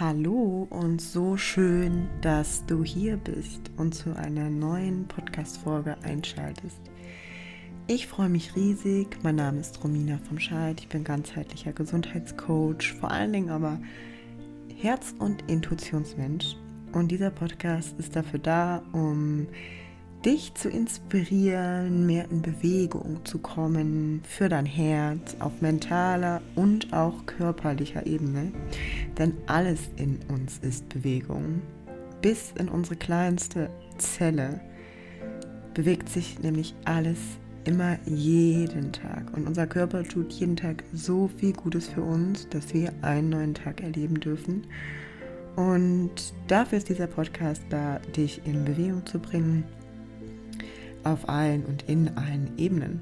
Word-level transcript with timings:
Hallo 0.00 0.68
und 0.70 1.00
so 1.00 1.36
schön, 1.36 2.08
dass 2.20 2.64
du 2.66 2.84
hier 2.84 3.16
bist 3.16 3.62
und 3.76 3.96
zu 3.96 4.14
einer 4.14 4.48
neuen 4.48 5.08
Podcast-Folge 5.08 5.96
einschaltest. 6.04 6.78
Ich 7.88 8.06
freue 8.06 8.28
mich 8.28 8.54
riesig. 8.54 9.18
Mein 9.24 9.34
Name 9.34 9.58
ist 9.58 9.82
Romina 9.82 10.20
vom 10.28 10.38
Scheid. 10.38 10.78
Ich 10.78 10.88
bin 10.88 11.02
ganzheitlicher 11.02 11.72
Gesundheitscoach, 11.72 12.94
vor 13.00 13.10
allen 13.10 13.32
Dingen 13.32 13.50
aber 13.50 13.80
Herz- 14.80 15.16
und 15.18 15.42
Intuitionsmensch. 15.50 16.54
Und 16.92 17.08
dieser 17.08 17.30
Podcast 17.30 17.98
ist 17.98 18.14
dafür 18.14 18.38
da, 18.38 18.84
um 18.92 19.48
dich 20.24 20.54
zu 20.54 20.68
inspirieren, 20.68 22.06
mehr 22.06 22.30
in 22.30 22.42
Bewegung 22.42 23.24
zu 23.24 23.38
kommen 23.38 24.22
für 24.28 24.48
dein 24.48 24.66
Herz 24.66 25.36
auf 25.38 25.60
mentaler 25.60 26.42
und 26.56 26.92
auch 26.92 27.26
körperlicher 27.26 28.06
Ebene. 28.06 28.52
Denn 29.18 29.34
alles 29.46 29.90
in 29.96 30.18
uns 30.28 30.58
ist 30.58 30.88
Bewegung. 30.88 31.62
Bis 32.22 32.52
in 32.58 32.68
unsere 32.68 32.96
kleinste 32.96 33.68
Zelle 33.98 34.60
bewegt 35.74 36.08
sich 36.08 36.38
nämlich 36.40 36.74
alles 36.84 37.18
immer 37.64 37.98
jeden 38.06 38.92
Tag. 38.92 39.36
Und 39.36 39.46
unser 39.46 39.66
Körper 39.66 40.02
tut 40.02 40.32
jeden 40.32 40.56
Tag 40.56 40.82
so 40.92 41.28
viel 41.28 41.52
Gutes 41.52 41.88
für 41.88 42.02
uns, 42.02 42.48
dass 42.48 42.72
wir 42.72 42.92
einen 43.02 43.28
neuen 43.28 43.54
Tag 43.54 43.82
erleben 43.82 44.18
dürfen. 44.18 44.66
Und 45.56 46.32
dafür 46.46 46.78
ist 46.78 46.88
dieser 46.88 47.08
Podcast 47.08 47.62
da, 47.68 47.98
dich 48.16 48.40
in 48.44 48.64
Bewegung 48.64 49.04
zu 49.04 49.18
bringen 49.18 49.64
auf 51.04 51.28
allen 51.28 51.64
und 51.64 51.82
in 51.88 52.08
allen 52.16 52.50
Ebenen. 52.56 53.00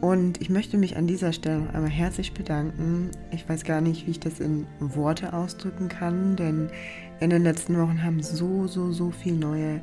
Und 0.00 0.40
ich 0.40 0.50
möchte 0.50 0.76
mich 0.76 0.96
an 0.96 1.06
dieser 1.06 1.32
Stelle 1.32 1.60
noch 1.60 1.74
einmal 1.74 1.90
herzlich 1.90 2.34
bedanken. 2.34 3.10
Ich 3.30 3.48
weiß 3.48 3.64
gar 3.64 3.80
nicht, 3.80 4.06
wie 4.06 4.12
ich 4.12 4.20
das 4.20 4.40
in 4.40 4.66
Worte 4.78 5.32
ausdrücken 5.32 5.88
kann, 5.88 6.36
denn 6.36 6.68
in 7.20 7.30
den 7.30 7.42
letzten 7.42 7.78
Wochen 7.78 8.02
haben 8.02 8.22
so, 8.22 8.66
so, 8.66 8.92
so 8.92 9.10
viele 9.10 9.36
neue 9.36 9.80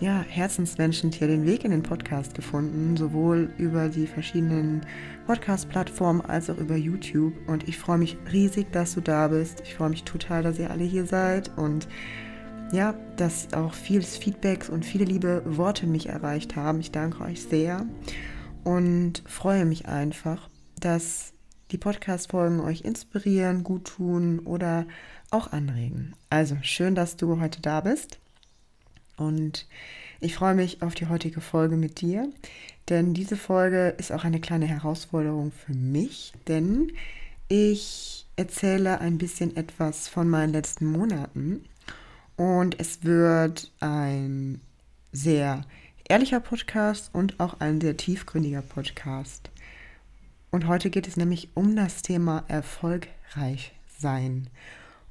ja, 0.00 0.24
Herzensmenschen 0.28 1.10
hier 1.10 1.26
den 1.26 1.44
Weg 1.44 1.64
in 1.64 1.72
den 1.72 1.82
Podcast 1.82 2.34
gefunden, 2.34 2.96
sowohl 2.96 3.50
über 3.58 3.88
die 3.88 4.06
verschiedenen 4.06 4.82
Podcast-Plattformen 5.26 6.20
als 6.20 6.48
auch 6.50 6.58
über 6.58 6.76
YouTube. 6.76 7.34
Und 7.48 7.68
ich 7.68 7.78
freue 7.78 7.98
mich 7.98 8.16
riesig, 8.32 8.70
dass 8.72 8.94
du 8.94 9.00
da 9.00 9.28
bist. 9.28 9.60
Ich 9.64 9.74
freue 9.74 9.90
mich 9.90 10.04
total, 10.04 10.42
dass 10.42 10.58
ihr 10.58 10.70
alle 10.70 10.84
hier 10.84 11.04
seid 11.04 11.50
und 11.56 11.88
ja, 12.70 12.94
dass 13.16 13.52
auch 13.54 13.72
vieles 13.72 14.16
Feedbacks 14.16 14.68
und 14.68 14.84
viele 14.84 15.04
liebe 15.04 15.42
Worte 15.44 15.86
mich 15.86 16.08
erreicht 16.08 16.54
haben. 16.54 16.80
Ich 16.80 16.92
danke 16.92 17.24
euch 17.24 17.42
sehr 17.42 17.86
und 18.64 19.22
freue 19.26 19.64
mich 19.64 19.86
einfach, 19.86 20.48
dass 20.80 21.32
die 21.70 21.78
Podcast-Folgen 21.78 22.60
euch 22.60 22.82
inspirieren, 22.82 23.64
gut 23.64 23.84
tun 23.84 24.40
oder 24.40 24.86
auch 25.30 25.52
anregen. 25.52 26.14
Also 26.30 26.56
schön, 26.62 26.94
dass 26.94 27.16
du 27.16 27.40
heute 27.40 27.60
da 27.60 27.80
bist 27.80 28.18
und 29.16 29.66
ich 30.20 30.34
freue 30.34 30.54
mich 30.54 30.82
auf 30.82 30.94
die 30.94 31.08
heutige 31.08 31.40
Folge 31.40 31.76
mit 31.76 32.00
dir, 32.00 32.28
denn 32.88 33.14
diese 33.14 33.36
Folge 33.36 33.94
ist 33.98 34.12
auch 34.12 34.24
eine 34.24 34.40
kleine 34.40 34.66
Herausforderung 34.66 35.52
für 35.52 35.74
mich, 35.74 36.32
denn 36.48 36.92
ich 37.48 38.26
erzähle 38.36 39.00
ein 39.00 39.18
bisschen 39.18 39.56
etwas 39.56 40.08
von 40.08 40.28
meinen 40.28 40.52
letzten 40.52 40.86
Monaten 40.86 41.64
und 42.36 42.80
es 42.80 43.04
wird 43.04 43.72
ein 43.80 44.60
sehr 45.12 45.64
ehrlicher 46.08 46.40
Podcast 46.40 47.10
und 47.12 47.38
auch 47.38 47.60
ein 47.60 47.80
sehr 47.80 47.96
tiefgründiger 47.96 48.62
Podcast. 48.62 49.50
Und 50.50 50.66
heute 50.66 50.88
geht 50.88 51.06
es 51.06 51.16
nämlich 51.16 51.50
um 51.54 51.76
das 51.76 52.02
Thema 52.02 52.44
erfolgreich 52.48 53.72
sein 53.98 54.48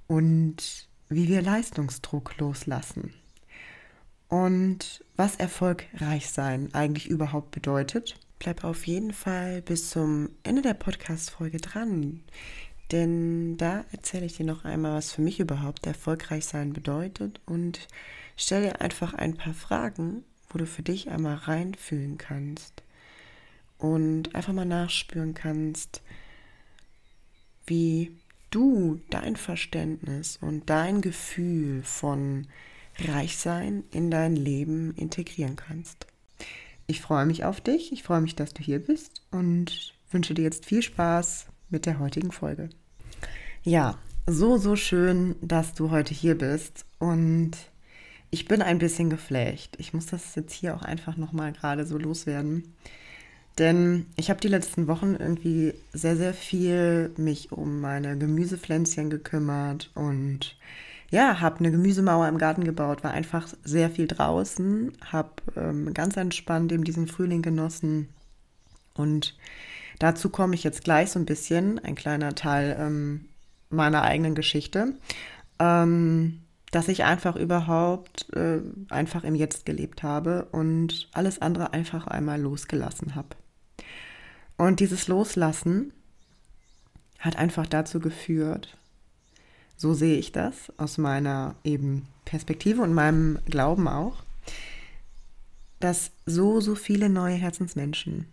und 0.07 0.87
wie 1.09 1.27
wir 1.27 1.43
Leistungsdruck 1.43 2.37
loslassen. 2.39 3.13
Und 4.27 5.05
was 5.15 5.35
erfolgreich 5.35 6.29
sein 6.29 6.73
eigentlich 6.73 7.07
überhaupt 7.07 7.51
bedeutet. 7.51 8.19
Bleib 8.39 8.63
auf 8.63 8.85
jeden 8.87 9.13
Fall 9.13 9.61
bis 9.61 9.91
zum 9.91 10.29
Ende 10.43 10.61
der 10.61 10.73
Podcast-Folge 10.73 11.59
dran. 11.59 12.23
Denn 12.91 13.57
da 13.57 13.85
erzähle 13.91 14.25
ich 14.25 14.35
dir 14.35 14.45
noch 14.45 14.65
einmal, 14.65 14.95
was 14.95 15.11
für 15.11 15.21
mich 15.21 15.39
überhaupt 15.39 15.85
erfolgreich 15.85 16.45
sein 16.45 16.73
bedeutet 16.73 17.39
und 17.45 17.87
stelle 18.35 18.69
dir 18.69 18.81
einfach 18.81 19.13
ein 19.13 19.35
paar 19.35 19.53
Fragen, 19.53 20.23
wo 20.49 20.57
du 20.57 20.65
für 20.65 20.83
dich 20.83 21.09
einmal 21.09 21.35
reinfühlen 21.35 22.17
kannst 22.17 22.83
und 23.77 24.35
einfach 24.35 24.53
mal 24.53 24.65
nachspüren 24.65 25.33
kannst, 25.33 26.01
wie 27.65 28.11
du 28.49 29.01
dein 29.09 29.35
Verständnis 29.35 30.37
und 30.41 30.69
dein 30.69 31.01
Gefühl 31.01 31.83
von 31.83 32.47
Reichsein 32.97 33.83
in 33.91 34.09
dein 34.09 34.35
Leben 34.35 34.93
integrieren 34.95 35.55
kannst. 35.55 36.07
Ich 36.87 37.01
freue 37.01 37.25
mich 37.25 37.43
auf 37.43 37.61
dich, 37.61 37.91
ich 37.91 38.03
freue 38.03 38.21
mich, 38.21 38.35
dass 38.35 38.53
du 38.53 38.63
hier 38.63 38.79
bist 38.79 39.21
und 39.31 39.93
wünsche 40.11 40.33
dir 40.33 40.43
jetzt 40.43 40.65
viel 40.65 40.81
Spaß 40.81 41.47
mit 41.69 41.85
der 41.85 41.99
heutigen 41.99 42.31
Folge. 42.31 42.69
Ja, 43.63 43.97
so, 44.25 44.57
so 44.57 44.75
schön, 44.75 45.35
dass 45.41 45.73
du 45.73 45.91
heute 45.91 46.13
hier 46.13 46.37
bist 46.37 46.85
und 46.99 47.51
ich 48.29 48.45
bin 48.45 48.61
ein 48.61 48.79
bisschen 48.79 49.09
geflecht. 49.09 49.75
Ich 49.79 49.93
muss 49.93 50.07
das 50.07 50.35
jetzt 50.35 50.53
hier 50.53 50.75
auch 50.75 50.81
einfach 50.81 51.17
nochmal 51.17 51.53
gerade 51.53 51.85
so 51.85 51.97
loswerden. 51.97 52.73
Denn 53.57 54.05
ich 54.15 54.29
habe 54.29 54.39
die 54.39 54.47
letzten 54.47 54.87
Wochen 54.87 55.15
irgendwie 55.17 55.73
sehr, 55.91 56.15
sehr 56.15 56.33
viel 56.33 57.11
mich 57.17 57.51
um 57.51 57.81
meine 57.81 58.17
Gemüsepflänzchen 58.17 59.09
gekümmert 59.09 59.89
und 59.95 60.57
ja, 61.09 61.39
habe 61.39 61.59
eine 61.59 61.71
Gemüsemauer 61.71 62.27
im 62.27 62.37
Garten 62.37 62.65
gebaut, 62.65 63.03
war 63.03 63.11
einfach 63.11 63.47
sehr 63.63 63.89
viel 63.89 64.07
draußen, 64.07 64.91
habe 65.09 65.31
ähm, 65.55 65.93
ganz 65.93 66.17
entspannt 66.17 66.71
eben 66.71 66.83
diesen 66.83 67.07
Frühling 67.07 67.41
genossen 67.41 68.09
und 68.93 69.35
Dazu 69.99 70.29
komme 70.29 70.55
ich 70.55 70.63
jetzt 70.63 70.83
gleich 70.83 71.11
so 71.11 71.19
ein 71.19 71.25
bisschen, 71.25 71.79
ein 71.79 71.95
kleiner 71.95 72.35
Teil 72.35 72.77
ähm, 72.79 73.25
meiner 73.69 74.03
eigenen 74.03 74.35
Geschichte, 74.35 74.93
ähm, 75.59 76.41
dass 76.71 76.87
ich 76.87 77.03
einfach 77.03 77.35
überhaupt 77.35 78.31
äh, 78.33 78.61
einfach 78.89 79.23
im 79.23 79.35
Jetzt 79.35 79.65
gelebt 79.65 80.03
habe 80.03 80.45
und 80.51 81.09
alles 81.13 81.41
andere 81.41 81.73
einfach 81.73 82.07
einmal 82.07 82.41
losgelassen 82.41 83.15
habe. 83.15 83.29
Und 84.57 84.79
dieses 84.79 85.07
Loslassen 85.07 85.93
hat 87.19 87.37
einfach 87.37 87.67
dazu 87.67 87.99
geführt, 87.99 88.77
so 89.75 89.93
sehe 89.93 90.17
ich 90.17 90.31
das 90.31 90.73
aus 90.77 90.97
meiner 90.97 91.55
eben 91.63 92.07
Perspektive 92.25 92.81
und 92.81 92.93
meinem 92.93 93.39
Glauben 93.45 93.87
auch, 93.87 94.23
dass 95.79 96.11
so, 96.25 96.59
so 96.59 96.75
viele 96.75 97.09
neue 97.09 97.35
Herzensmenschen 97.35 98.25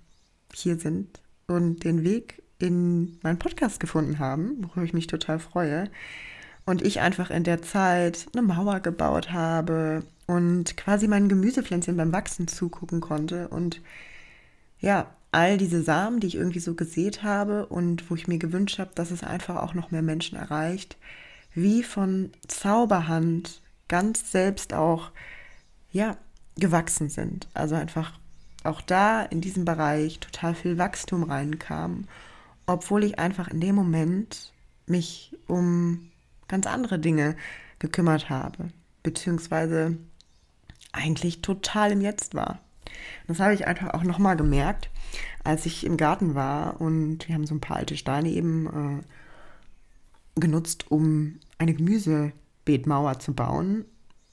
hier 0.52 0.78
sind, 0.78 1.20
und 1.46 1.84
den 1.84 2.04
Weg 2.04 2.42
in 2.58 3.18
meinen 3.22 3.38
Podcast 3.38 3.80
gefunden 3.80 4.18
haben, 4.18 4.64
worüber 4.64 4.84
ich 4.84 4.94
mich 4.94 5.06
total 5.06 5.38
freue. 5.38 5.90
Und 6.66 6.82
ich 6.82 7.00
einfach 7.00 7.30
in 7.30 7.44
der 7.44 7.62
Zeit 7.62 8.26
eine 8.32 8.42
Mauer 8.42 8.80
gebaut 8.80 9.32
habe 9.32 10.02
und 10.26 10.76
quasi 10.76 11.08
meinen 11.08 11.28
Gemüsepflänzchen 11.28 11.96
beim 11.96 12.12
Wachsen 12.12 12.48
zugucken 12.48 13.00
konnte. 13.00 13.48
Und 13.48 13.82
ja, 14.80 15.14
all 15.30 15.58
diese 15.58 15.82
Samen, 15.82 16.20
die 16.20 16.28
ich 16.28 16.36
irgendwie 16.36 16.60
so 16.60 16.74
gesät 16.74 17.22
habe 17.22 17.66
und 17.66 18.08
wo 18.08 18.14
ich 18.14 18.28
mir 18.28 18.38
gewünscht 18.38 18.78
habe, 18.78 18.92
dass 18.94 19.10
es 19.10 19.22
einfach 19.22 19.56
auch 19.56 19.74
noch 19.74 19.90
mehr 19.90 20.02
Menschen 20.02 20.38
erreicht, 20.38 20.96
wie 21.54 21.82
von 21.82 22.30
Zauberhand 22.46 23.60
ganz 23.88 24.30
selbst 24.30 24.72
auch, 24.72 25.10
ja, 25.90 26.16
gewachsen 26.56 27.08
sind. 27.08 27.48
Also 27.52 27.74
einfach 27.74 28.12
auch 28.62 28.80
da 28.80 29.22
in 29.22 29.40
diesem 29.40 29.64
Bereich 29.64 30.20
total 30.20 30.54
viel 30.54 30.78
Wachstum 30.78 31.24
reinkam, 31.24 32.04
obwohl 32.66 33.04
ich 33.04 33.18
einfach 33.18 33.48
in 33.48 33.60
dem 33.60 33.74
Moment 33.74 34.52
mich 34.86 35.36
um 35.46 36.10
ganz 36.48 36.66
andere 36.66 36.98
Dinge 36.98 37.36
gekümmert 37.78 38.30
habe, 38.30 38.68
beziehungsweise 39.02 39.96
eigentlich 40.92 41.42
total 41.42 41.92
im 41.92 42.00
Jetzt 42.00 42.34
war. 42.34 42.60
Das 43.26 43.40
habe 43.40 43.54
ich 43.54 43.66
einfach 43.66 43.94
auch 43.94 44.04
nochmal 44.04 44.36
gemerkt, 44.36 44.90
als 45.42 45.66
ich 45.66 45.84
im 45.84 45.96
Garten 45.96 46.34
war 46.34 46.80
und 46.80 47.28
wir 47.28 47.34
haben 47.34 47.46
so 47.46 47.54
ein 47.54 47.60
paar 47.60 47.76
alte 47.76 47.96
Steine 47.96 48.30
eben 48.30 49.02
äh, 50.36 50.40
genutzt, 50.40 50.90
um 50.90 51.38
eine 51.58 51.74
Gemüsebeetmauer 51.74 53.18
zu 53.18 53.34
bauen. 53.34 53.84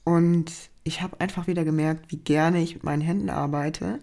Und 0.03 0.51
ich 0.83 1.01
habe 1.01 1.19
einfach 1.19 1.47
wieder 1.47 1.63
gemerkt, 1.63 2.11
wie 2.11 2.17
gerne 2.17 2.61
ich 2.61 2.75
mit 2.75 2.83
meinen 2.83 3.01
Händen 3.01 3.29
arbeite. 3.29 3.99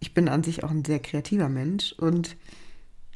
Ich 0.00 0.14
bin 0.14 0.28
an 0.28 0.42
sich 0.42 0.64
auch 0.64 0.70
ein 0.70 0.84
sehr 0.84 1.00
kreativer 1.00 1.48
Mensch 1.48 1.92
und 1.92 2.36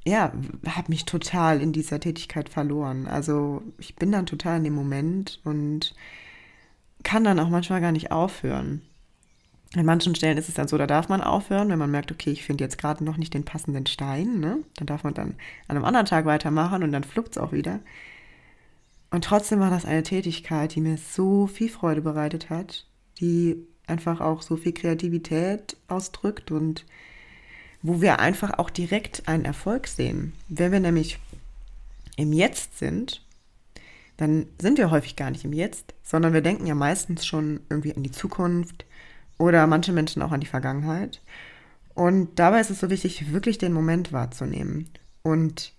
ja, 0.06 0.32
habe 0.68 0.88
mich 0.88 1.04
total 1.04 1.60
in 1.60 1.72
dieser 1.72 1.98
Tätigkeit 1.98 2.48
verloren. 2.48 3.06
Also 3.08 3.62
ich 3.78 3.96
bin 3.96 4.12
dann 4.12 4.26
total 4.26 4.58
in 4.58 4.64
dem 4.64 4.74
Moment 4.74 5.40
und 5.44 5.94
kann 7.02 7.24
dann 7.24 7.40
auch 7.40 7.48
manchmal 7.48 7.80
gar 7.80 7.92
nicht 7.92 8.12
aufhören. 8.12 8.82
An 9.74 9.84
manchen 9.84 10.14
Stellen 10.14 10.38
ist 10.38 10.48
es 10.48 10.54
dann 10.54 10.68
so, 10.68 10.78
da 10.78 10.86
darf 10.86 11.08
man 11.08 11.20
aufhören, 11.20 11.68
wenn 11.68 11.78
man 11.78 11.90
merkt, 11.90 12.12
okay, 12.12 12.30
ich 12.30 12.44
finde 12.44 12.62
jetzt 12.62 12.78
gerade 12.78 13.02
noch 13.02 13.16
nicht 13.16 13.34
den 13.34 13.44
passenden 13.44 13.86
Stein, 13.86 14.38
ne? 14.38 14.58
Dann 14.76 14.86
darf 14.86 15.02
man 15.02 15.12
dann 15.12 15.34
an 15.66 15.76
einem 15.76 15.84
anderen 15.84 16.06
Tag 16.06 16.24
weitermachen 16.24 16.84
und 16.84 16.92
dann 16.92 17.04
flugt 17.04 17.32
es 17.32 17.38
auch 17.38 17.50
wieder. 17.50 17.80
Und 19.10 19.24
trotzdem 19.24 19.58
war 19.58 19.70
das 19.70 19.84
eine 19.84 20.04
Tätigkeit, 20.04 20.74
die 20.74 20.80
mir 20.80 20.98
so 20.98 21.48
viel 21.48 21.68
Freude 21.68 22.00
bereitet 22.00 22.48
hat, 22.48 22.86
die 23.18 23.56
einfach 23.88 24.20
auch 24.20 24.42
so 24.42 24.56
viel 24.56 24.72
Kreativität 24.72 25.76
ausdrückt 25.88 26.52
und 26.52 26.86
wo 27.86 28.00
wir 28.00 28.18
einfach 28.18 28.58
auch 28.58 28.68
direkt 28.68 29.28
einen 29.28 29.44
Erfolg 29.44 29.86
sehen. 29.86 30.32
Wenn 30.48 30.72
wir 30.72 30.80
nämlich 30.80 31.20
im 32.16 32.32
Jetzt 32.32 32.78
sind, 32.78 33.24
dann 34.16 34.46
sind 34.60 34.78
wir 34.78 34.90
häufig 34.90 35.14
gar 35.14 35.30
nicht 35.30 35.44
im 35.44 35.52
Jetzt, 35.52 35.94
sondern 36.02 36.32
wir 36.32 36.40
denken 36.40 36.66
ja 36.66 36.74
meistens 36.74 37.24
schon 37.24 37.60
irgendwie 37.68 37.94
an 37.94 38.02
die 38.02 38.10
Zukunft 38.10 38.86
oder 39.38 39.66
manche 39.68 39.92
Menschen 39.92 40.20
auch 40.22 40.32
an 40.32 40.40
die 40.40 40.48
Vergangenheit. 40.48 41.20
Und 41.94 42.38
dabei 42.38 42.60
ist 42.60 42.70
es 42.70 42.80
so 42.80 42.90
wichtig, 42.90 43.32
wirklich 43.32 43.56
den 43.56 43.72
Moment 43.72 44.12
wahrzunehmen 44.12 44.88
und 45.22 45.72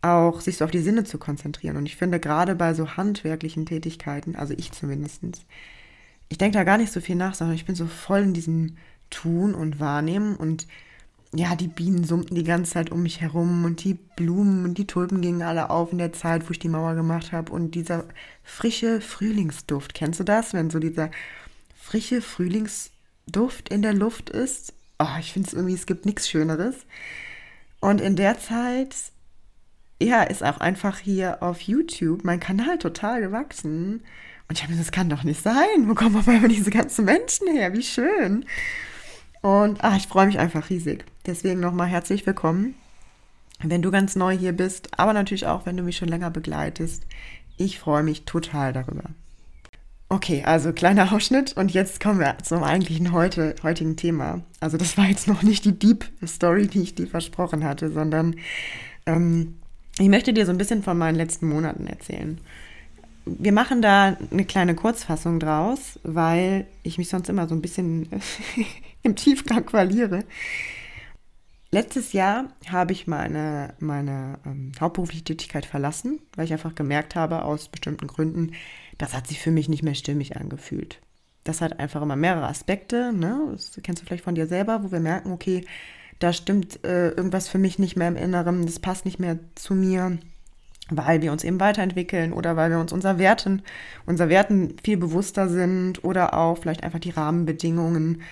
auch 0.00 0.40
sich 0.40 0.56
so 0.56 0.64
auf 0.64 0.70
die 0.70 0.80
Sinne 0.80 1.04
zu 1.04 1.18
konzentrieren. 1.18 1.76
Und 1.76 1.84
ich 1.84 1.96
finde 1.96 2.18
gerade 2.18 2.54
bei 2.54 2.72
so 2.72 2.96
handwerklichen 2.96 3.66
Tätigkeiten, 3.66 4.36
also 4.36 4.54
ich 4.56 4.72
zumindest, 4.72 5.22
ich 6.30 6.38
denke 6.38 6.56
da 6.56 6.64
gar 6.64 6.78
nicht 6.78 6.92
so 6.92 7.00
viel 7.00 7.16
nach, 7.16 7.34
sondern 7.34 7.56
ich 7.56 7.66
bin 7.66 7.74
so 7.74 7.86
voll 7.86 8.20
in 8.20 8.32
diesem 8.32 8.76
Tun 9.10 9.54
und 9.54 9.80
Wahrnehmen 9.80 10.34
und 10.34 10.66
ja, 11.34 11.56
die 11.56 11.68
Bienen 11.68 12.04
summten 12.04 12.34
die 12.34 12.44
ganze 12.44 12.72
Zeit 12.72 12.92
um 12.92 13.02
mich 13.02 13.22
herum 13.22 13.64
und 13.64 13.82
die 13.84 13.94
Blumen 13.94 14.64
und 14.64 14.76
die 14.76 14.86
Tulpen 14.86 15.22
gingen 15.22 15.42
alle 15.42 15.70
auf 15.70 15.90
in 15.90 15.98
der 15.98 16.12
Zeit, 16.12 16.46
wo 16.46 16.50
ich 16.50 16.58
die 16.58 16.68
Mauer 16.68 16.94
gemacht 16.94 17.32
habe. 17.32 17.52
Und 17.52 17.74
dieser 17.74 18.04
frische 18.42 19.00
Frühlingsduft, 19.00 19.94
kennst 19.94 20.20
du 20.20 20.24
das, 20.24 20.52
wenn 20.52 20.68
so 20.68 20.78
dieser 20.78 21.10
frische 21.74 22.20
Frühlingsduft 22.20 23.70
in 23.70 23.80
der 23.80 23.94
Luft 23.94 24.28
ist? 24.28 24.74
Oh, 24.98 25.18
ich 25.18 25.32
finde 25.32 25.48
es 25.48 25.54
irgendwie, 25.54 25.74
es 25.74 25.86
gibt 25.86 26.04
nichts 26.04 26.28
Schöneres. 26.28 26.76
Und 27.80 28.02
in 28.02 28.14
der 28.14 28.38
Zeit, 28.38 28.94
ja, 30.02 30.22
ist 30.22 30.44
auch 30.44 30.58
einfach 30.58 30.98
hier 30.98 31.42
auf 31.42 31.62
YouTube 31.62 32.24
mein 32.24 32.40
Kanal 32.40 32.76
total 32.76 33.22
gewachsen. 33.22 34.02
Und 34.48 34.58
ich 34.58 34.62
habe 34.62 34.74
mir 34.74 34.78
das 34.78 34.92
kann 34.92 35.08
doch 35.08 35.24
nicht 35.24 35.42
sein. 35.42 35.88
Wo 35.88 35.94
kommen 35.94 36.16
auf 36.16 36.28
einmal 36.28 36.50
diese 36.50 36.70
ganzen 36.70 37.06
Menschen 37.06 37.48
her? 37.48 37.72
Wie 37.72 37.82
schön. 37.82 38.44
Und 39.42 39.82
ach, 39.82 39.96
ich 39.96 40.06
freue 40.06 40.26
mich 40.26 40.38
einfach 40.38 40.70
riesig. 40.70 41.04
Deswegen 41.26 41.60
nochmal 41.60 41.88
herzlich 41.88 42.24
willkommen, 42.26 42.74
wenn 43.60 43.82
du 43.82 43.90
ganz 43.90 44.16
neu 44.16 44.36
hier 44.36 44.52
bist, 44.52 44.98
aber 44.98 45.12
natürlich 45.12 45.46
auch, 45.46 45.66
wenn 45.66 45.76
du 45.76 45.82
mich 45.82 45.96
schon 45.96 46.08
länger 46.08 46.30
begleitest. 46.30 47.04
Ich 47.56 47.78
freue 47.78 48.04
mich 48.04 48.24
total 48.24 48.72
darüber. 48.72 49.04
Okay, 50.08 50.44
also 50.44 50.72
kleiner 50.72 51.12
Ausschnitt 51.12 51.56
und 51.56 51.72
jetzt 51.72 52.00
kommen 52.00 52.20
wir 52.20 52.36
zum 52.42 52.62
eigentlichen 52.62 53.12
heute, 53.12 53.54
heutigen 53.62 53.96
Thema. 53.96 54.42
Also 54.60 54.76
das 54.76 54.96
war 54.96 55.06
jetzt 55.06 55.26
noch 55.26 55.42
nicht 55.42 55.64
die 55.64 55.78
Deep 55.78 56.04
Story, 56.24 56.68
die 56.68 56.82
ich 56.82 56.94
dir 56.94 57.08
versprochen 57.08 57.64
hatte, 57.64 57.90
sondern 57.90 58.36
ähm, 59.06 59.58
ich 59.98 60.08
möchte 60.08 60.32
dir 60.32 60.46
so 60.46 60.52
ein 60.52 60.58
bisschen 60.58 60.82
von 60.82 60.98
meinen 60.98 61.16
letzten 61.16 61.48
Monaten 61.48 61.86
erzählen 61.86 62.38
wir 63.24 63.52
machen 63.52 63.82
da 63.82 64.16
eine 64.30 64.44
kleine 64.44 64.74
Kurzfassung 64.74 65.38
draus, 65.38 66.00
weil 66.02 66.66
ich 66.82 66.98
mich 66.98 67.08
sonst 67.08 67.28
immer 67.28 67.48
so 67.48 67.54
ein 67.54 67.62
bisschen 67.62 68.08
im 69.02 69.16
Tiefgang 69.16 69.68
verliere. 69.68 70.24
Letztes 71.70 72.12
Jahr 72.12 72.52
habe 72.68 72.92
ich 72.92 73.06
meine, 73.06 73.74
meine 73.78 74.38
ähm, 74.44 74.72
hauptberufliche 74.78 75.24
Tätigkeit 75.24 75.64
verlassen, 75.64 76.20
weil 76.36 76.44
ich 76.44 76.52
einfach 76.52 76.74
gemerkt 76.74 77.14
habe, 77.14 77.44
aus 77.44 77.68
bestimmten 77.68 78.08
Gründen, 78.08 78.52
das 78.98 79.14
hat 79.14 79.26
sich 79.26 79.40
für 79.40 79.50
mich 79.50 79.70
nicht 79.70 79.82
mehr 79.82 79.94
stimmig 79.94 80.36
angefühlt. 80.36 81.00
Das 81.44 81.62
hat 81.62 81.80
einfach 81.80 82.02
immer 82.02 82.14
mehrere 82.14 82.46
Aspekte, 82.46 83.12
ne? 83.12 83.48
das 83.52 83.80
kennst 83.82 84.02
du 84.02 84.06
vielleicht 84.06 84.24
von 84.24 84.34
dir 84.34 84.46
selber, 84.46 84.84
wo 84.84 84.92
wir 84.92 85.00
merken, 85.00 85.32
okay, 85.32 85.64
da 86.18 86.34
stimmt 86.34 86.84
äh, 86.84 87.08
irgendwas 87.08 87.48
für 87.48 87.58
mich 87.58 87.78
nicht 87.78 87.96
mehr 87.96 88.08
im 88.08 88.16
Inneren, 88.16 88.66
das 88.66 88.78
passt 88.78 89.06
nicht 89.06 89.18
mehr 89.18 89.38
zu 89.54 89.74
mir 89.74 90.18
weil 90.90 91.22
wir 91.22 91.32
uns 91.32 91.44
eben 91.44 91.60
weiterentwickeln 91.60 92.32
oder 92.32 92.56
weil 92.56 92.70
wir 92.70 92.78
uns 92.78 92.92
unser 92.92 93.18
Werten, 93.18 93.62
unser 94.06 94.28
Werten 94.28 94.76
viel 94.82 94.96
bewusster 94.96 95.48
sind 95.48 96.04
oder 96.04 96.34
auch 96.34 96.58
vielleicht 96.58 96.82
einfach 96.82 96.98
die 96.98 97.10
Rahmenbedingungen, 97.10 98.22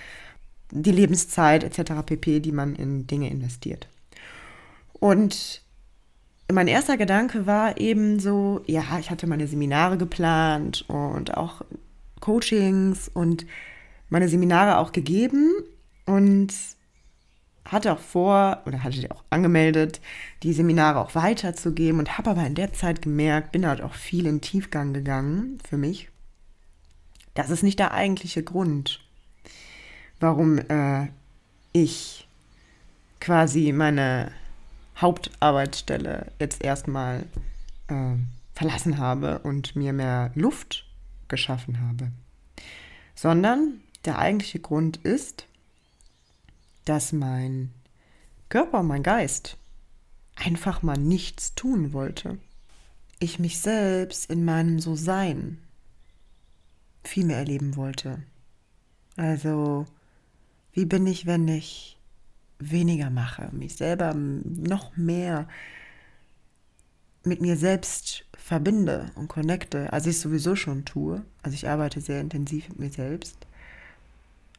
die 0.71 0.91
Lebenszeit 0.91 1.63
etc. 1.63 1.93
pp, 2.05 2.39
die 2.39 2.51
man 2.51 2.75
in 2.75 3.07
Dinge 3.07 3.29
investiert. 3.29 3.87
Und 4.93 5.61
mein 6.51 6.67
erster 6.67 6.97
Gedanke 6.97 7.45
war 7.47 7.79
eben 7.79 8.19
so, 8.19 8.61
ja, 8.67 8.83
ich 8.99 9.09
hatte 9.09 9.27
meine 9.27 9.47
Seminare 9.47 9.97
geplant 9.97 10.85
und 10.87 11.37
auch 11.37 11.61
Coachings 12.19 13.09
und 13.09 13.45
meine 14.09 14.27
Seminare 14.27 14.77
auch 14.77 14.91
gegeben 14.91 15.51
und 16.05 16.53
hatte 17.65 17.93
auch 17.93 17.99
vor 17.99 18.61
oder 18.65 18.83
hatte 18.83 19.09
auch 19.11 19.23
angemeldet, 19.29 20.01
die 20.43 20.53
Seminare 20.53 20.99
auch 20.99 21.15
weiterzugeben 21.15 21.99
und 21.99 22.17
habe 22.17 22.31
aber 22.31 22.45
in 22.45 22.55
der 22.55 22.73
Zeit 22.73 23.01
gemerkt, 23.01 23.51
bin 23.51 23.67
halt 23.67 23.81
auch 23.81 23.93
viel 23.93 24.25
in 24.25 24.41
Tiefgang 24.41 24.93
gegangen 24.93 25.59
für 25.67 25.77
mich. 25.77 26.09
Das 27.33 27.49
ist 27.49 27.63
nicht 27.63 27.79
der 27.79 27.93
eigentliche 27.93 28.43
Grund, 28.43 28.99
warum 30.19 30.57
äh, 30.57 31.07
ich 31.71 32.27
quasi 33.19 33.71
meine 33.71 34.31
Hauptarbeitsstelle 34.97 36.31
jetzt 36.39 36.63
erstmal 36.63 37.23
äh, 37.87 38.15
verlassen 38.53 38.97
habe 38.97 39.39
und 39.39 39.75
mir 39.75 39.93
mehr 39.93 40.31
Luft 40.35 40.85
geschaffen 41.27 41.79
habe. 41.87 42.11
Sondern 43.15 43.81
der 44.05 44.19
eigentliche 44.19 44.59
Grund 44.59 44.97
ist, 44.97 45.45
dass 46.85 47.11
mein 47.11 47.71
Körper, 48.49 48.83
mein 48.83 49.03
Geist 49.03 49.57
einfach 50.35 50.81
mal 50.81 50.97
nichts 50.97 51.55
tun 51.55 51.93
wollte. 51.93 52.37
Ich 53.19 53.39
mich 53.39 53.59
selbst 53.59 54.29
in 54.29 54.45
meinem 54.45 54.79
So-Sein 54.79 55.59
viel 57.03 57.25
mehr 57.25 57.37
erleben 57.37 57.75
wollte. 57.75 58.23
Also, 59.15 59.85
wie 60.73 60.85
bin 60.85 61.05
ich, 61.05 61.25
wenn 61.25 61.47
ich 61.47 61.97
weniger 62.59 63.09
mache, 63.09 63.49
mich 63.51 63.75
selber 63.75 64.13
noch 64.13 64.95
mehr 64.95 65.47
mit 67.23 67.41
mir 67.41 67.55
selbst 67.55 68.25
verbinde 68.35 69.11
und 69.15 69.27
connecte, 69.27 69.93
als 69.93 70.05
ich 70.05 70.15
es 70.15 70.21
sowieso 70.21 70.55
schon 70.55 70.85
tue. 70.85 71.23
Also 71.43 71.55
ich 71.55 71.67
arbeite 71.69 72.01
sehr 72.01 72.19
intensiv 72.19 72.69
mit 72.69 72.79
mir 72.79 72.89
selbst 72.89 73.37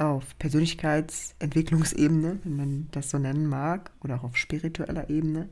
auf 0.03 0.37
Persönlichkeitsentwicklungsebene, 0.39 2.41
wenn 2.43 2.57
man 2.57 2.89
das 2.91 3.11
so 3.11 3.19
nennen 3.19 3.47
mag, 3.47 3.93
oder 4.03 4.17
auch 4.17 4.25
auf 4.25 4.37
spiritueller 4.37 5.09
Ebene. 5.09 5.49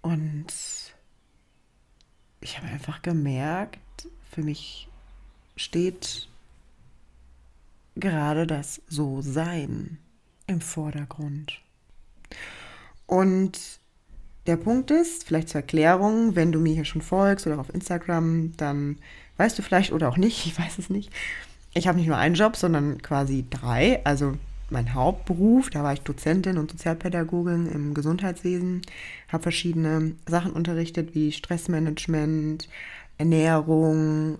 Und 0.00 0.46
ich 2.40 2.58
habe 2.58 2.68
einfach 2.68 3.02
gemerkt, 3.02 4.08
für 4.30 4.42
mich 4.42 4.88
steht 5.56 6.28
gerade 7.94 8.46
das 8.46 8.80
So-Sein 8.88 9.98
im 10.46 10.60
Vordergrund. 10.60 11.60
Und 13.06 13.58
der 14.46 14.56
Punkt 14.56 14.90
ist, 14.90 15.24
vielleicht 15.24 15.50
zur 15.50 15.60
Erklärung, 15.60 16.34
wenn 16.34 16.50
du 16.50 16.58
mir 16.58 16.74
hier 16.74 16.84
schon 16.84 17.02
folgst 17.02 17.46
oder 17.46 17.60
auf 17.60 17.72
Instagram, 17.72 18.56
dann 18.56 18.98
weißt 19.36 19.58
du 19.58 19.62
vielleicht 19.62 19.92
oder 19.92 20.08
auch 20.08 20.16
nicht, 20.16 20.46
ich 20.46 20.58
weiß 20.58 20.78
es 20.78 20.90
nicht, 20.90 21.12
ich 21.74 21.88
habe 21.88 21.98
nicht 21.98 22.08
nur 22.08 22.16
einen 22.16 22.34
Job, 22.34 22.56
sondern 22.56 23.00
quasi 23.00 23.44
drei. 23.48 24.04
Also 24.04 24.34
mein 24.70 24.94
Hauptberuf, 24.94 25.70
da 25.70 25.82
war 25.82 25.92
ich 25.92 26.00
Dozentin 26.00 26.58
und 26.58 26.70
Sozialpädagogin 26.70 27.66
im 27.66 27.94
Gesundheitswesen, 27.94 28.82
habe 29.28 29.42
verschiedene 29.42 30.14
Sachen 30.26 30.52
unterrichtet 30.52 31.14
wie 31.14 31.32
Stressmanagement, 31.32 32.68
Ernährung, 33.18 34.38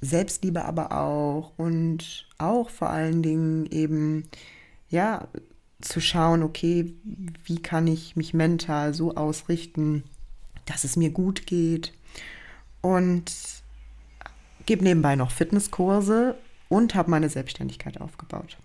Selbstliebe 0.00 0.64
aber 0.64 0.92
auch 0.92 1.52
und 1.56 2.26
auch 2.38 2.70
vor 2.70 2.90
allen 2.90 3.22
Dingen 3.22 3.66
eben, 3.66 4.24
ja, 4.88 5.28
zu 5.80 6.00
schauen, 6.00 6.42
okay, 6.42 6.94
wie 7.44 7.60
kann 7.60 7.86
ich 7.86 8.16
mich 8.16 8.32
mental 8.32 8.94
so 8.94 9.14
ausrichten, 9.14 10.04
dass 10.64 10.84
es 10.84 10.96
mir 10.96 11.10
gut 11.10 11.46
geht. 11.46 11.92
Und 12.80 13.30
gebe 14.66 14.84
nebenbei 14.84 15.16
noch 15.16 15.30
Fitnesskurse 15.30 16.36
und 16.68 16.94
habe 16.94 17.10
meine 17.10 17.28
Selbstständigkeit 17.28 18.00
aufgebaut. 18.00 18.58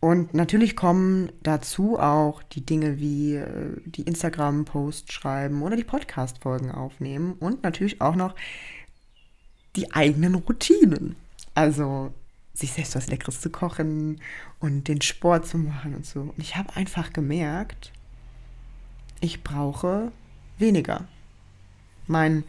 Und 0.00 0.34
natürlich 0.34 0.76
kommen 0.76 1.32
dazu 1.42 1.98
auch 1.98 2.42
die 2.42 2.66
Dinge 2.66 2.98
wie 2.98 3.36
äh, 3.36 3.80
die 3.86 4.02
Instagram-Posts 4.02 5.10
schreiben 5.10 5.62
oder 5.62 5.76
die 5.76 5.84
Podcast-Folgen 5.84 6.70
aufnehmen 6.70 7.32
und 7.40 7.62
natürlich 7.62 8.02
auch 8.02 8.14
noch 8.14 8.34
die 9.76 9.92
eigenen 9.92 10.34
Routinen. 10.34 11.16
Also 11.54 12.12
sich 12.52 12.72
selbst 12.72 12.94
was 12.96 13.06
Leckeres 13.06 13.40
zu 13.40 13.48
kochen 13.48 14.20
und 14.60 14.88
den 14.88 15.00
Sport 15.00 15.46
zu 15.46 15.56
machen 15.56 15.94
und 15.94 16.04
so. 16.04 16.20
Und 16.20 16.38
ich 16.38 16.56
habe 16.56 16.76
einfach 16.76 17.14
gemerkt, 17.14 17.90
ich 19.20 19.42
brauche 19.42 20.12
weniger. 20.58 21.08
Mein 22.06 22.44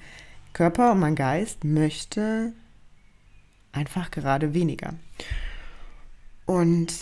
Körper 0.55 0.93
und 0.93 1.01
mein 1.01 1.15
Geist 1.15 1.65
möchte 1.65 2.53
einfach 3.73 4.09
gerade 4.09 4.53
weniger. 4.53 4.93
Und 6.45 6.93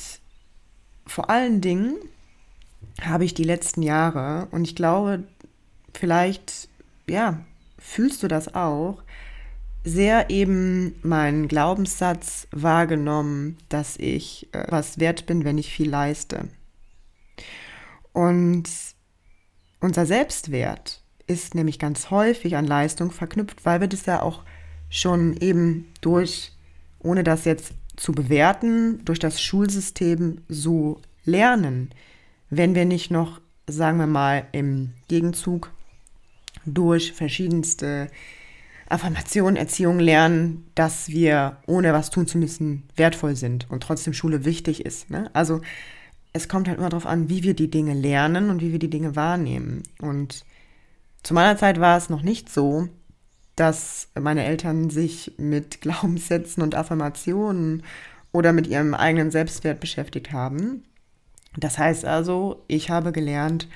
vor 1.05 1.29
allen 1.29 1.62
Dingen 1.62 1.95
habe 3.00 3.25
ich 3.25 3.36
die 3.36 3.43
letzten 3.43 3.83
Jahre, 3.83 4.48
und 4.50 4.63
ich 4.63 4.75
glaube, 4.75 5.24
vielleicht, 5.93 6.67
ja, 7.07 7.45
fühlst 7.77 8.24
du 8.24 8.27
das 8.27 8.55
auch, 8.55 9.03
sehr 9.83 10.31
eben 10.31 10.95
meinen 11.03 11.48
Glaubenssatz 11.48 12.48
wahrgenommen, 12.51 13.57
dass 13.69 13.98
ich 13.98 14.50
äh, 14.53 14.65
was 14.69 14.98
wert 14.98 15.27
bin, 15.27 15.43
wenn 15.43 15.60
ich 15.60 15.72
viel 15.72 15.89
leiste. 15.89 16.48
Und 18.13 18.67
unser 19.79 20.07
Selbstwert 20.07 21.02
ist 21.27 21.56
nämlich 21.56 21.80
ganz 21.80 22.10
häufig 22.10 22.56
an 22.56 22.65
Leistung 22.65 23.12
verknüpft, 23.12 23.65
weil 23.65 23.82
wir 23.82 23.88
das 23.88 24.06
ja 24.06 24.22
auch 24.22 24.44
schon 24.89 25.38
eben 25.38 25.88
durch, 26.01 26.51
ohne 27.00 27.24
das 27.24 27.46
jetzt 27.46 27.74
zu 27.96 28.12
bewerten, 28.12 29.03
durch 29.06 29.20
das 29.20 29.42
Schulsystem 29.42 30.42
so 30.50 31.00
lernen, 31.25 31.89
wenn 32.50 32.75
wir 32.75 32.86
nicht 32.86 33.12
noch, 33.12 33.39
sagen 33.68 33.98
wir 33.98 34.08
mal, 34.08 34.48
im 34.51 34.94
Gegenzug 35.08 35.72
durch 36.65 37.13
verschiedenste 37.13 38.10
Affirmation, 38.89 39.56
Erziehung 39.56 40.00
lernen, 40.00 40.68
dass 40.75 41.10
wir, 41.10 41.58
ohne 41.65 41.94
was 41.94 42.10
tun 42.10 42.27
zu 42.27 42.38
müssen, 42.38 42.84
wertvoll 42.96 43.36
sind 43.36 43.70
und 43.70 43.82
trotzdem 43.82 44.13
Schule 44.13 44.46
wichtig 44.46 44.86
ist. 44.86 45.10
Ne? 45.10 45.30
Also 45.34 45.62
es 46.34 46.48
kommt 46.48 46.68
halt 46.68 46.80
immer 46.80 46.89
darauf 46.89 47.06
an, 47.06 47.30
wie 47.30 47.44
wir 47.44 47.53
die 47.53 47.70
Dinge 47.70 47.94
lernen 47.94 48.50
und 48.50 48.62
wie 48.62 48.72
wir 48.72 48.80
die 48.80 48.89
Dinge 48.89 49.15
wahrnehmen. 49.15 49.84
Und 50.00 50.46
zu 51.24 51.34
meiner 51.34 51.58
Zeit 51.58 51.80
war 51.80 51.98
es 51.98 52.10
noch 52.10 52.22
nicht 52.22 52.50
so, 52.50 52.89
dass 53.56 54.10
meine 54.20 54.44
Eltern 54.44 54.89
sich 54.89 55.34
mit 55.38 55.82
Glaubenssätzen 55.82 56.62
und 56.62 56.75
Affirmationen 56.75 57.84
oder 58.32 58.51
mit 58.51 58.68
ihrem 58.68 58.94
eigenen 58.94 59.32
Selbstwert 59.32 59.80
beschäftigt 59.80 60.32
haben. 60.32 60.84
Das 61.56 61.77
heißt 61.77 62.06
also, 62.06 62.63
ich 62.68 62.89
habe 62.89 63.12
gelernt, 63.12 63.68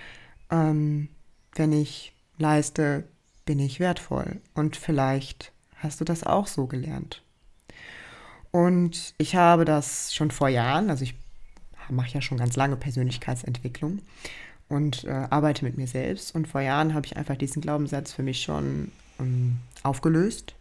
ähm, 0.50 1.10
wenn 1.56 1.72
ich 1.72 2.13
leiste, 2.38 3.04
bin 3.46 3.60
ich 3.60 3.80
wertvoll. 3.80 4.42
Und 4.56 4.75
vielleicht 4.75 5.51
hast 5.75 6.01
du 6.01 6.06
das 6.06 6.24
auch 6.24 6.48
so 6.48 6.66
gelernt. 6.66 7.22
Und 8.51 9.13
ich 9.20 9.36
habe 9.36 9.63
das 9.63 10.13
schon 10.16 10.32
vor 10.32 10.50
Jahren, 10.50 10.89
also 10.89 11.04
ich 11.04 11.13
mache 11.89 12.10
ja 12.10 12.22
schon 12.22 12.38
ganz 12.38 12.56
lange 12.56 12.75
Persönlichkeitsentwicklung 12.75 14.00
und 14.69 15.03
äh, 15.05 15.27
arbeite 15.29 15.65
mit 15.65 15.77
mir 15.77 15.88
selbst. 15.88 16.36
Und 16.36 16.47
vor 16.47 16.62
Jahren 16.62 16.93
habe 16.93 17.05
ich 17.05 17.17
einfach 17.17 17.36
diesen 17.36 17.62
Glaubenssatz 17.62 18.12
für 18.12 18.24
mich 18.24 18.41
schon 18.41 18.91
ähm, 19.19 19.57
aufgelöst 19.83 20.55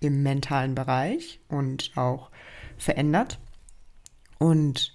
im 0.00 0.22
mentalen 0.22 0.74
Bereich 0.74 1.40
und 1.48 1.92
auch 1.96 2.30
verändert. 2.76 3.38
Und 4.38 4.94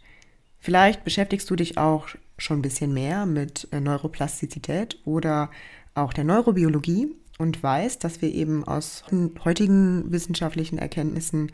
vielleicht 0.59 1.03
beschäftigst 1.03 1.49
du 1.49 1.55
dich 1.55 1.77
auch 1.77 2.07
schon 2.37 2.59
ein 2.59 2.63
bisschen 2.63 2.93
mehr 2.93 3.25
mit 3.25 3.67
äh, 3.71 3.79
Neuroplastizität 3.79 4.97
oder 5.05 5.49
auch 5.95 6.13
der 6.13 6.23
Neurobiologie 6.23 7.13
und 7.37 7.61
weiß, 7.61 7.99
dass 7.99 8.21
wir 8.21 8.33
eben 8.33 8.63
aus 8.63 9.03
heutigen 9.43 10.11
wissenschaftlichen 10.11 10.77
Erkenntnissen 10.77 11.51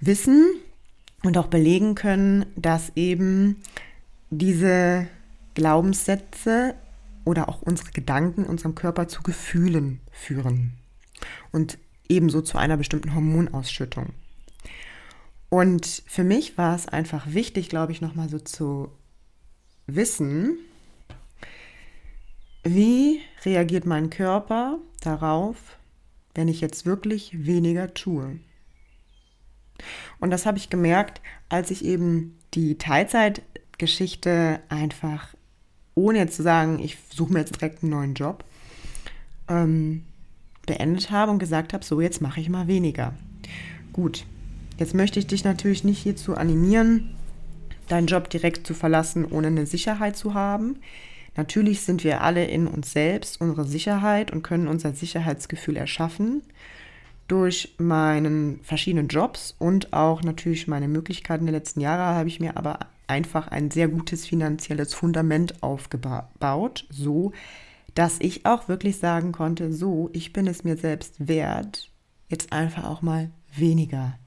wissen 0.00 0.44
und 1.22 1.38
auch 1.38 1.46
belegen 1.46 1.94
können, 1.94 2.46
dass 2.56 2.92
eben 2.96 3.62
diese 4.30 5.06
Glaubenssätze 5.56 6.74
oder 7.24 7.48
auch 7.48 7.62
unsere 7.62 7.90
Gedanken 7.90 8.44
unserem 8.44 8.76
Körper 8.76 9.08
zu 9.08 9.22
Gefühlen 9.22 10.00
führen 10.12 10.74
und 11.50 11.78
ebenso 12.08 12.42
zu 12.42 12.58
einer 12.58 12.76
bestimmten 12.76 13.14
Hormonausschüttung. 13.14 14.10
Und 15.48 16.02
für 16.06 16.24
mich 16.24 16.58
war 16.58 16.76
es 16.76 16.86
einfach 16.86 17.32
wichtig, 17.32 17.68
glaube 17.68 17.92
ich, 17.92 18.00
nochmal 18.00 18.28
so 18.28 18.38
zu 18.38 18.92
wissen, 19.86 20.58
wie 22.62 23.20
reagiert 23.44 23.86
mein 23.86 24.10
Körper 24.10 24.78
darauf, 25.00 25.78
wenn 26.34 26.48
ich 26.48 26.60
jetzt 26.60 26.84
wirklich 26.84 27.46
weniger 27.46 27.94
tue? 27.94 28.40
Und 30.18 30.30
das 30.30 30.46
habe 30.46 30.58
ich 30.58 30.68
gemerkt, 30.68 31.20
als 31.48 31.70
ich 31.70 31.84
eben 31.84 32.38
die 32.54 32.76
Teilzeitgeschichte 32.76 34.60
einfach, 34.68 35.35
ohne 35.96 36.18
jetzt 36.18 36.36
zu 36.36 36.44
sagen, 36.44 36.78
ich 36.78 36.96
suche 37.10 37.32
mir 37.32 37.40
jetzt 37.40 37.56
direkt 37.56 37.82
einen 37.82 37.90
neuen 37.90 38.14
Job, 38.14 38.44
ähm, 39.48 40.04
beendet 40.66 41.10
habe 41.10 41.32
und 41.32 41.38
gesagt 41.38 41.72
habe, 41.72 41.84
so 41.84 42.00
jetzt 42.00 42.20
mache 42.20 42.40
ich 42.40 42.48
mal 42.48 42.68
weniger. 42.68 43.14
Gut, 43.92 44.24
jetzt 44.78 44.94
möchte 44.94 45.18
ich 45.18 45.26
dich 45.26 45.42
natürlich 45.42 45.82
nicht 45.82 46.02
hierzu 46.02 46.36
animieren, 46.36 47.14
deinen 47.88 48.06
Job 48.06 48.30
direkt 48.30 48.66
zu 48.66 48.74
verlassen, 48.74 49.24
ohne 49.24 49.48
eine 49.48 49.66
Sicherheit 49.66 50.16
zu 50.16 50.34
haben. 50.34 50.76
Natürlich 51.36 51.82
sind 51.82 52.04
wir 52.04 52.22
alle 52.22 52.44
in 52.44 52.66
uns 52.66 52.92
selbst 52.92 53.40
unsere 53.40 53.64
Sicherheit 53.64 54.30
und 54.30 54.42
können 54.42 54.68
unser 54.68 54.92
Sicherheitsgefühl 54.92 55.76
erschaffen 55.76 56.42
durch 57.28 57.74
meinen 57.78 58.60
verschiedenen 58.62 59.08
Jobs 59.08 59.54
und 59.58 59.92
auch 59.92 60.22
natürlich 60.22 60.68
meine 60.68 60.88
Möglichkeiten 60.88 61.46
der 61.46 61.54
letzten 61.54 61.80
Jahre 61.80 62.16
habe 62.16 62.28
ich 62.28 62.40
mir 62.40 62.56
aber 62.56 62.78
einfach 63.06 63.48
ein 63.48 63.70
sehr 63.70 63.88
gutes 63.88 64.26
finanzielles 64.26 64.94
Fundament 64.94 65.62
aufgebaut, 65.62 66.86
so 66.90 67.32
dass 67.96 68.20
ich 68.20 68.44
auch 68.44 68.68
wirklich 68.68 68.98
sagen 68.98 69.32
konnte, 69.32 69.72
so, 69.72 70.10
ich 70.12 70.34
bin 70.34 70.46
es 70.46 70.64
mir 70.64 70.76
selbst 70.76 71.28
wert, 71.28 71.90
jetzt 72.28 72.52
einfach 72.52 72.84
auch 72.84 73.00
mal 73.00 73.30
weniger 73.56 74.18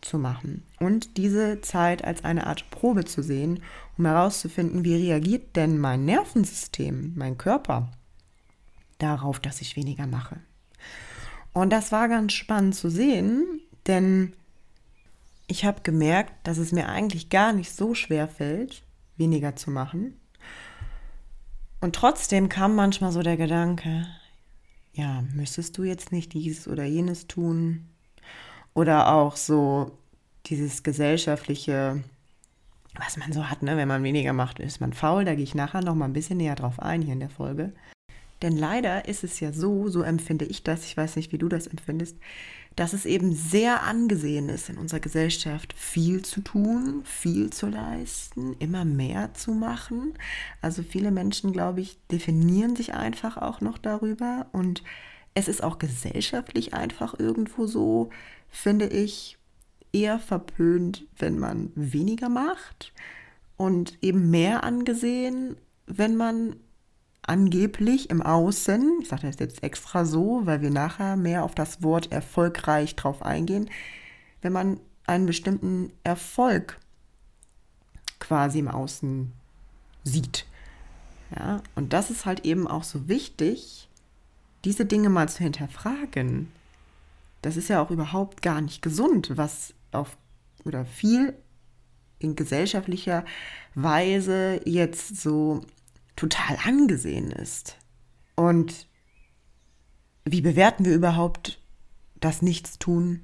zu 0.00 0.18
machen 0.18 0.64
und 0.80 1.16
diese 1.16 1.60
Zeit 1.60 2.04
als 2.04 2.24
eine 2.24 2.48
Art 2.48 2.68
Probe 2.70 3.04
zu 3.04 3.22
sehen, 3.22 3.62
um 3.96 4.06
herauszufinden, 4.06 4.84
wie 4.84 4.96
reagiert 4.96 5.54
denn 5.54 5.78
mein 5.78 6.04
Nervensystem, 6.04 7.12
mein 7.14 7.38
Körper 7.38 7.92
darauf, 8.98 9.38
dass 9.38 9.60
ich 9.60 9.76
weniger 9.76 10.08
mache. 10.08 10.40
Und 11.52 11.70
das 11.70 11.92
war 11.92 12.08
ganz 12.08 12.32
spannend 12.32 12.74
zu 12.74 12.90
sehen, 12.90 13.60
denn 13.86 14.32
ich 15.52 15.66
habe 15.66 15.82
gemerkt, 15.82 16.32
dass 16.44 16.56
es 16.56 16.72
mir 16.72 16.88
eigentlich 16.88 17.28
gar 17.28 17.52
nicht 17.52 17.72
so 17.72 17.94
schwer 17.94 18.26
fällt, 18.26 18.82
weniger 19.18 19.54
zu 19.54 19.70
machen. 19.70 20.18
Und 21.82 21.94
trotzdem 21.94 22.48
kam 22.48 22.74
manchmal 22.74 23.12
so 23.12 23.22
der 23.22 23.36
Gedanke, 23.36 24.06
ja, 24.94 25.22
müsstest 25.34 25.76
du 25.76 25.84
jetzt 25.84 26.10
nicht 26.10 26.32
dieses 26.32 26.66
oder 26.66 26.84
jenes 26.84 27.26
tun? 27.26 27.86
Oder 28.72 29.12
auch 29.12 29.36
so 29.36 29.98
dieses 30.46 30.82
gesellschaftliche, 30.84 32.02
was 32.94 33.18
man 33.18 33.34
so 33.34 33.50
hat, 33.50 33.62
ne? 33.62 33.76
wenn 33.76 33.88
man 33.88 34.02
weniger 34.02 34.32
macht, 34.32 34.58
ist 34.58 34.80
man 34.80 34.94
faul. 34.94 35.26
Da 35.26 35.34
gehe 35.34 35.44
ich 35.44 35.54
nachher 35.54 35.82
noch 35.82 35.94
mal 35.94 36.06
ein 36.06 36.14
bisschen 36.14 36.38
näher 36.38 36.54
drauf 36.54 36.80
ein 36.80 37.02
hier 37.02 37.12
in 37.12 37.20
der 37.20 37.28
Folge. 37.28 37.74
Denn 38.42 38.56
leider 38.56 39.08
ist 39.08 39.24
es 39.24 39.40
ja 39.40 39.52
so, 39.52 39.88
so 39.88 40.02
empfinde 40.02 40.44
ich 40.44 40.62
das, 40.62 40.84
ich 40.84 40.96
weiß 40.96 41.16
nicht, 41.16 41.32
wie 41.32 41.38
du 41.38 41.48
das 41.48 41.66
empfindest, 41.68 42.16
dass 42.76 42.92
es 42.92 43.04
eben 43.04 43.34
sehr 43.34 43.82
angesehen 43.82 44.48
ist 44.48 44.68
in 44.68 44.78
unserer 44.78 45.00
Gesellschaft, 45.00 45.74
viel 45.74 46.22
zu 46.22 46.40
tun, 46.40 47.02
viel 47.04 47.50
zu 47.50 47.68
leisten, 47.68 48.56
immer 48.58 48.84
mehr 48.84 49.34
zu 49.34 49.52
machen. 49.52 50.14
Also 50.60 50.82
viele 50.82 51.10
Menschen, 51.10 51.52
glaube 51.52 51.82
ich, 51.82 51.98
definieren 52.10 52.74
sich 52.74 52.94
einfach 52.94 53.36
auch 53.36 53.60
noch 53.60 53.78
darüber 53.78 54.46
und 54.52 54.82
es 55.34 55.48
ist 55.48 55.62
auch 55.62 55.78
gesellschaftlich 55.78 56.74
einfach 56.74 57.18
irgendwo 57.18 57.66
so, 57.66 58.10
finde 58.48 58.86
ich, 58.86 59.38
eher 59.92 60.18
verpönt, 60.18 61.06
wenn 61.18 61.38
man 61.38 61.70
weniger 61.74 62.28
macht 62.28 62.92
und 63.56 63.98
eben 64.02 64.30
mehr 64.30 64.64
angesehen, 64.64 65.56
wenn 65.86 66.16
man 66.16 66.56
angeblich 67.22 68.10
im 68.10 68.22
Außen, 68.22 69.00
ich 69.00 69.08
sage 69.08 69.26
das 69.26 69.38
jetzt 69.38 69.62
extra 69.62 70.04
so, 70.04 70.42
weil 70.44 70.60
wir 70.60 70.70
nachher 70.70 71.16
mehr 71.16 71.44
auf 71.44 71.54
das 71.54 71.82
Wort 71.82 72.10
erfolgreich 72.12 72.96
drauf 72.96 73.22
eingehen, 73.22 73.70
wenn 74.40 74.52
man 74.52 74.80
einen 75.06 75.26
bestimmten 75.26 75.92
Erfolg 76.04 76.78
quasi 78.18 78.58
im 78.58 78.68
Außen 78.68 79.32
sieht. 80.04 80.46
Ja, 81.34 81.62
und 81.74 81.92
das 81.92 82.10
ist 82.10 82.26
halt 82.26 82.44
eben 82.44 82.66
auch 82.66 82.84
so 82.84 83.08
wichtig, 83.08 83.88
diese 84.64 84.84
Dinge 84.84 85.08
mal 85.08 85.28
zu 85.28 85.42
hinterfragen. 85.42 86.52
Das 87.40 87.56
ist 87.56 87.68
ja 87.68 87.82
auch 87.82 87.90
überhaupt 87.90 88.42
gar 88.42 88.60
nicht 88.60 88.82
gesund, 88.82 89.32
was 89.36 89.74
auf 89.90 90.16
oder 90.64 90.84
viel 90.84 91.34
in 92.18 92.36
gesellschaftlicher 92.36 93.24
Weise 93.74 94.60
jetzt 94.64 95.20
so 95.20 95.62
total 96.16 96.58
angesehen 96.64 97.30
ist. 97.30 97.78
Und 98.34 98.86
wie 100.24 100.40
bewerten 100.40 100.84
wir 100.84 100.94
überhaupt 100.94 101.60
das 102.20 102.42
Nichtstun? 102.42 103.20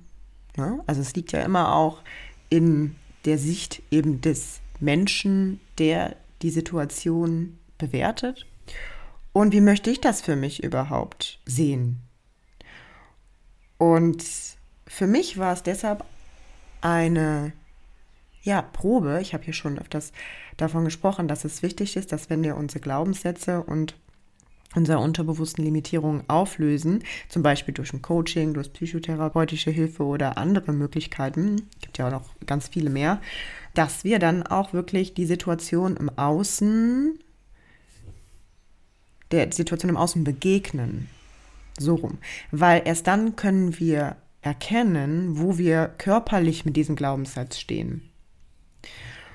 Ja, 0.57 0.81
also 0.87 1.01
es 1.01 1.15
liegt 1.15 1.33
ja 1.33 1.43
immer 1.43 1.75
auch 1.75 2.03
in 2.51 2.97
der 3.25 3.39
Sicht 3.39 3.83
eben 3.91 4.21
des 4.21 4.61
Menschen, 4.81 5.61
der 5.79 6.17
die 6.43 6.51
Situation 6.51 7.59
bewertet. 7.79 8.47
Und 9.33 9.53
wie 9.53 9.61
möchte 9.61 9.91
ich 9.91 10.01
das 10.01 10.21
für 10.21 10.37
mich 10.37 10.63
überhaupt 10.65 11.41
sehen? 11.45 12.01
Und 13.77 14.25
für 14.87 15.07
mich 15.07 15.39
war 15.39 15.53
es 15.53 15.63
deshalb 15.63 16.05
eine 16.81 17.53
ja, 18.49 18.63
Probe. 18.63 19.19
Ich 19.21 19.35
habe 19.35 19.45
hier 19.45 19.53
schon 19.53 19.79
öfters 19.79 20.13
davon 20.57 20.87
gesprochen, 20.87 21.29
dass 21.29 21.45
es 21.45 21.63
wichtig 21.63 21.97
ist, 21.97 22.13
dass 22.13 22.31
wenn 22.31 22.43
wir 22.43 22.57
unsere 22.57 22.81
Glaubenssätze 22.81 23.63
und 23.63 23.95
unsere 24.75 24.99
unterbewussten 25.01 25.65
Limitierungen 25.65 26.25
auflösen, 26.29 27.05
zum 27.29 27.43
Beispiel 27.43 27.75
durch 27.75 27.93
ein 27.93 28.01
Coaching, 28.01 28.55
durch 28.55 28.73
psychotherapeutische 28.73 29.71
Hilfe 29.71 30.03
oder 30.05 30.39
andere 30.39 30.73
Möglichkeiten, 30.73 31.69
gibt 31.83 31.99
ja 31.99 32.07
auch 32.07 32.11
noch 32.11 32.35
ganz 32.47 32.69
viele 32.69 32.89
mehr, 32.89 33.21
dass 33.75 34.03
wir 34.03 34.19
dann 34.19 34.43
auch 34.43 34.73
wirklich 34.73 35.13
die 35.13 35.27
Situation 35.27 35.97
im 35.99 36.09
Außen, 36.19 37.19
der 39.31 39.53
Situation 39.53 39.91
im 39.91 39.97
Außen 39.99 40.25
begegnen. 40.25 41.11
So 41.79 41.97
rum. 41.97 42.17
Weil 42.51 42.83
erst 42.87 43.07
dann 43.07 43.37
können 43.37 43.79
wir 43.79 44.17
erkennen, 44.41 45.39
wo 45.39 45.59
wir 45.59 45.89
körperlich 45.99 46.65
mit 46.65 46.77
diesem 46.77 46.97
Glaubenssatz 46.97 47.59
stehen. 47.59 48.09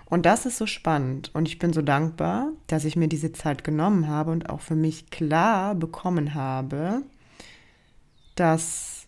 Und 0.06 0.26
das 0.26 0.46
ist 0.46 0.58
so 0.58 0.68
spannend 0.68 1.32
und 1.34 1.48
ich 1.48 1.58
bin 1.58 1.74
so 1.74 1.82
dankbar, 1.82 2.52
dass 2.68 2.86
ich 2.86 2.96
mir 2.96 3.08
diese 3.08 3.32
Zeit 3.32 3.64
genommen 3.64 4.08
habe 4.08 4.32
und 4.32 4.50
auch 4.50 4.62
für 4.62 4.76
mich 4.76 5.10
klar 5.10 5.74
bekommen 5.74 6.36
habe, 6.36 7.02
dass 8.36 9.08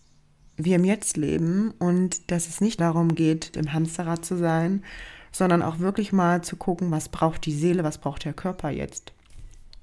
wir 0.58 0.78
im 0.78 0.86
Jetzt 0.86 1.18
leben 1.18 1.72
und 1.80 2.32
dass 2.32 2.48
es 2.48 2.62
nicht 2.62 2.80
darum 2.80 3.14
geht, 3.14 3.56
im 3.56 3.74
Hamsterrad 3.74 4.26
zu 4.26 4.38
sein, 4.38 4.84
sondern 5.32 5.62
auch 5.62 5.80
wirklich 5.80 6.14
mal 6.14 6.44
zu 6.44 6.56
gucken, 6.56 6.92
was 6.92 7.10
braucht 7.10 7.46
die 7.46 7.54
Seele, 7.54 7.84
was 7.84 7.98
braucht 7.98 8.24
der 8.26 8.34
Körper 8.34 8.70
jetzt. 8.70 9.12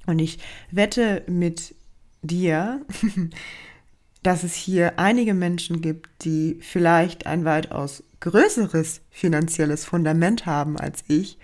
Und 0.07 0.19
ich 0.19 0.39
wette 0.71 1.23
mit 1.27 1.75
dir, 2.23 2.85
dass 4.23 4.45
es 4.45 4.55
hier 4.55 4.99
einige 4.99 5.35
Menschen 5.35 5.83
gibt, 5.83 6.09
die 6.25 6.59
vielleicht 6.61 7.27
ein 7.27 7.45
weitaus 7.45 8.03
größeres 8.23 9.03
finanzielles 9.11 9.85
Fundament 9.85 10.47
haben 10.47 10.79
als 10.79 11.05
ich, 11.09 11.39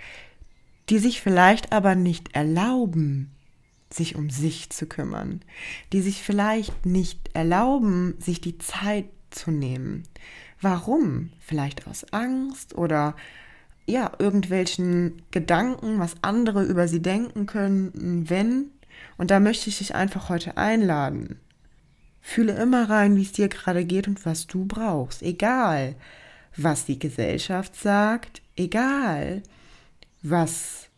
die 0.88 0.98
sich 0.98 1.20
vielleicht 1.20 1.72
aber 1.72 1.94
nicht 1.94 2.34
erlauben, 2.34 3.30
sich 3.90 4.16
um 4.16 4.30
sich 4.30 4.70
zu 4.70 4.86
kümmern, 4.86 5.42
die 5.92 6.00
sich 6.00 6.22
vielleicht 6.22 6.86
nicht 6.86 7.30
erlauben, 7.34 8.14
sich 8.18 8.40
die 8.40 8.58
Zeit 8.58 9.06
zu 9.30 9.50
nehmen. 9.50 10.04
Warum? 10.60 11.30
Vielleicht 11.40 11.86
aus 11.86 12.04
Angst 12.12 12.76
oder 12.76 13.14
ja, 13.86 14.12
irgendwelchen 14.18 15.22
Gedanken, 15.30 15.98
was 15.98 16.14
andere 16.22 16.64
über 16.64 16.88
sie 16.88 17.00
denken 17.00 17.46
könnten, 17.46 18.30
wenn. 18.30 18.66
Und 19.16 19.30
da 19.30 19.40
möchte 19.40 19.68
ich 19.70 19.78
dich 19.78 19.94
einfach 19.94 20.28
heute 20.28 20.56
einladen. 20.56 21.40
Fühle 22.20 22.52
immer 22.52 22.88
rein, 22.90 23.16
wie 23.16 23.22
es 23.22 23.32
dir 23.32 23.48
gerade 23.48 23.84
geht 23.84 24.06
und 24.06 24.26
was 24.26 24.46
du 24.46 24.66
brauchst. 24.66 25.22
Egal, 25.22 25.96
was 26.58 26.84
die 26.84 26.98
Gesellschaft 26.98 27.76
sagt, 27.76 28.42
egal, 28.56 29.42
was 30.22 30.88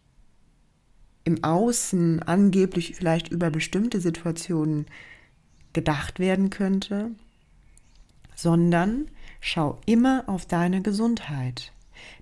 im 1.25 1.45
Außen 1.45 2.23
angeblich 2.23 2.97
vielleicht 2.97 3.29
über 3.29 3.51
bestimmte 3.51 4.01
Situationen 4.01 4.87
gedacht 5.73 6.19
werden 6.19 6.51
könnte, 6.51 7.11
sondern 8.35 9.09
schau 9.41 9.79
immer 9.87 10.25
auf 10.27 10.47
deine 10.47 10.81
Gesundheit. 10.83 11.73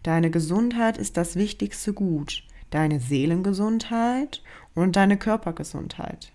Deine 0.02 0.30
Gesundheit 0.30 0.99
ist 0.99 1.16
das 1.16 1.37
wichtigste 1.37 1.92
Gut, 1.92 2.42
deine 2.71 2.99
Seelengesundheit 2.99 4.42
und 4.75 4.97
deine 4.97 5.16
Körpergesundheit. 5.16 6.33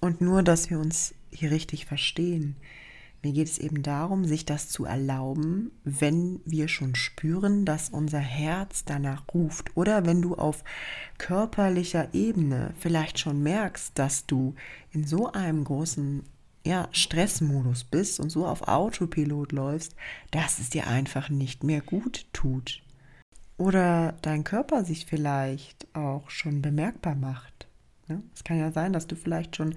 Und 0.00 0.20
nur, 0.20 0.42
dass 0.42 0.70
wir 0.70 0.78
uns 0.78 1.14
hier 1.30 1.50
richtig 1.50 1.86
verstehen. 1.86 2.56
Mir 3.22 3.32
geht 3.32 3.46
es 3.46 3.58
eben 3.58 3.82
darum, 3.82 4.24
sich 4.24 4.44
das 4.44 4.68
zu 4.68 4.84
erlauben, 4.84 5.70
wenn 5.84 6.40
wir 6.44 6.66
schon 6.66 6.96
spüren, 6.96 7.64
dass 7.64 7.88
unser 7.88 8.18
Herz 8.18 8.84
danach 8.84 9.22
ruft. 9.32 9.76
Oder 9.76 10.06
wenn 10.06 10.22
du 10.22 10.34
auf 10.34 10.64
körperlicher 11.18 12.12
Ebene 12.14 12.74
vielleicht 12.78 13.20
schon 13.20 13.40
merkst, 13.42 13.96
dass 13.96 14.26
du 14.26 14.56
in 14.90 15.06
so 15.06 15.30
einem 15.30 15.62
großen 15.62 16.24
ja, 16.64 16.88
Stressmodus 16.90 17.84
bist 17.84 18.18
und 18.18 18.30
so 18.30 18.46
auf 18.46 18.66
Autopilot 18.66 19.52
läufst, 19.52 19.94
dass 20.32 20.58
es 20.58 20.70
dir 20.70 20.88
einfach 20.88 21.28
nicht 21.28 21.62
mehr 21.62 21.80
gut 21.80 22.26
tut. 22.32 22.82
Oder 23.56 24.14
dein 24.22 24.42
Körper 24.42 24.84
sich 24.84 25.06
vielleicht 25.06 25.86
auch 25.94 26.28
schon 26.30 26.62
bemerkbar 26.62 27.14
macht. 27.14 27.68
Es 28.34 28.42
kann 28.42 28.58
ja 28.58 28.72
sein, 28.72 28.92
dass 28.92 29.06
du 29.06 29.14
vielleicht 29.14 29.56
schon 29.56 29.74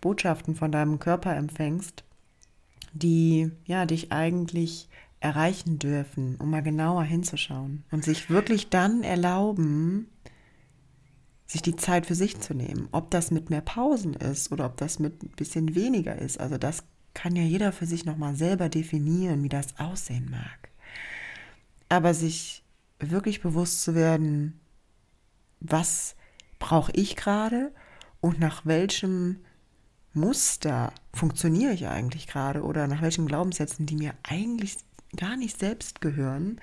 Botschaften 0.00 0.56
von 0.56 0.72
deinem 0.72 0.98
Körper 0.98 1.36
empfängst, 1.36 2.02
die 2.92 3.50
ja 3.64 3.86
dich 3.86 4.12
eigentlich 4.12 4.88
erreichen 5.20 5.78
dürfen, 5.78 6.36
um 6.36 6.50
mal 6.50 6.62
genauer 6.62 7.04
hinzuschauen 7.04 7.84
und 7.90 8.04
sich 8.04 8.28
wirklich 8.28 8.70
dann 8.70 9.02
erlauben, 9.02 10.08
sich 11.46 11.62
die 11.62 11.76
Zeit 11.76 12.06
für 12.06 12.14
sich 12.14 12.40
zu 12.40 12.54
nehmen. 12.54 12.88
Ob 12.92 13.10
das 13.10 13.30
mit 13.30 13.50
mehr 13.50 13.60
Pausen 13.60 14.14
ist 14.14 14.50
oder 14.50 14.66
ob 14.66 14.76
das 14.78 14.98
mit 14.98 15.22
ein 15.22 15.30
bisschen 15.36 15.74
weniger 15.74 16.18
ist. 16.18 16.40
Also 16.40 16.58
das 16.58 16.84
kann 17.14 17.36
ja 17.36 17.42
jeder 17.42 17.72
für 17.72 17.86
sich 17.86 18.04
nochmal 18.04 18.34
selber 18.34 18.68
definieren, 18.68 19.42
wie 19.42 19.48
das 19.48 19.78
aussehen 19.78 20.30
mag. 20.30 20.70
Aber 21.88 22.14
sich 22.14 22.64
wirklich 22.98 23.42
bewusst 23.42 23.82
zu 23.82 23.94
werden, 23.94 24.60
was 25.60 26.16
brauche 26.58 26.92
ich 26.92 27.16
gerade 27.16 27.72
und 28.20 28.40
nach 28.40 28.64
welchem 28.64 29.38
Muster 30.14 30.92
funktioniere 31.14 31.72
ich 31.72 31.88
eigentlich 31.88 32.26
gerade 32.26 32.62
oder 32.62 32.86
nach 32.86 33.02
welchen 33.02 33.26
Glaubenssätzen, 33.26 33.86
die 33.86 33.96
mir 33.96 34.14
eigentlich 34.22 34.76
gar 35.16 35.36
nicht 35.36 35.58
selbst 35.58 36.00
gehören, 36.00 36.60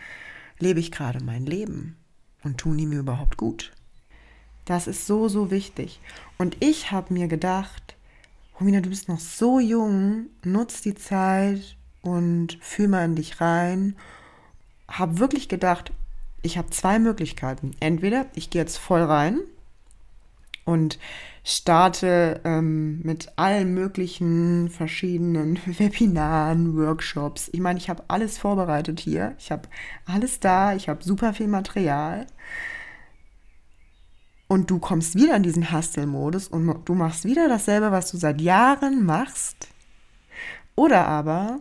lebe 0.60 0.80
ich 0.80 0.92
gerade 0.92 1.24
mein 1.24 1.46
Leben 1.46 1.96
und 2.44 2.58
tun 2.58 2.78
die 2.78 2.86
mir 2.86 3.00
überhaupt 3.00 3.38
gut. 3.38 3.72
Das 4.66 4.88
ist 4.88 5.08
so, 5.08 5.28
so 5.28 5.50
wichtig. 5.50 6.00
Und 6.38 6.58
ich 6.60 6.92
habe 6.92 7.14
mir 7.14 7.28
gedacht, 7.28 7.96
Romina, 8.60 8.82
du 8.82 8.90
bist 8.90 9.08
noch 9.08 9.20
so 9.20 9.60
jung, 9.60 10.28
nutz 10.44 10.82
die 10.82 10.96
Zeit 10.96 11.76
und 12.02 12.58
fühl 12.62 12.88
mal 12.88 13.06
in 13.06 13.16
dich 13.16 13.42
rein. 13.42 13.96
Habe 14.88 15.20
wirklich 15.20 15.50
gedacht, 15.50 15.92
ich 16.42 16.58
habe 16.58 16.70
zwei 16.70 17.00
Möglichkeiten. 17.00 17.76
Entweder 17.80 18.26
ich 18.36 18.50
gehe 18.50 18.62
jetzt 18.62 18.78
voll 18.78 19.02
rein 19.02 19.40
und 20.66 21.00
starte 21.52 22.42
ähm, 22.44 23.02
mit 23.02 23.34
allen 23.36 23.74
möglichen 23.74 24.70
verschiedenen 24.70 25.60
Webinaren, 25.66 26.78
Workshops. 26.78 27.50
Ich 27.54 27.60
meine, 27.60 27.80
ich 27.80 27.90
habe 27.90 28.04
alles 28.08 28.38
vorbereitet 28.38 29.00
hier. 29.00 29.36
Ich 29.38 29.52
habe 29.52 29.70
alles 30.06 30.40
da. 30.40 30.76
Ich 30.76 30.90
habe 30.90 31.04
super 31.04 31.34
viel 31.34 31.48
Material. 31.48 32.28
Und 34.48 34.72
du 34.72 34.80
kommst 34.80 35.16
wieder 35.16 35.36
in 35.36 35.44
diesen 35.44 35.72
Hustle-Modus 35.72 36.48
und 36.48 36.84
du 36.86 36.96
machst 36.96 37.24
wieder 37.26 37.48
dasselbe, 37.48 37.92
was 37.92 38.10
du 38.10 38.18
seit 38.18 38.42
Jahren 38.42 39.06
machst. 39.06 39.68
Oder 40.76 41.08
aber 41.08 41.60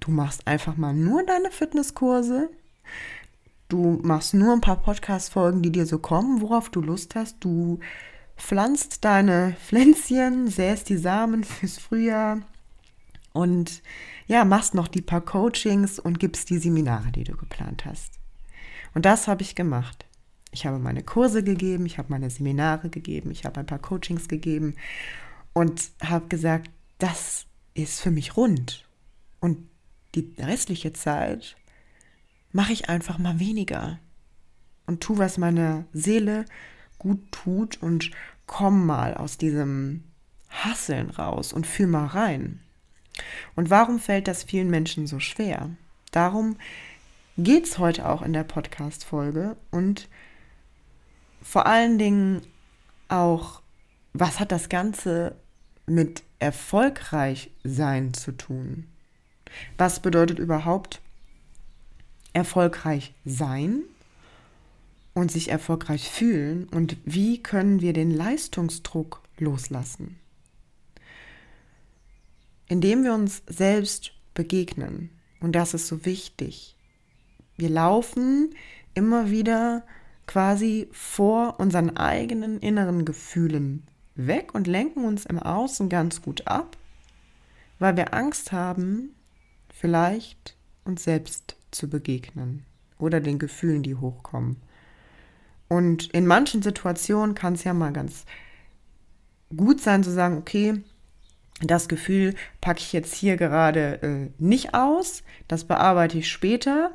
du 0.00 0.10
machst 0.10 0.46
einfach 0.46 0.76
mal 0.76 0.92
nur 0.92 1.24
deine 1.24 1.50
Fitnesskurse. 1.50 2.50
Du 3.68 3.98
machst 4.02 4.34
nur 4.34 4.52
ein 4.52 4.60
paar 4.60 4.80
Podcast-Folgen, 4.82 5.62
die 5.62 5.72
dir 5.72 5.86
so 5.86 5.98
kommen, 5.98 6.40
worauf 6.40 6.70
du 6.70 6.80
Lust 6.80 7.14
hast. 7.14 7.36
Du 7.40 7.80
pflanzt 8.38 9.04
deine 9.04 9.56
Pflänzchen, 9.66 10.48
säst 10.48 10.88
die 10.88 10.96
Samen 10.96 11.44
fürs 11.44 11.78
Frühjahr 11.78 12.40
und 13.32 13.82
ja, 14.26 14.44
machst 14.44 14.74
noch 14.74 14.88
die 14.88 15.02
paar 15.02 15.20
Coachings 15.20 15.98
und 15.98 16.18
gibst 16.18 16.50
die 16.50 16.58
Seminare, 16.58 17.10
die 17.12 17.24
du 17.24 17.36
geplant 17.36 17.84
hast. 17.84 18.18
Und 18.94 19.04
das 19.04 19.28
habe 19.28 19.42
ich 19.42 19.54
gemacht. 19.54 20.06
Ich 20.50 20.64
habe 20.64 20.78
meine 20.78 21.02
Kurse 21.02 21.44
gegeben, 21.44 21.84
ich 21.84 21.98
habe 21.98 22.10
meine 22.10 22.30
Seminare 22.30 22.88
gegeben, 22.88 23.30
ich 23.30 23.44
habe 23.44 23.60
ein 23.60 23.66
paar 23.66 23.78
Coachings 23.78 24.28
gegeben 24.28 24.76
und 25.52 25.90
habe 26.02 26.28
gesagt, 26.28 26.70
das 26.98 27.46
ist 27.74 28.00
für 28.00 28.10
mich 28.10 28.36
rund. 28.36 28.84
Und 29.40 29.68
die 30.14 30.34
restliche 30.38 30.92
Zeit 30.92 31.56
mache 32.52 32.72
ich 32.72 32.88
einfach 32.88 33.18
mal 33.18 33.38
weniger 33.38 33.98
und 34.86 35.02
tu, 35.02 35.18
was 35.18 35.36
meine 35.36 35.84
Seele 35.92 36.46
gut 36.98 37.20
tut 37.32 37.82
und 37.82 38.10
komm 38.46 38.86
mal 38.86 39.14
aus 39.14 39.38
diesem 39.38 40.04
Hasseln 40.48 41.10
raus 41.10 41.52
und 41.52 41.66
fühl 41.66 41.86
mal 41.86 42.06
rein. 42.06 42.60
Und 43.56 43.70
warum 43.70 43.98
fällt 43.98 44.28
das 44.28 44.44
vielen 44.44 44.70
Menschen 44.70 45.06
so 45.06 45.20
schwer? 45.20 45.70
Darum 46.12 46.56
geht 47.36 47.66
es 47.66 47.78
heute 47.78 48.08
auch 48.08 48.22
in 48.22 48.32
der 48.32 48.44
Podcast-Folge 48.44 49.56
und 49.70 50.08
vor 51.42 51.66
allen 51.66 51.98
Dingen 51.98 52.42
auch, 53.08 53.62
was 54.12 54.40
hat 54.40 54.52
das 54.52 54.68
Ganze 54.68 55.36
mit 55.86 56.22
erfolgreich 56.38 57.50
sein 57.64 58.14
zu 58.14 58.32
tun? 58.32 58.86
Was 59.76 60.00
bedeutet 60.00 60.38
überhaupt 60.38 61.00
erfolgreich 62.32 63.14
sein 63.24 63.82
und 65.18 65.30
sich 65.30 65.50
erfolgreich 65.50 66.08
fühlen 66.08 66.68
und 66.68 66.96
wie 67.04 67.42
können 67.42 67.80
wir 67.80 67.92
den 67.92 68.10
Leistungsdruck 68.10 69.22
loslassen? 69.38 70.18
Indem 72.68 73.02
wir 73.02 73.14
uns 73.14 73.42
selbst 73.46 74.12
begegnen. 74.34 75.10
Und 75.40 75.52
das 75.52 75.74
ist 75.74 75.86
so 75.86 76.04
wichtig. 76.04 76.76
Wir 77.56 77.70
laufen 77.70 78.54
immer 78.94 79.30
wieder 79.30 79.84
quasi 80.26 80.88
vor 80.92 81.58
unseren 81.58 81.96
eigenen 81.96 82.60
inneren 82.60 83.04
Gefühlen 83.04 83.84
weg 84.14 84.54
und 84.54 84.66
lenken 84.66 85.04
uns 85.04 85.26
im 85.26 85.38
Außen 85.38 85.88
ganz 85.88 86.22
gut 86.22 86.46
ab, 86.46 86.76
weil 87.78 87.96
wir 87.96 88.14
Angst 88.14 88.52
haben, 88.52 89.14
vielleicht 89.72 90.56
uns 90.84 91.04
selbst 91.04 91.56
zu 91.70 91.88
begegnen 91.88 92.64
oder 92.98 93.20
den 93.20 93.38
Gefühlen, 93.38 93.82
die 93.82 93.94
hochkommen. 93.94 94.56
Und 95.68 96.06
in 96.12 96.26
manchen 96.26 96.62
Situationen 96.62 97.34
kann 97.34 97.54
es 97.54 97.64
ja 97.64 97.74
mal 97.74 97.92
ganz 97.92 98.24
gut 99.54 99.80
sein 99.80 100.02
zu 100.02 100.10
sagen, 100.10 100.38
okay, 100.38 100.82
das 101.60 101.88
Gefühl 101.88 102.34
packe 102.60 102.80
ich 102.80 102.92
jetzt 102.92 103.14
hier 103.14 103.36
gerade 103.36 104.02
äh, 104.02 104.30
nicht 104.38 104.74
aus, 104.74 105.22
das 105.48 105.64
bearbeite 105.64 106.18
ich 106.18 106.30
später. 106.30 106.92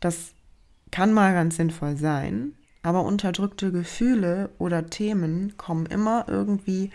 Das 0.00 0.32
kann 0.90 1.12
mal 1.12 1.34
ganz 1.34 1.56
sinnvoll 1.56 1.96
sein, 1.96 2.54
aber 2.82 3.04
unterdrückte 3.04 3.70
Gefühle 3.70 4.50
oder 4.58 4.88
Themen 4.88 5.56
kommen 5.56 5.86
immer 5.86 6.26
irgendwie 6.28 6.90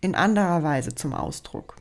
in 0.00 0.14
anderer 0.14 0.62
Weise 0.62 0.94
zum 0.94 1.12
Ausdruck. 1.12 1.76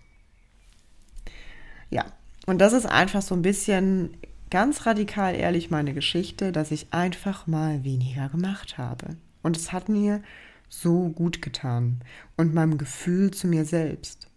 Ja, 1.89 2.05
und 2.45 2.59
das 2.59 2.73
ist 2.73 2.85
einfach 2.85 3.21
so 3.21 3.35
ein 3.35 3.41
bisschen 3.41 4.17
ganz 4.49 4.85
radikal 4.85 5.35
ehrlich 5.35 5.69
meine 5.69 5.93
Geschichte, 5.93 6.51
dass 6.51 6.71
ich 6.71 6.87
einfach 6.91 7.47
mal 7.47 7.83
weniger 7.83 8.29
gemacht 8.29 8.77
habe. 8.77 9.17
Und 9.41 9.57
es 9.57 9.71
hat 9.71 9.89
mir 9.89 10.21
so 10.69 11.09
gut 11.09 11.41
getan 11.41 11.99
und 12.37 12.53
meinem 12.53 12.77
Gefühl 12.77 13.31
zu 13.31 13.47
mir 13.47 13.65
selbst. 13.65 14.27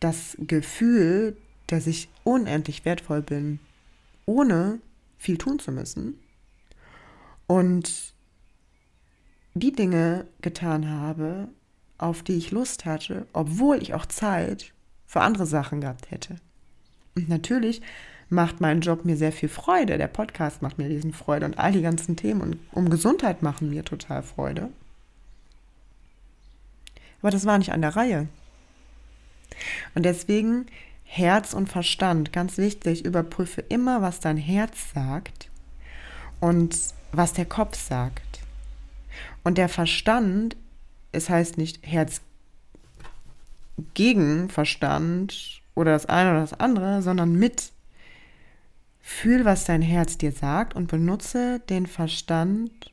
Das 0.00 0.36
Gefühl, 0.40 1.36
dass 1.66 1.86
ich 1.86 2.08
unendlich 2.24 2.84
wertvoll 2.84 3.22
bin, 3.22 3.60
ohne 4.26 4.80
viel 5.18 5.38
tun 5.38 5.58
zu 5.58 5.72
müssen 5.72 6.18
und 7.46 8.14
die 9.54 9.72
Dinge 9.72 10.26
getan 10.40 10.88
habe, 10.88 11.48
auf 11.98 12.22
die 12.22 12.36
ich 12.36 12.52
Lust 12.52 12.84
hatte, 12.84 13.26
obwohl 13.32 13.82
ich 13.82 13.94
auch 13.94 14.06
Zeit 14.06 14.72
für 15.06 15.20
andere 15.20 15.46
Sachen 15.46 15.80
gehabt 15.80 16.10
hätte. 16.10 16.36
Und 17.16 17.28
natürlich 17.28 17.82
macht 18.30 18.60
mein 18.60 18.80
Job 18.80 19.04
mir 19.04 19.16
sehr 19.16 19.32
viel 19.32 19.48
Freude, 19.48 19.98
der 19.98 20.08
Podcast 20.08 20.62
macht 20.62 20.78
mir 20.78 20.88
diesen 20.88 21.12
Freude 21.12 21.46
und 21.46 21.58
all 21.58 21.72
die 21.72 21.82
ganzen 21.82 22.16
Themen 22.16 22.60
um 22.72 22.90
Gesundheit 22.90 23.42
machen 23.42 23.70
mir 23.70 23.84
total 23.84 24.22
Freude. 24.22 24.68
Aber 27.20 27.30
das 27.30 27.46
war 27.46 27.58
nicht 27.58 27.72
an 27.72 27.82
der 27.82 27.96
Reihe. 27.96 28.28
Und 29.94 30.04
deswegen 30.04 30.66
Herz 31.04 31.54
und 31.54 31.68
Verstand, 31.68 32.32
ganz 32.32 32.58
wichtig, 32.58 33.04
überprüfe 33.04 33.62
immer, 33.62 34.02
was 34.02 34.20
dein 34.20 34.36
Herz 34.36 34.92
sagt 34.94 35.48
und 36.38 36.76
was 37.12 37.32
der 37.32 37.46
Kopf 37.46 37.76
sagt. 37.76 38.40
Und 39.42 39.56
der 39.56 39.70
Verstand, 39.70 40.56
es 41.12 41.30
heißt 41.30 41.56
nicht 41.56 41.86
Herz 41.86 42.20
gegen 43.94 44.50
Verstand 44.50 45.62
oder 45.74 45.92
das 45.92 46.06
eine 46.06 46.30
oder 46.30 46.40
das 46.40 46.60
andere, 46.60 47.02
sondern 47.02 47.34
mit. 47.34 47.72
Fühl, 49.10 49.46
was 49.46 49.64
dein 49.64 49.80
Herz 49.80 50.18
dir 50.18 50.32
sagt 50.32 50.76
und 50.76 50.86
benutze 50.86 51.60
den 51.70 51.86
Verstand, 51.86 52.92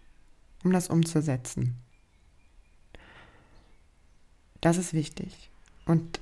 um 0.64 0.72
das 0.72 0.88
umzusetzen. 0.88 1.76
Das 4.62 4.78
ist 4.78 4.94
wichtig. 4.94 5.52
Und 5.86 6.22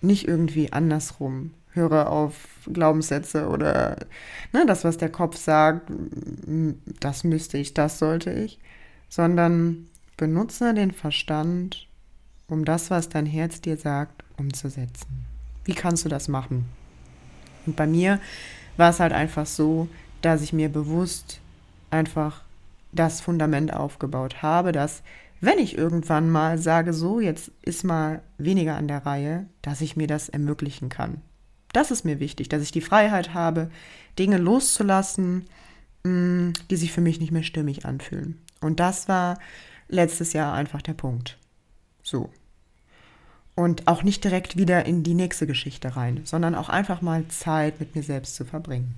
nicht 0.00 0.28
irgendwie 0.28 0.72
andersrum. 0.72 1.54
Höre 1.72 2.08
auf 2.08 2.34
Glaubenssätze 2.72 3.48
oder 3.48 3.98
ne, 4.52 4.64
das, 4.64 4.84
was 4.84 4.96
der 4.96 5.10
Kopf 5.10 5.36
sagt, 5.36 5.90
das 7.00 7.24
müsste 7.24 7.58
ich, 7.58 7.74
das 7.74 7.98
sollte 7.98 8.32
ich, 8.32 8.60
sondern 9.08 9.88
benutze 10.16 10.72
den 10.72 10.92
Verstand, 10.92 11.88
um 12.46 12.64
das, 12.64 12.90
was 12.90 13.08
dein 13.08 13.26
Herz 13.26 13.60
dir 13.60 13.76
sagt, 13.76 14.22
umzusetzen. 14.38 15.26
Wie 15.64 15.74
kannst 15.74 16.04
du 16.04 16.08
das 16.08 16.28
machen? 16.28 16.66
Und 17.66 17.74
bei 17.74 17.88
mir 17.88 18.20
war 18.76 18.90
es 18.90 19.00
halt 19.00 19.12
einfach 19.12 19.46
so, 19.46 19.88
dass 20.22 20.42
ich 20.42 20.52
mir 20.52 20.68
bewusst 20.68 21.40
einfach 21.90 22.42
das 22.92 23.20
Fundament 23.20 23.72
aufgebaut 23.72 24.42
habe, 24.42 24.72
dass 24.72 25.02
wenn 25.40 25.58
ich 25.58 25.76
irgendwann 25.76 26.30
mal 26.30 26.58
sage, 26.58 26.92
so, 26.92 27.20
jetzt 27.20 27.50
ist 27.62 27.84
mal 27.84 28.22
weniger 28.38 28.76
an 28.76 28.88
der 28.88 29.04
Reihe, 29.04 29.46
dass 29.62 29.80
ich 29.80 29.96
mir 29.96 30.06
das 30.06 30.28
ermöglichen 30.28 30.88
kann. 30.88 31.20
Das 31.72 31.90
ist 31.90 32.04
mir 32.04 32.20
wichtig, 32.20 32.48
dass 32.48 32.62
ich 32.62 32.72
die 32.72 32.80
Freiheit 32.80 33.34
habe, 33.34 33.70
Dinge 34.18 34.38
loszulassen, 34.38 35.44
mm, 36.04 36.50
die 36.70 36.76
sich 36.76 36.92
für 36.92 37.00
mich 37.00 37.20
nicht 37.20 37.32
mehr 37.32 37.42
stimmig 37.42 37.84
anfühlen. 37.84 38.40
Und 38.60 38.80
das 38.80 39.08
war 39.08 39.38
letztes 39.88 40.32
Jahr 40.32 40.54
einfach 40.54 40.80
der 40.80 40.94
Punkt. 40.94 41.36
So. 42.02 42.30
Und 43.54 43.86
auch 43.86 44.02
nicht 44.02 44.24
direkt 44.24 44.56
wieder 44.56 44.84
in 44.84 45.02
die 45.02 45.14
nächste 45.14 45.46
Geschichte 45.46 45.96
rein, 45.96 46.22
sondern 46.24 46.54
auch 46.54 46.68
einfach 46.68 47.02
mal 47.02 47.26
Zeit 47.28 47.78
mit 47.78 47.94
mir 47.94 48.02
selbst 48.02 48.34
zu 48.34 48.44
verbringen. 48.44 48.96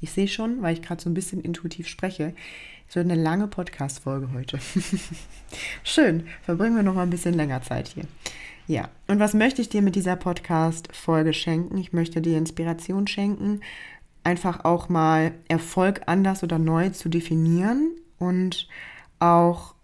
Ich 0.00 0.12
sehe 0.12 0.28
schon, 0.28 0.62
weil 0.62 0.74
ich 0.74 0.82
gerade 0.82 1.02
so 1.02 1.10
ein 1.10 1.14
bisschen 1.14 1.40
intuitiv 1.40 1.88
spreche, 1.88 2.34
es 2.88 2.96
wird 2.96 3.10
eine 3.10 3.22
lange 3.22 3.48
Podcast-Folge 3.48 4.34
heute. 4.34 4.58
Schön, 5.82 6.26
verbringen 6.42 6.76
wir 6.76 6.82
noch 6.82 6.94
mal 6.94 7.04
ein 7.04 7.10
bisschen 7.10 7.32
länger 7.32 7.62
Zeit 7.62 7.88
hier. 7.88 8.04
Ja, 8.66 8.90
und 9.08 9.18
was 9.18 9.32
möchte 9.32 9.62
ich 9.62 9.68
dir 9.68 9.80
mit 9.80 9.96
dieser 9.96 10.14
Podcast-Folge 10.14 11.32
schenken? 11.32 11.78
Ich 11.78 11.92
möchte 11.92 12.20
dir 12.20 12.36
Inspiration 12.36 13.06
schenken, 13.06 13.60
einfach 14.24 14.64
auch 14.64 14.88
mal 14.88 15.32
Erfolg 15.48 16.02
anders 16.06 16.42
oder 16.42 16.58
neu 16.58 16.90
zu 16.90 17.08
definieren 17.08 17.92
und 18.18 18.68
auch 19.20 19.74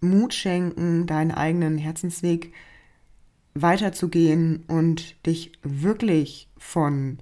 Mut 0.00 0.34
schenken, 0.34 1.06
deinen 1.06 1.32
eigenen 1.32 1.78
Herzensweg 1.78 2.52
weiterzugehen 3.54 4.64
und 4.66 5.14
dich 5.26 5.52
wirklich 5.62 6.48
von 6.58 7.18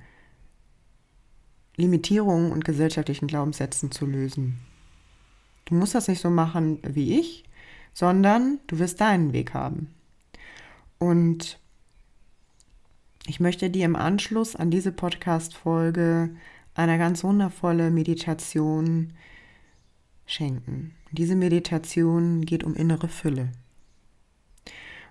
Limitierungen 1.76 2.52
und 2.52 2.64
gesellschaftlichen 2.64 3.26
Glaubenssätzen 3.26 3.90
zu 3.90 4.06
lösen. 4.06 4.58
Du 5.64 5.74
musst 5.74 5.94
das 5.94 6.08
nicht 6.08 6.20
so 6.20 6.30
machen 6.30 6.78
wie 6.82 7.18
ich, 7.18 7.44
sondern 7.92 8.58
du 8.66 8.78
wirst 8.78 9.00
deinen 9.00 9.32
Weg 9.32 9.54
haben. 9.54 9.94
Und 10.98 11.58
ich 13.26 13.40
möchte 13.40 13.70
dir 13.70 13.86
im 13.86 13.96
Anschluss 13.96 14.54
an 14.54 14.70
diese 14.70 14.92
Podcast-Folge 14.92 16.36
eine 16.74 16.98
ganz 16.98 17.24
wundervolle 17.24 17.90
Meditation 17.90 19.12
schenken. 20.26 20.94
Diese 21.16 21.36
Meditation 21.36 22.44
geht 22.44 22.64
um 22.64 22.74
innere 22.74 23.06
Fülle. 23.06 23.52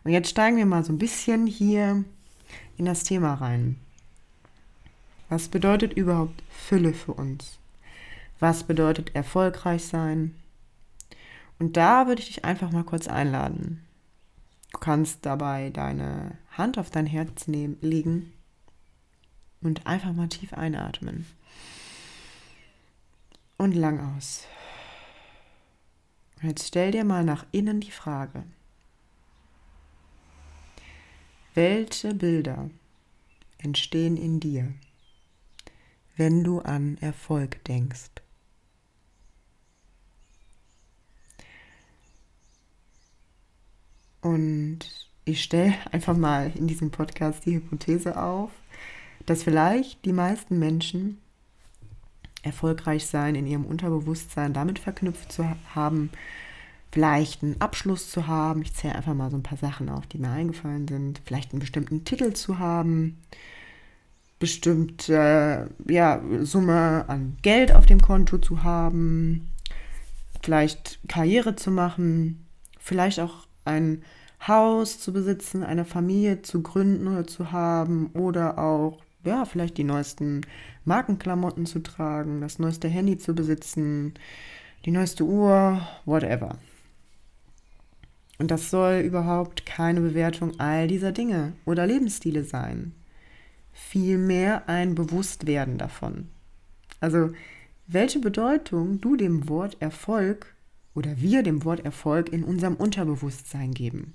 Und 0.04 0.12
jetzt 0.12 0.30
steigen 0.30 0.58
wir 0.58 0.66
mal 0.66 0.84
so 0.84 0.92
ein 0.92 0.98
bisschen 0.98 1.48
hier 1.48 2.04
in 2.76 2.84
das 2.84 3.06
Thema 3.06 3.36
rein. 3.36 3.78
Was 5.30 5.48
bedeutet 5.48 5.94
überhaupt 5.94 6.44
Fülle 6.50 6.94
für 6.94 7.14
uns? 7.14 7.58
Was 8.42 8.66
bedeutet 8.66 9.16
erfolgreich 9.16 9.86
sein? 9.86 10.36
Und 11.58 11.78
da 11.78 12.06
würde 12.06 12.22
ich 12.22 12.28
dich 12.28 12.44
einfach 12.44 12.72
mal 12.72 12.84
kurz 12.84 13.08
einladen. 13.08 13.82
Du 14.74 14.80
kannst 14.80 15.26
dabei 15.26 15.70
deine 15.70 16.38
Hand 16.52 16.78
auf 16.78 16.90
dein 16.90 17.06
Herz 17.06 17.48
nehmen, 17.48 17.78
legen 17.80 18.34
und 19.62 19.88
einfach 19.88 20.12
mal 20.12 20.28
tief 20.28 20.52
einatmen. 20.52 21.26
Und 23.56 23.74
lang 23.74 24.18
aus. 24.18 24.46
Und 26.44 26.50
jetzt 26.50 26.68
stell 26.68 26.92
dir 26.92 27.06
mal 27.06 27.24
nach 27.24 27.46
innen 27.54 27.80
die 27.80 27.92
Frage. 27.92 28.44
Welche 31.54 32.14
Bilder 32.14 32.70
entstehen 33.60 34.18
in 34.18 34.42
dir, 34.42 34.74
wenn 36.18 36.44
du 36.44 36.60
an 36.60 36.98
Erfolg 37.00 37.64
denkst? 37.64 38.10
Und 44.20 44.80
ich 45.24 45.42
stelle 45.42 45.76
einfach 45.94 46.18
mal 46.18 46.52
in 46.58 46.68
diesem 46.68 46.92
Podcast 46.92 47.46
die 47.46 47.56
Hypothese 47.56 48.22
auf, 48.22 48.52
dass 49.26 49.44
vielleicht 49.44 50.04
die 50.04 50.12
meisten 50.12 50.60
Menschen 50.60 51.22
erfolgreich 52.44 53.08
sein 53.08 53.36
in 53.36 53.48
ihrem 53.48 53.66
Unterbewusstsein 53.66 54.54
damit 54.54 54.80
verknüpft 54.80 55.32
zu 55.32 55.46
haben, 55.74 56.12
vielleicht 56.92 57.42
einen 57.42 57.60
Abschluss 57.60 58.12
zu 58.12 58.28
haben. 58.28 58.62
Ich 58.62 58.74
zähle 58.74 58.96
einfach 58.96 59.16
mal 59.16 59.32
so 59.32 59.38
ein 59.38 59.44
paar 59.44 59.58
Sachen 59.58 59.90
auf, 59.90 60.06
die 60.06 60.20
mir 60.20 60.30
eingefallen 60.30 60.88
sind. 60.88 61.22
Vielleicht 61.26 61.52
einen 61.52 61.60
bestimmten 61.60 62.06
Titel 62.06 62.34
zu 62.34 62.60
haben, 62.60 63.18
bestimmte 64.38 65.70
ja, 65.88 66.22
Summe 66.42 67.06
an 67.08 67.38
Geld 67.42 67.74
auf 67.74 67.86
dem 67.86 68.02
Konto 68.02 68.38
zu 68.38 68.64
haben, 68.64 69.50
vielleicht 70.44 71.00
Karriere 71.08 71.56
zu 71.56 71.72
machen, 71.72 72.46
vielleicht 72.78 73.20
auch 73.20 73.48
ein 73.66 74.04
Haus 74.48 75.00
zu 75.00 75.14
besitzen, 75.14 75.64
eine 75.64 75.86
Familie 75.86 76.42
zu 76.42 76.62
gründen 76.62 77.08
oder 77.08 77.26
zu 77.26 77.52
haben 77.52 78.08
oder 78.14 78.58
auch, 78.60 79.03
ja, 79.24 79.46
vielleicht 79.46 79.78
die 79.78 79.84
neuesten 79.84 80.42
Markenklamotten 80.86 81.66
zu 81.66 81.80
tragen, 81.80 82.42
das 82.42 82.60
neueste 82.60 82.88
Handy 82.88 83.18
zu 83.18 83.34
besitzen, 83.34 84.14
die 84.86 84.92
neueste 84.92 85.24
Uhr, 85.24 85.82
whatever. 86.06 86.58
Und 88.40 88.52
das 88.52 88.70
soll 88.70 89.00
überhaupt 89.00 89.66
keine 89.66 90.02
Bewertung 90.02 90.60
all 90.60 90.88
dieser 90.88 91.12
Dinge 91.12 91.54
oder 91.66 91.88
Lebensstile 91.88 92.44
sein. 92.44 92.94
Vielmehr 93.72 94.68
ein 94.68 94.96
Bewusstwerden 94.96 95.78
davon. 95.78 96.28
Also, 97.00 97.32
welche 97.88 98.20
Bedeutung 98.20 99.02
du 99.02 99.16
dem 99.16 99.48
Wort 99.50 99.78
Erfolg 99.82 100.54
oder 100.96 101.20
wir 101.20 101.44
dem 101.44 101.64
Wort 101.64 101.86
Erfolg 101.86 102.30
in 102.32 102.44
unserem 102.44 102.76
Unterbewusstsein 102.76 103.74
geben. 103.74 104.14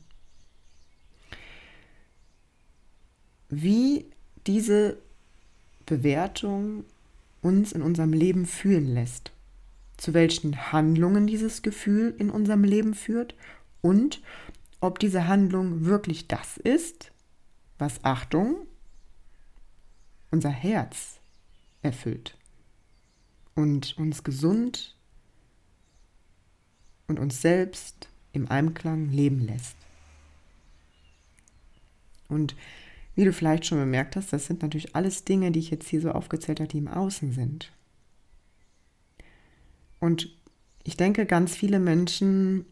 Wie 3.49 4.07
diese 4.49 4.97
Bewertung 5.87 6.85
uns 7.43 7.73
in 7.73 7.83
unserem 7.83 8.13
Leben 8.13 8.47
fühlen 8.47 8.87
lässt, 8.95 9.31
zu 9.99 10.15
welchen 10.15 10.73
Handlungen 10.73 11.27
dieses 11.27 11.63
Gefühl 11.63 12.15
in 12.19 12.31
unserem 12.31 12.65
Leben 12.65 12.95
führt 12.95 13.35
und 13.83 14.21
ob 14.81 14.99
diese 14.99 15.29
Handlung 15.29 15.85
wirklich 15.85 16.29
das 16.29 16.57
ist, 16.57 17.13
was 17.79 18.05
Achtung, 18.05 18.67
unser 20.31 20.51
Herz 20.51 21.21
erfüllt 21.83 22.37
und 23.55 23.99
uns 23.99 24.25
gesund 24.25 24.97
und 27.07 27.19
uns 27.19 27.43
selbst 27.43 28.09
im 28.33 28.51
Einklang 28.51 29.11
leben 29.11 29.41
lässt. 29.41 29.77
Und 32.29 32.55
wie 33.19 33.25
du 33.25 33.33
vielleicht 33.33 33.67
schon 33.67 33.79
bemerkt 33.79 34.15
hast, 34.15 34.33
das 34.33 34.47
sind 34.47 34.63
natürlich 34.63 34.95
alles 34.95 35.25
Dinge, 35.25 35.51
die 35.51 35.59
ich 35.59 35.71
jetzt 35.71 35.89
hier 35.89 36.01
so 36.01 36.13
aufgezählt 36.13 36.61
habe, 36.61 36.69
die 36.69 36.79
im 36.79 36.87
Außen 36.87 37.33
sind. 37.33 37.73
Und 39.99 40.33
ich 40.85 40.97
denke, 40.97 41.27
ganz 41.27 41.57
viele 41.57 41.81
Menschen 41.81 42.65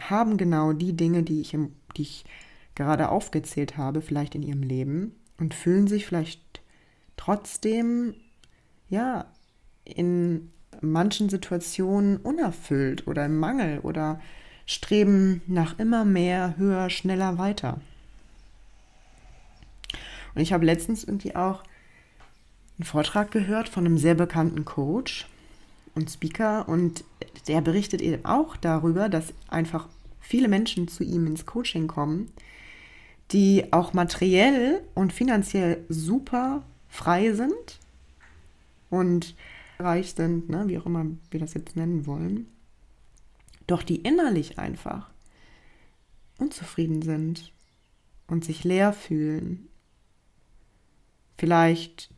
haben 0.00 0.38
genau 0.38 0.72
die 0.72 0.94
Dinge, 0.96 1.24
die 1.24 1.42
ich, 1.42 1.52
im, 1.52 1.74
die 1.94 2.02
ich 2.02 2.24
gerade 2.74 3.10
aufgezählt 3.10 3.76
habe, 3.76 4.00
vielleicht 4.00 4.34
in 4.34 4.42
ihrem 4.42 4.62
Leben 4.62 5.14
und 5.36 5.52
fühlen 5.52 5.88
sich 5.88 6.06
vielleicht 6.06 6.62
trotzdem, 7.18 8.14
ja, 8.88 9.26
in 9.84 10.52
manchen 10.80 11.28
Situationen 11.28 12.16
unerfüllt 12.16 13.06
oder 13.06 13.26
im 13.26 13.36
Mangel 13.36 13.80
oder 13.80 14.22
streben 14.64 15.42
nach 15.46 15.78
immer 15.78 16.06
mehr, 16.06 16.56
höher, 16.56 16.88
schneller 16.88 17.36
weiter. 17.36 17.82
Und 20.36 20.42
ich 20.42 20.52
habe 20.52 20.66
letztens 20.66 21.02
irgendwie 21.02 21.34
auch 21.34 21.64
einen 22.78 22.84
Vortrag 22.84 23.30
gehört 23.30 23.70
von 23.70 23.86
einem 23.86 23.96
sehr 23.96 24.14
bekannten 24.14 24.66
Coach 24.66 25.26
und 25.94 26.10
Speaker 26.10 26.68
und 26.68 27.04
der 27.48 27.62
berichtet 27.62 28.02
eben 28.02 28.22
auch 28.26 28.54
darüber, 28.54 29.08
dass 29.08 29.32
einfach 29.48 29.88
viele 30.20 30.48
Menschen 30.48 30.88
zu 30.88 31.04
ihm 31.04 31.26
ins 31.26 31.46
Coaching 31.46 31.86
kommen, 31.86 32.30
die 33.32 33.72
auch 33.72 33.94
materiell 33.94 34.82
und 34.94 35.14
finanziell 35.14 35.84
super 35.88 36.62
frei 36.90 37.32
sind 37.32 37.80
und 38.90 39.34
reich 39.78 40.12
sind, 40.12 40.50
ne, 40.50 40.64
wie 40.68 40.78
auch 40.78 40.84
immer 40.84 41.06
wir 41.30 41.40
das 41.40 41.54
jetzt 41.54 41.76
nennen 41.76 42.06
wollen, 42.06 42.46
doch 43.66 43.82
die 43.82 43.96
innerlich 43.96 44.58
einfach 44.58 45.10
unzufrieden 46.38 47.00
sind 47.00 47.52
und 48.26 48.44
sich 48.44 48.64
leer 48.64 48.92
fühlen. 48.92 49.68
Vielleicht 51.36 52.10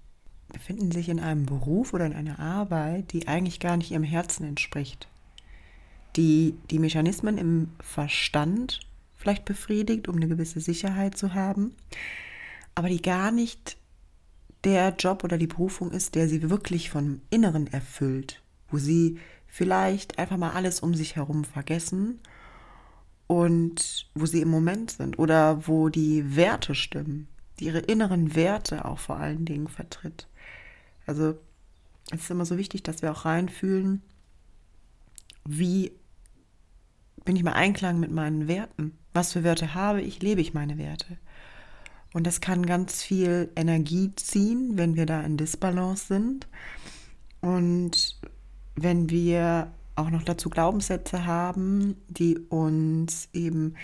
befinden 0.53 0.93
sich 0.93 1.09
in 1.09 1.21
einem 1.21 1.47
Beruf 1.47 1.93
oder 1.93 2.07
in 2.07 2.15
einer 2.15 2.39
Arbeit, 2.39 3.13
die 3.13 3.29
eigentlich 3.29 3.61
gar 3.61 3.77
nicht 3.77 3.91
ihrem 3.91 4.05
Herzen 4.05 4.45
entspricht, 4.45 5.09
die 6.17 6.55
die 6.71 6.79
Mechanismen 6.79 7.39
im 7.39 7.69
Verstand 7.81 8.81
vielleicht 9.15 9.45
befriedigt, 9.45 10.09
um 10.09 10.17
eine 10.17 10.29
gewisse 10.29 10.61
Sicherheit 10.61 11.19
zu 11.19 11.35
haben, 11.35 11.75
aber 12.75 12.89
die 12.89 13.03
gar 13.03 13.31
nicht 13.31 13.77
der 14.65 14.95
Job 14.97 15.25
oder 15.25 15.39
die 15.39 15.47
Berufung 15.47 15.91
ist, 15.91 16.15
der 16.15 16.29
sie 16.29 16.49
wirklich 16.49 16.91
vom 16.91 17.21
Inneren 17.31 17.67
erfüllt, 17.67 18.43
wo 18.71 18.79
sie 18.79 19.19
vielleicht 19.47 20.19
einfach 20.19 20.37
mal 20.37 20.51
alles 20.51 20.81
um 20.81 20.95
sich 20.95 21.17
herum 21.17 21.45
vergessen 21.45 22.21
und 23.27 24.09
wo 24.15 24.27
sie 24.27 24.41
im 24.41 24.49
Moment 24.49 24.93
sind 24.93 25.19
oder 25.19 25.67
wo 25.67 25.89
die 25.89 26.37
Werte 26.37 26.75
stimmen, 26.75 27.29
die 27.59 27.67
ihre 27.67 27.81
inneren 27.81 28.35
Werte 28.35 28.85
auch 28.85 28.99
vor 28.99 29.17
allen 29.17 29.45
Dingen 29.45 29.69
vertritt. 29.69 30.29
Also 31.07 31.37
es 32.11 32.23
ist 32.23 32.31
immer 32.31 32.45
so 32.45 32.57
wichtig, 32.57 32.83
dass 32.83 33.03
wir 33.03 33.13
auch 33.13 33.25
reinfühlen, 33.25 34.03
wie 35.45 35.93
bin 37.25 37.37
ich 37.37 37.43
mal 37.43 37.53
Einklang 37.53 38.01
mit 38.01 38.11
meinen 38.11 38.49
Werten? 38.49 38.97
Was 39.13 39.33
für 39.33 39.45
Werte 39.45 39.75
habe 39.75 40.01
ich? 40.01 40.23
Lebe 40.23 40.41
ich 40.41 40.55
meine 40.55 40.79
Werte? 40.79 41.19
Und 42.15 42.27
das 42.27 42.41
kann 42.41 42.65
ganz 42.65 43.03
viel 43.03 43.51
Energie 43.55 44.13
ziehen, 44.17 44.73
wenn 44.77 44.97
wir 44.97 45.05
da 45.05 45.21
in 45.23 45.37
Disbalance 45.37 46.07
sind. 46.07 46.49
Und 47.41 48.19
wenn 48.77 49.11
wir 49.11 49.71
auch 49.95 50.11
noch 50.11 50.23
dazu 50.23 50.49
Glaubenssätze 50.49 51.27
haben, 51.27 51.97
die 52.09 52.39
uns 52.39 53.29
eben 53.33 53.75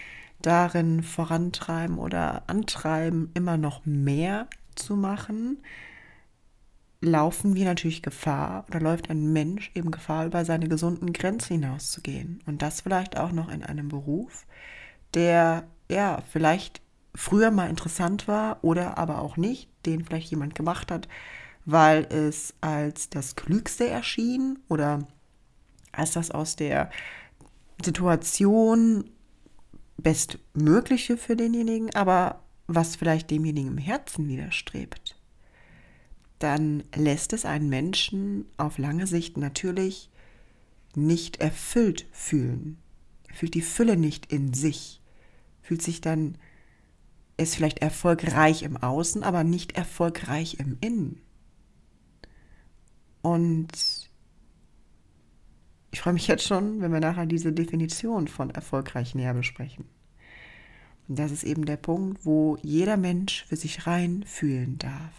darin 0.47 1.03
vorantreiben 1.03 1.99
oder 1.99 2.43
antreiben, 2.49 3.31
immer 3.35 3.57
noch 3.57 3.87
mehr 3.87 4.47
zu 4.75 4.97
machen, 4.97 5.59
laufen 7.01 7.55
wir 7.55 7.65
natürlich 7.65 8.03
Gefahr 8.03 8.65
oder 8.69 8.81
läuft 8.81 9.11
ein 9.11 9.33
Mensch 9.33 9.71
eben 9.75 9.91
Gefahr, 9.91 10.27
über 10.27 10.45
seine 10.45 10.69
gesunden 10.69 11.13
Grenzen 11.13 11.61
hinauszugehen. 11.61 12.43
Und 12.47 12.63
das 12.63 12.81
vielleicht 12.81 13.17
auch 13.19 13.33
noch 13.33 13.51
in 13.51 13.63
einem 13.63 13.89
Beruf, 13.89 14.47
der 15.15 15.65
ja 15.91 16.23
vielleicht 16.31 16.81
früher 17.15 17.51
mal 17.51 17.71
interessant 17.71 18.27
war 18.27 18.59
oder 18.63 18.99
aber 18.99 19.21
auch 19.21 19.37
nicht, 19.37 19.69
den 19.87 20.05
vielleicht 20.05 20.31
jemand 20.31 20.55
gemacht 20.55 20.91
hat, 20.91 21.09
weil 21.65 22.05
es 22.05 22.55
als 22.61 23.09
das 23.09 23.37
Klügste 23.37 23.89
erschien 23.89 24.59
oder 24.69 25.07
als 25.93 26.13
das 26.13 26.31
aus 26.31 26.57
der 26.57 26.91
Situation 27.83 29.11
Bestmögliche 30.05 31.17
für 31.17 31.35
denjenigen, 31.35 31.93
aber 31.97 32.45
was 32.69 32.95
vielleicht 32.95 33.31
demjenigen 33.31 33.73
im 33.73 33.79
Herzen 33.79 34.29
widerstrebt, 34.29 35.19
dann 36.39 36.85
lässt 36.95 37.33
es 37.33 37.45
einen 37.45 37.69
Menschen 37.69 38.47
auf 38.57 38.79
lange 38.79 39.07
Sicht 39.09 39.37
natürlich 39.37 40.11
nicht 40.95 41.39
erfüllt 41.39 42.07
fühlen. 42.13 42.79
Er 43.29 43.35
fühlt 43.35 43.55
die 43.55 43.63
Fülle 43.63 43.97
nicht 43.97 44.33
in 44.33 44.55
sich, 44.55 45.01
fühlt 45.63 45.83
sich 45.83 46.01
dann 46.01 46.39
ist 47.37 47.57
vielleicht 47.57 47.81
erfolgreich 47.81 48.63
im 48.63 48.77
Außen, 48.77 49.25
aber 49.25 49.43
nicht 49.43 49.73
erfolgreich 49.73 50.59
im 50.61 50.77
Innen. 50.81 51.21
Und 53.23 53.73
ich 55.91 56.01
freue 56.01 56.13
mich 56.13 56.27
jetzt 56.27 56.47
schon, 56.47 56.81
wenn 56.81 56.93
wir 56.93 57.01
nachher 57.01 57.27
diese 57.27 57.53
Definition 57.53 58.29
von 58.29 58.51
erfolgreich 58.51 59.15
näher 59.15 59.35
besprechen. 59.35 59.87
Und 61.09 61.19
das 61.19 61.33
ist 61.33 61.45
eben 61.45 61.67
der 61.67 61.77
Punkt, 61.77 62.25
wo 62.25 62.57
jeder 62.63 62.97
Mensch 62.97 63.45
für 63.47 63.57
sich 63.57 63.87
rein 63.87 64.25
fühlen 64.27 64.79
darf. 64.79 65.13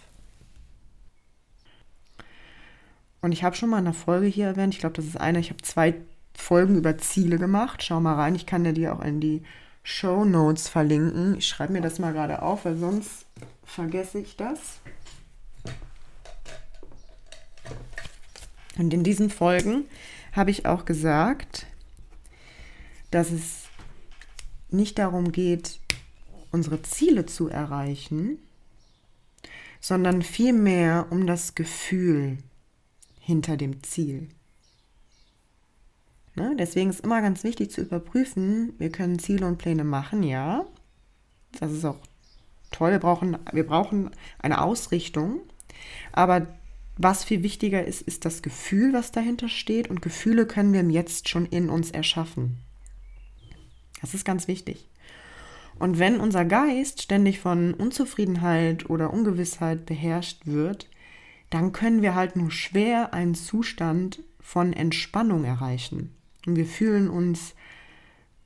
Und 3.21 3.32
ich 3.32 3.43
habe 3.43 3.56
schon 3.56 3.69
mal 3.69 3.78
eine 3.78 3.93
Folge 3.93 4.28
hier 4.28 4.48
erwähnt, 4.48 4.74
ich 4.74 4.80
glaube, 4.80 4.95
das 4.95 5.06
ist 5.06 5.19
eine, 5.19 5.39
ich 5.39 5.50
habe 5.50 5.62
zwei 5.62 5.95
Folgen 6.36 6.76
über 6.76 6.98
Ziele 6.98 7.38
gemacht. 7.38 7.82
Schau 7.84 8.00
mal 8.00 8.15
rein, 8.15 8.36
ich 8.36 8.45
kann 8.45 8.63
dir 8.63 8.93
auch 8.93 9.02
in 9.02 9.19
die 9.19 9.43
Show 9.84 10.26
Notes 10.26 10.67
verlinken. 10.67 11.38
Ich 11.38 11.48
schreibe 11.48 11.74
mir 11.74 11.82
das 11.82 12.00
mal 12.00 12.13
gerade 12.13 12.41
auf, 12.41 12.65
weil 12.65 12.78
sonst 12.78 13.26
vergesse 13.63 14.19
ich 14.19 14.36
das. 14.36 14.80
Und 18.78 18.93
in 18.93 19.04
diesen 19.04 19.30
Folgen 19.30 19.86
habe 20.34 20.52
ich 20.52 20.65
auch 20.65 20.86
gesagt, 20.86 21.65
dass 23.12 23.32
es 23.32 23.64
nicht 24.76 25.00
darum 25.00 25.32
geht, 25.32 25.80
unsere 26.52 26.82
Ziele 26.82 27.26
zu 27.26 27.48
erreichen, 27.48 28.40
sondern 29.82 30.22
vielmehr 30.22 31.08
um 31.10 31.28
das 31.28 31.56
Gefühl 31.56 32.38
hinter 33.20 33.58
dem 33.58 33.84
Ziel. 33.84 34.30
Ne? 36.36 36.56
Deswegen 36.58 36.90
ist 36.90 37.02
immer 37.02 37.22
ganz 37.22 37.44
wichtig 37.44 37.72
zu 37.72 37.82
überprüfen, 37.82 38.74
wir 38.78 38.92
können 38.92 39.20
Ziele 39.20 39.48
und 39.48 39.58
Pläne 39.58 39.84
machen, 39.84 40.24
ja. 40.24 40.66
Das 41.60 41.72
ist 41.72 41.86
auch 41.86 42.00
toll. 42.72 42.92
Wir 42.92 43.00
brauchen, 43.00 43.38
wir 43.52 43.66
brauchen 43.66 44.12
eine 44.40 44.62
Ausrichtung. 44.62 45.42
Aber 46.12 46.48
was 46.98 47.24
viel 47.24 47.44
wichtiger 47.44 47.86
ist, 47.86 48.02
ist 48.02 48.26
das 48.26 48.42
Gefühl, 48.42 48.94
was 48.94 49.12
dahinter 49.12 49.50
steht. 49.50 49.90
Und 49.90 50.02
Gefühle 50.02 50.46
können 50.46 50.74
wir 50.74 50.84
jetzt 50.84 51.30
schon 51.30 51.46
in 51.46 51.70
uns 51.70 51.92
erschaffen. 51.92 52.58
Das 54.06 54.13
ist 54.13 54.24
ganz 54.24 54.48
wichtig. 54.48 54.88
Und 55.80 55.98
wenn 55.98 56.20
unser 56.20 56.46
Geist 56.46 57.02
ständig 57.02 57.39
von 57.39 57.74
Unzufriedenheit 57.74 58.88
oder 58.88 59.12
Ungewissheit 59.12 59.88
beherrscht 59.88 60.46
wird, 60.46 60.91
dann 61.50 61.72
können 61.72 62.04
wir 62.04 62.13
halt 62.13 62.36
nur 62.36 62.52
schwer 62.52 63.15
einen 63.15 63.34
Zustand 63.34 64.22
von 64.39 64.74
Entspannung 64.74 65.44
erreichen. 65.44 66.15
Und 66.46 66.56
wir 66.56 66.68
fühlen 66.68 67.10
uns 67.10 67.56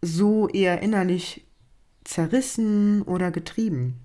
so 0.01 0.47
eher 0.47 0.81
innerlich 0.81 1.45
zerrissen 2.05 3.01
oder 3.01 3.29
getrieben. 3.29 3.95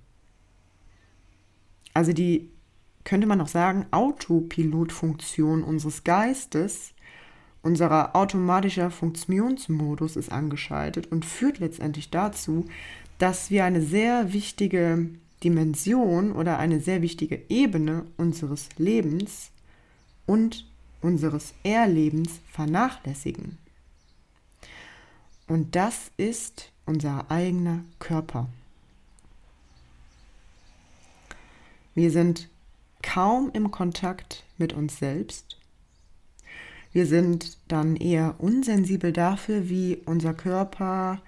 Also 1.95 2.13
die, 2.13 2.51
könnte 3.05 3.29
man 3.29 3.41
auch 3.41 3.47
sagen, 3.47 3.87
Autopilotfunktion 3.93 5.63
unseres 5.63 6.03
Geistes, 6.03 6.94
unserer 7.65 8.15
automatischer 8.15 8.91
Funktionsmodus 8.91 10.17
ist 10.17 10.31
angeschaltet 10.31 11.11
und 11.11 11.25
führt 11.25 11.59
letztendlich 11.59 12.11
dazu, 12.11 12.67
dass 13.19 13.51
wir 13.51 13.65
eine 13.65 13.81
sehr 13.81 14.33
wichtige 14.33 15.09
Dimension 15.43 16.33
oder 16.33 16.59
eine 16.59 16.81
sehr 16.81 17.01
wichtige 17.03 17.41
Ebene 17.49 18.05
unseres 18.19 18.69
Lebens 18.77 19.51
und 20.27 20.67
unseres 21.01 21.55
Erlebens 21.63 22.41
vernachlässigen. 22.51 23.59
Und 25.47 25.75
das 25.75 26.11
ist 26.17 26.71
unser 26.87 27.31
eigener 27.31 27.81
Körper. 27.99 28.47
Wir 31.95 32.11
sind 32.11 32.49
kaum 33.03 33.51
im 33.53 33.71
Kontakt 33.71 34.45
mit 34.59 34.73
uns 34.73 34.99
selbst. 34.99 35.59
Wir 36.95 37.07
sind 37.07 37.59
dann 37.67 37.97
eher 37.97 38.37
unsensibel 38.39 39.13
dafür, 39.13 39.69
wie 39.69 39.99
unser 40.07 40.33
Körper 40.33 41.21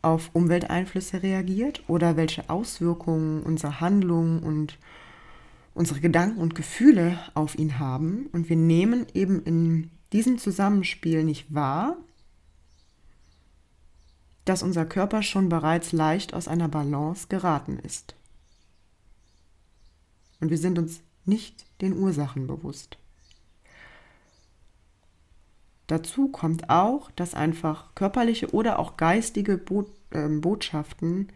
auf 0.00 0.30
Umwelteinflüsse 0.32 1.24
reagiert 1.24 1.82
oder 1.88 2.16
welche 2.16 2.48
Auswirkungen 2.48 3.42
unsere 3.42 3.80
Handlungen 3.80 4.44
und 4.44 4.78
unsere 5.74 5.98
Gedanken 5.98 6.38
und 6.38 6.54
Gefühle 6.54 7.18
auf 7.34 7.58
ihn 7.58 7.80
haben. 7.80 8.28
Und 8.30 8.48
wir 8.48 8.54
nehmen 8.54 9.06
eben 9.12 9.42
in 9.42 9.90
diesem 10.12 10.38
Zusammenspiel 10.38 11.24
nicht 11.24 11.52
wahr, 11.52 11.96
dass 14.44 14.62
unser 14.62 14.84
Körper 14.84 15.24
schon 15.24 15.48
bereits 15.48 15.90
leicht 15.90 16.32
aus 16.32 16.46
einer 16.46 16.68
Balance 16.68 17.26
geraten 17.28 17.80
ist. 17.80 18.14
Und 20.40 20.50
wir 20.50 20.58
sind 20.58 20.78
uns 20.78 21.00
nicht 21.24 21.66
den 21.80 21.98
Ursachen 21.98 22.46
bewusst. 22.46 22.98
Dazu 25.92 26.28
kommt 26.28 26.70
auch, 26.70 27.10
dass 27.10 27.34
einfach 27.34 27.94
körperliche 27.94 28.54
oder 28.54 28.78
auch 28.78 28.96
geistige 28.96 29.58
Bo 29.58 29.84
äh, 30.08 30.26
Botschaften 30.26 31.28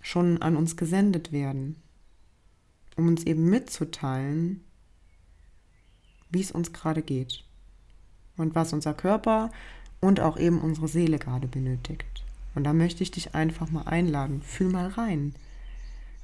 schon 0.00 0.40
an 0.40 0.56
uns 0.56 0.74
gesendet 0.74 1.30
werden, 1.30 1.76
um 2.96 3.06
uns 3.08 3.24
eben 3.24 3.44
mitzuteilen, 3.50 4.64
wie 6.30 6.40
es 6.40 6.50
uns 6.50 6.72
gerade 6.72 7.02
geht 7.02 7.44
und 8.38 8.54
was 8.54 8.72
unser 8.72 8.94
Körper 8.94 9.50
und 10.00 10.20
auch 10.20 10.38
eben 10.38 10.58
unsere 10.58 10.88
Seele 10.88 11.18
gerade 11.18 11.46
benötigt. 11.46 12.24
Und 12.54 12.64
da 12.64 12.72
möchte 12.72 13.02
ich 13.02 13.10
dich 13.10 13.34
einfach 13.34 13.70
mal 13.70 13.82
einladen, 13.82 14.40
fühl 14.40 14.70
mal 14.70 14.88
rein. 14.88 15.34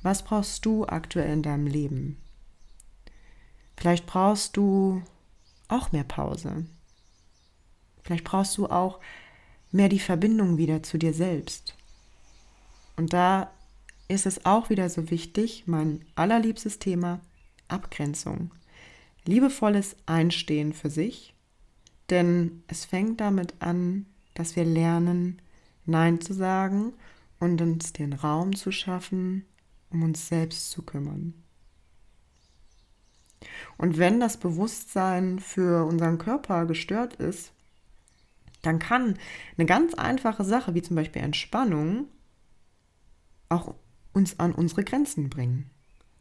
Was 0.00 0.24
brauchst 0.24 0.64
du 0.64 0.86
aktuell 0.86 1.30
in 1.30 1.42
deinem 1.42 1.66
Leben? 1.66 2.16
Vielleicht 3.76 4.06
brauchst 4.06 4.56
du 4.56 5.02
auch 5.68 5.92
mehr 5.92 6.04
Pause. 6.04 6.66
Vielleicht 8.02 8.24
brauchst 8.24 8.56
du 8.58 8.66
auch 8.66 9.00
mehr 9.72 9.88
die 9.88 9.98
Verbindung 9.98 10.58
wieder 10.58 10.82
zu 10.82 10.98
dir 10.98 11.12
selbst. 11.12 11.74
Und 12.96 13.12
da 13.12 13.50
ist 14.08 14.26
es 14.26 14.44
auch 14.44 14.70
wieder 14.70 14.88
so 14.88 15.10
wichtig, 15.10 15.64
mein 15.66 16.04
allerliebstes 16.14 16.78
Thema, 16.78 17.20
Abgrenzung. 17.68 18.52
Liebevolles 19.24 19.96
Einstehen 20.06 20.74
für 20.74 20.90
sich, 20.90 21.34
denn 22.10 22.62
es 22.68 22.84
fängt 22.84 23.20
damit 23.20 23.54
an, 23.60 24.06
dass 24.34 24.54
wir 24.56 24.64
lernen, 24.64 25.40
Nein 25.86 26.20
zu 26.20 26.34
sagen 26.34 26.92
und 27.40 27.60
uns 27.60 27.92
den 27.92 28.12
Raum 28.12 28.54
zu 28.54 28.70
schaffen, 28.70 29.44
um 29.90 30.02
uns 30.02 30.28
selbst 30.28 30.70
zu 30.70 30.82
kümmern. 30.82 31.34
Und 33.76 33.98
wenn 33.98 34.20
das 34.20 34.36
Bewusstsein 34.36 35.38
für 35.38 35.84
unseren 35.84 36.18
Körper 36.18 36.66
gestört 36.66 37.14
ist, 37.14 37.52
dann 38.62 38.78
kann 38.78 39.18
eine 39.56 39.66
ganz 39.66 39.94
einfache 39.94 40.44
Sache 40.44 40.74
wie 40.74 40.82
zum 40.82 40.96
Beispiel 40.96 41.22
Entspannung 41.22 42.06
auch 43.48 43.74
uns 44.12 44.38
an 44.38 44.52
unsere 44.52 44.84
Grenzen 44.84 45.28
bringen. 45.28 45.70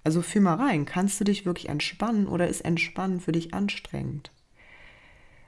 Also 0.03 0.21
fühl 0.21 0.41
mal 0.41 0.55
rein, 0.55 0.85
kannst 0.85 1.19
du 1.19 1.23
dich 1.23 1.45
wirklich 1.45 1.69
entspannen 1.69 2.27
oder 2.27 2.47
ist 2.47 2.61
Entspannen 2.61 3.21
für 3.21 3.31
dich 3.31 3.53
anstrengend? 3.53 4.31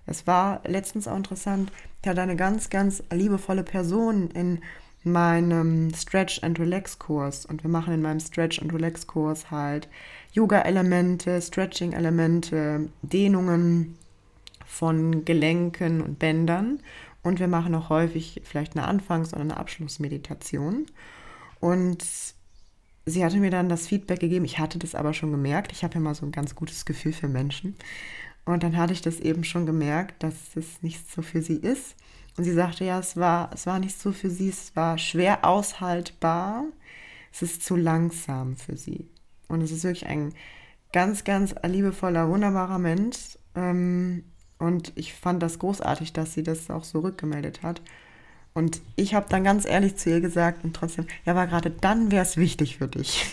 Es 0.06 0.28
war 0.28 0.62
letztens 0.66 1.08
auch 1.08 1.18
interessant, 1.18 1.72
da 2.04 2.12
hat 2.12 2.20
eine 2.20 2.36
ganz, 2.36 2.70
ganz 2.70 3.04
liebevolle 3.12 3.64
Person 3.64 4.30
in 4.32 4.62
meinem 5.06 5.94
Stretch 5.94 6.44
and 6.44 6.60
Relax 6.60 7.00
Kurs. 7.00 7.46
Und 7.46 7.64
wir 7.64 7.70
machen 7.70 7.94
in 7.94 8.02
meinem 8.02 8.20
Stretch 8.20 8.62
and 8.62 8.74
Relax 8.74 9.08
Kurs 9.08 9.52
halt 9.52 9.88
Yoga-Elemente, 10.34 11.42
Stretching-Elemente, 11.42 12.90
Dehnungen 13.02 13.98
von 14.66 15.24
Gelenken 15.24 16.02
und 16.02 16.20
Bändern. 16.20 16.80
Und 17.24 17.40
wir 17.40 17.48
machen 17.48 17.74
auch 17.76 17.90
häufig 17.90 18.42
vielleicht 18.44 18.76
eine 18.76 18.88
Anfangs- 18.88 19.34
oder 19.34 19.42
eine 19.42 19.58
Abschlussmeditation. 19.58 20.86
Und 21.60 22.06
sie 23.06 23.24
hatte 23.24 23.38
mir 23.38 23.52
dann 23.52 23.70
das 23.70 23.88
Feedback 23.88 24.20
gegeben, 24.20 24.46
ich 24.46 24.60
hatte 24.60 24.80
das 24.80 24.96
aber 24.96 25.14
schon 25.14 25.32
gemerkt, 25.32 25.72
ich 25.72 25.84
habe 25.84 25.96
ja 25.96 26.00
mal 26.00 26.16
so 26.16 26.26
ein 26.26 26.32
ganz 26.32 26.56
gutes 26.56 26.86
Gefühl 26.86 27.14
für 27.14 27.28
Menschen. 27.28 27.76
Und 28.46 28.64
dann 28.64 28.78
hatte 28.78 28.94
ich 28.94 29.02
das 29.02 29.20
eben 29.20 29.44
schon 29.44 29.66
gemerkt, 29.66 30.22
dass 30.22 30.56
es 30.56 30.82
nicht 30.84 31.12
so 31.12 31.22
für 31.22 31.42
sie 31.42 31.56
ist 31.56 31.96
und 32.38 32.44
sie 32.44 32.54
sagte, 32.54 32.84
ja, 32.84 33.00
es 33.00 33.16
war, 33.16 33.50
es 33.54 33.66
war 33.66 33.80
nicht 33.80 34.00
so 34.00 34.12
für 34.12 34.30
sie, 34.30 34.50
es 34.50 34.76
war 34.76 34.98
schwer 34.98 35.46
aushaltbar, 35.46 36.66
es 37.32 37.42
ist 37.42 37.64
zu 37.64 37.76
langsam 37.76 38.58
für 38.58 38.76
sie. 38.76 39.10
Und 39.48 39.62
es 39.62 39.72
ist 39.72 39.84
wirklich 39.84 40.06
ein 40.08 40.34
ganz, 40.92 41.24
ganz 41.24 41.56
liebevoller, 41.66 42.30
wunderbarer 42.30 42.80
Mensch. 42.80 43.38
Ähm, 43.56 44.26
und 44.58 44.92
ich 44.96 45.14
fand 45.14 45.44
das 45.44 45.60
großartig, 45.60 46.14
dass 46.14 46.34
sie 46.34 46.44
das 46.44 46.70
auch 46.70 46.84
so 46.84 47.00
rückgemeldet 47.00 47.64
hat. 47.64 47.82
Und 48.54 48.82
ich 48.96 49.14
habe 49.14 49.28
dann 49.30 49.44
ganz 49.44 49.66
ehrlich 49.66 49.98
zu 49.98 50.10
ihr 50.10 50.22
gesagt 50.22 50.64
und 50.64 50.74
trotzdem, 50.74 51.08
ja, 51.26 51.34
aber 51.34 51.48
gerade 51.48 51.72
dann 51.72 52.12
wäre 52.12 52.24
es 52.24 52.38
wichtig 52.38 52.78
für 52.78 52.88
dich. 52.88 53.26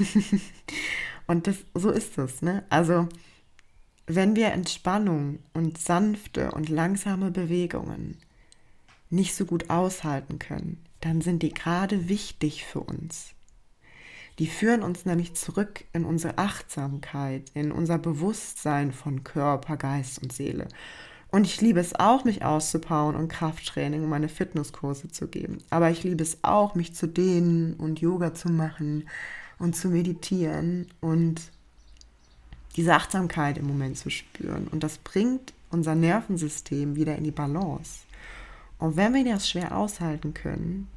und 1.26 1.46
das, 1.46 1.56
so 1.74 1.90
ist 1.90 2.18
es, 2.18 2.42
ne? 2.42 2.64
Also, 2.70 3.08
wenn 4.06 4.34
wir 4.34 4.48
Entspannung 4.48 5.38
und 5.54 5.78
sanfte 5.78 6.50
und 6.50 6.68
langsame 6.68 7.30
Bewegungen 7.30 8.18
nicht 9.12 9.34
so 9.34 9.44
gut 9.44 9.70
aushalten 9.70 10.38
können, 10.38 10.82
dann 11.00 11.20
sind 11.20 11.42
die 11.42 11.52
gerade 11.52 12.08
wichtig 12.08 12.64
für 12.64 12.80
uns. 12.80 13.34
Die 14.38 14.46
führen 14.46 14.82
uns 14.82 15.04
nämlich 15.04 15.34
zurück 15.34 15.84
in 15.92 16.04
unsere 16.04 16.38
Achtsamkeit, 16.38 17.50
in 17.54 17.70
unser 17.70 17.98
Bewusstsein 17.98 18.92
von 18.92 19.24
Körper, 19.24 19.76
Geist 19.76 20.22
und 20.22 20.32
Seele. 20.32 20.68
Und 21.30 21.46
ich 21.46 21.60
liebe 21.60 21.80
es 21.80 21.94
auch, 21.94 22.24
mich 22.24 22.44
auszubauen 22.44 23.16
und 23.16 23.28
Krafttraining 23.28 24.02
und 24.02 24.10
meine 24.10 24.28
Fitnesskurse 24.28 25.08
zu 25.08 25.28
geben. 25.28 25.58
Aber 25.70 25.90
ich 25.90 26.02
liebe 26.02 26.22
es 26.22 26.38
auch, 26.42 26.74
mich 26.74 26.94
zu 26.94 27.06
dehnen 27.06 27.74
und 27.74 28.00
Yoga 28.00 28.34
zu 28.34 28.50
machen 28.50 29.08
und 29.58 29.76
zu 29.76 29.88
meditieren 29.88 30.88
und 31.00 31.40
diese 32.76 32.94
Achtsamkeit 32.94 33.58
im 33.58 33.66
Moment 33.66 33.98
zu 33.98 34.10
spüren. 34.10 34.68
Und 34.68 34.82
das 34.82 34.98
bringt 34.98 35.52
unser 35.70 35.94
Nervensystem 35.94 36.96
wieder 36.96 37.16
in 37.16 37.24
die 37.24 37.30
Balance. 37.30 38.00
Und 38.82 38.96
wenn 38.96 39.14
wir 39.14 39.24
das 39.24 39.48
schwer 39.48 39.76
aushalten 39.76 40.34
können, 40.34 40.88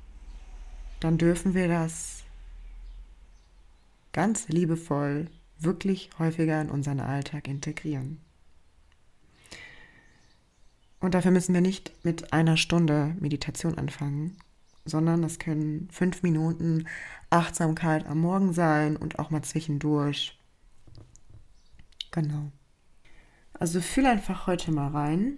dann 1.01 1.19
dürfen 1.19 1.53
wir 1.53 1.67
das 1.67 2.23
ganz 4.11 4.47
liebevoll 4.47 5.29
wirklich 5.59 6.09
häufiger 6.17 6.59
in 6.59 6.71
unseren 6.71 6.99
Alltag 6.99 7.47
integrieren. 7.47 8.19
Und 10.99 11.13
dafür 11.13 11.29
müssen 11.29 11.53
wir 11.53 11.61
nicht 11.61 11.91
mit 12.03 12.33
einer 12.33 12.57
Stunde 12.57 13.15
Meditation 13.19 13.77
anfangen, 13.77 14.35
sondern 14.85 15.23
es 15.23 15.37
können 15.37 15.87
fünf 15.91 16.23
Minuten 16.23 16.87
Achtsamkeit 17.29 18.07
am 18.07 18.17
Morgen 18.17 18.51
sein 18.51 18.97
und 18.97 19.19
auch 19.19 19.29
mal 19.29 19.43
zwischendurch. 19.43 20.39
Genau. 22.09 22.51
Also 23.53 23.79
fühl 23.79 24.07
einfach 24.07 24.47
heute 24.47 24.71
mal 24.71 24.87
rein 24.87 25.37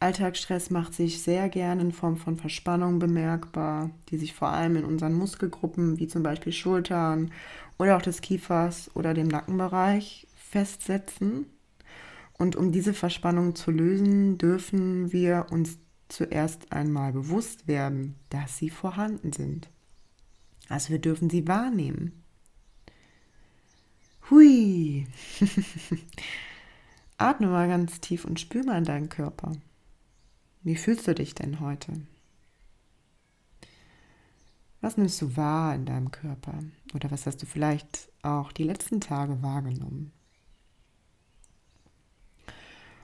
Alltagsstress 0.00 0.70
macht 0.70 0.94
sich 0.94 1.22
sehr 1.22 1.48
gern 1.48 1.80
in 1.80 1.92
Form 1.92 2.16
von 2.16 2.36
Verspannung 2.36 2.98
bemerkbar, 2.98 3.90
die 4.10 4.18
sich 4.18 4.34
vor 4.34 4.48
allem 4.48 4.76
in 4.76 4.84
unseren 4.84 5.14
Muskelgruppen 5.14 5.98
wie 5.98 6.06
zum 6.06 6.22
Beispiel 6.22 6.52
Schultern 6.52 7.32
oder 7.78 7.96
auch 7.96 8.02
des 8.02 8.20
Kiefers 8.20 8.90
oder 8.94 9.14
dem 9.14 9.28
Nackenbereich 9.28 10.26
festsetzen. 10.36 11.46
Und 12.38 12.54
um 12.54 12.70
diese 12.70 12.94
Verspannung 12.94 13.56
zu 13.56 13.72
lösen, 13.72 14.38
dürfen 14.38 15.12
wir 15.12 15.46
uns 15.50 15.78
zuerst 16.08 16.72
einmal 16.72 17.12
bewusst 17.12 17.66
werden, 17.66 18.14
dass 18.30 18.56
sie 18.56 18.70
vorhanden 18.70 19.32
sind. 19.32 19.68
Also 20.68 20.90
wir 20.90 21.00
dürfen 21.00 21.28
sie 21.28 21.48
wahrnehmen. 21.48 22.22
Hui. 24.30 25.06
atme 27.18 27.48
mal 27.48 27.68
ganz 27.68 28.00
tief 28.00 28.24
und 28.24 28.40
spür 28.40 28.64
mal 28.64 28.78
in 28.78 28.84
deinen 28.84 29.08
Körper. 29.08 29.52
Wie 30.62 30.76
fühlst 30.76 31.06
du 31.06 31.14
dich 31.14 31.34
denn 31.34 31.60
heute? 31.60 31.92
Was 34.80 34.96
nimmst 34.96 35.20
du 35.22 35.36
wahr 35.36 35.74
in 35.74 35.86
deinem 35.86 36.10
Körper? 36.10 36.54
Oder 36.94 37.10
was 37.10 37.26
hast 37.26 37.42
du 37.42 37.46
vielleicht 37.46 38.10
auch 38.22 38.52
die 38.52 38.64
letzten 38.64 39.00
Tage 39.00 39.42
wahrgenommen? 39.42 40.12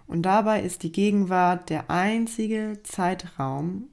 Und 0.07 0.23
dabei 0.23 0.63
ist 0.63 0.83
die 0.83 0.93
Gegenwart 0.93 1.71
der 1.71 1.91
einzige 1.91 2.81
Zeitraum, 2.83 3.89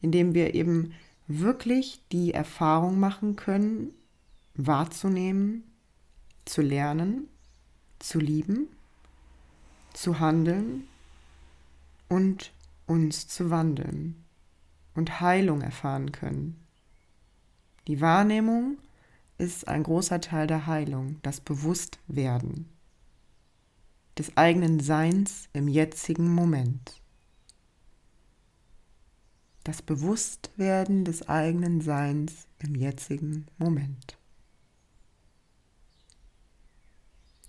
in 0.00 0.10
dem 0.10 0.34
wir 0.34 0.54
eben 0.54 0.94
wirklich 1.26 2.02
die 2.10 2.32
Erfahrung 2.32 2.98
machen 2.98 3.36
können, 3.36 3.92
wahrzunehmen, 4.54 5.64
zu 6.44 6.62
lernen, 6.62 7.28
zu 7.98 8.18
lieben, 8.18 8.68
zu 9.92 10.20
handeln 10.20 10.86
und 12.08 12.52
uns 12.86 13.28
zu 13.28 13.50
wandeln 13.50 14.24
und 14.94 15.20
Heilung 15.20 15.60
erfahren 15.60 16.12
können. 16.12 16.64
Die 17.86 18.00
Wahrnehmung 18.00 18.78
ist 19.38 19.68
ein 19.68 19.82
großer 19.82 20.20
Teil 20.20 20.46
der 20.46 20.66
Heilung, 20.66 21.20
das 21.22 21.40
Bewusstwerden 21.40 22.68
des 24.16 24.36
eigenen 24.36 24.80
Seins 24.80 25.48
im 25.52 25.68
jetzigen 25.68 26.34
Moment. 26.34 27.00
Das 29.64 29.82
Bewusstwerden 29.82 31.04
des 31.04 31.28
eigenen 31.28 31.80
Seins 31.80 32.46
im 32.60 32.74
jetzigen 32.74 33.46
Moment. 33.58 34.16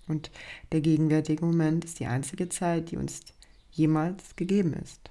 Und 0.08 0.30
der 0.72 0.80
gegenwärtige 0.80 1.44
Moment 1.44 1.84
ist 1.84 2.00
die 2.00 2.06
einzige 2.06 2.48
Zeit, 2.48 2.90
die 2.90 2.96
uns 2.96 3.20
jemals 3.70 4.36
gegeben 4.36 4.72
ist. 4.72 5.10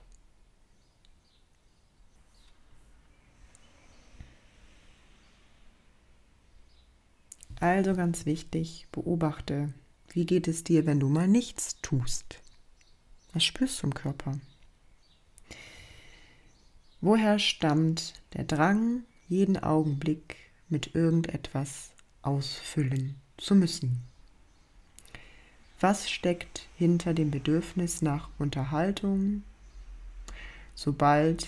Also 7.59 7.95
ganz 7.95 8.25
wichtig, 8.25 8.87
beobachte, 8.91 9.73
wie 10.09 10.25
geht 10.25 10.47
es 10.47 10.63
dir, 10.63 10.85
wenn 10.85 10.99
du 10.99 11.09
mal 11.09 11.27
nichts 11.27 11.77
tust? 11.81 12.39
Was 13.33 13.43
spürst 13.43 13.81
du 13.81 13.87
im 13.87 13.93
Körper? 13.93 14.39
Woher 17.01 17.39
stammt 17.39 18.13
der 18.33 18.43
Drang, 18.43 19.03
jeden 19.27 19.57
Augenblick 19.57 20.35
mit 20.69 20.93
irgendetwas 20.95 21.91
ausfüllen 22.21 23.15
zu 23.37 23.55
müssen? 23.55 24.01
Was 25.79 26.09
steckt 26.09 26.67
hinter 26.75 27.13
dem 27.13 27.31
Bedürfnis 27.31 28.01
nach 28.01 28.29
Unterhaltung, 28.39 29.43
sobald 30.73 31.47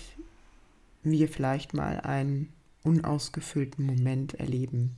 wir 1.02 1.28
vielleicht 1.28 1.74
mal 1.74 2.00
einen 2.00 2.52
unausgefüllten 2.82 3.84
Moment 3.84 4.34
erleben? 4.34 4.96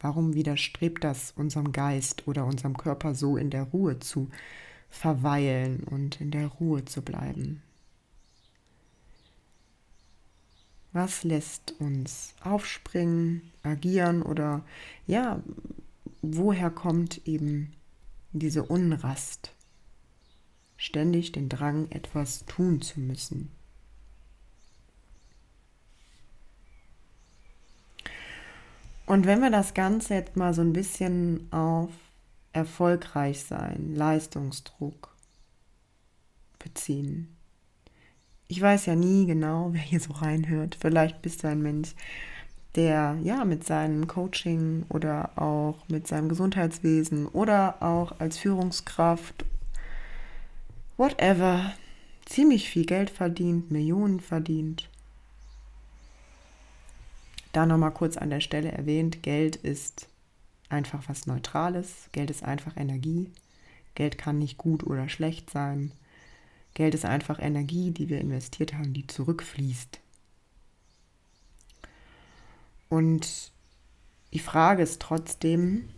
Warum 0.00 0.34
widerstrebt 0.34 1.02
das 1.02 1.32
unserem 1.32 1.72
Geist 1.72 2.28
oder 2.28 2.46
unserem 2.46 2.76
Körper 2.76 3.14
so 3.14 3.36
in 3.36 3.50
der 3.50 3.64
Ruhe 3.64 3.98
zu 3.98 4.30
verweilen 4.88 5.82
und 5.84 6.20
in 6.20 6.30
der 6.30 6.46
Ruhe 6.46 6.84
zu 6.84 7.02
bleiben? 7.02 7.62
Was 10.92 11.24
lässt 11.24 11.74
uns 11.80 12.34
aufspringen, 12.42 13.42
agieren 13.62 14.22
oder 14.22 14.64
ja, 15.06 15.42
woher 16.22 16.70
kommt 16.70 17.26
eben 17.26 17.74
diese 18.32 18.62
Unrast? 18.62 19.52
Ständig 20.76 21.32
den 21.32 21.48
Drang, 21.48 21.90
etwas 21.90 22.46
tun 22.46 22.80
zu 22.80 23.00
müssen. 23.00 23.50
Und 29.08 29.24
wenn 29.24 29.40
wir 29.40 29.50
das 29.50 29.72
Ganze 29.72 30.12
jetzt 30.14 30.36
mal 30.36 30.52
so 30.52 30.60
ein 30.60 30.74
bisschen 30.74 31.50
auf 31.50 31.88
erfolgreich 32.52 33.40
sein, 33.42 33.94
Leistungsdruck 33.94 35.16
beziehen. 36.58 37.34
Ich 38.48 38.60
weiß 38.60 38.84
ja 38.84 38.96
nie 38.96 39.24
genau, 39.24 39.70
wer 39.72 39.80
hier 39.80 40.00
so 40.00 40.12
reinhört. 40.12 40.76
Vielleicht 40.78 41.22
bist 41.22 41.42
du 41.42 41.48
ein 41.48 41.62
Mensch, 41.62 41.94
der 42.74 43.16
ja 43.22 43.46
mit 43.46 43.64
seinem 43.64 44.08
Coaching 44.08 44.84
oder 44.90 45.38
auch 45.38 45.88
mit 45.88 46.06
seinem 46.06 46.28
Gesundheitswesen 46.28 47.28
oder 47.28 47.82
auch 47.82 48.20
als 48.20 48.36
Führungskraft, 48.36 49.46
whatever, 50.98 51.72
ziemlich 52.26 52.68
viel 52.68 52.84
Geld 52.84 53.08
verdient, 53.08 53.70
Millionen 53.70 54.20
verdient 54.20 54.90
da 57.58 57.66
nochmal 57.66 57.92
kurz 57.92 58.16
an 58.16 58.30
der 58.30 58.40
Stelle 58.40 58.70
erwähnt, 58.70 59.24
Geld 59.24 59.56
ist 59.56 60.08
einfach 60.68 61.08
was 61.08 61.26
Neutrales. 61.26 62.08
Geld 62.12 62.30
ist 62.30 62.44
einfach 62.44 62.76
Energie. 62.76 63.32
Geld 63.96 64.16
kann 64.16 64.38
nicht 64.38 64.58
gut 64.58 64.84
oder 64.84 65.08
schlecht 65.08 65.50
sein. 65.50 65.90
Geld 66.74 66.94
ist 66.94 67.04
einfach 67.04 67.40
Energie, 67.40 67.90
die 67.90 68.08
wir 68.08 68.20
investiert 68.20 68.74
haben, 68.74 68.92
die 68.92 69.08
zurückfließt. 69.08 69.98
Und 72.88 73.50
die 74.32 74.38
Frage 74.38 74.84
ist 74.84 75.02
trotzdem, 75.02 75.88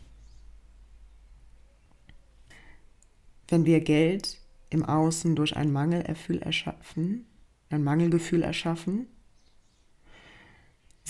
wenn 3.49 3.67
wir 3.67 3.83
Geld 3.83 4.39
im 4.71 4.83
Außen 4.83 5.37
durch 5.37 5.57
ein 5.57 5.71
Mangelerfüll 5.71 6.39
erschaffen, 6.39 7.27
ein 7.69 7.85
Mangelgefühl 7.85 8.45
erschaffen, 8.45 9.09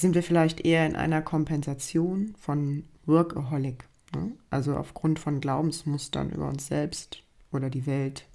sind 0.01 0.14
wir 0.14 0.22
vielleicht 0.22 0.61
eher 0.61 0.86
in 0.86 0.96
einer 0.96 1.22
Kompensation 1.22 2.34
von 2.38 2.84
Workaholic, 3.07 3.84
ne? 4.14 4.32
also 4.51 4.76
aufgrund 4.76 5.18
von 5.18 5.40
Glaubensmustern 5.40 6.30
über 6.30 6.48
uns 6.48 6.66
selbst 6.66 7.22
oder 7.53 7.70
die 7.70 7.86
Welt. 7.86 8.26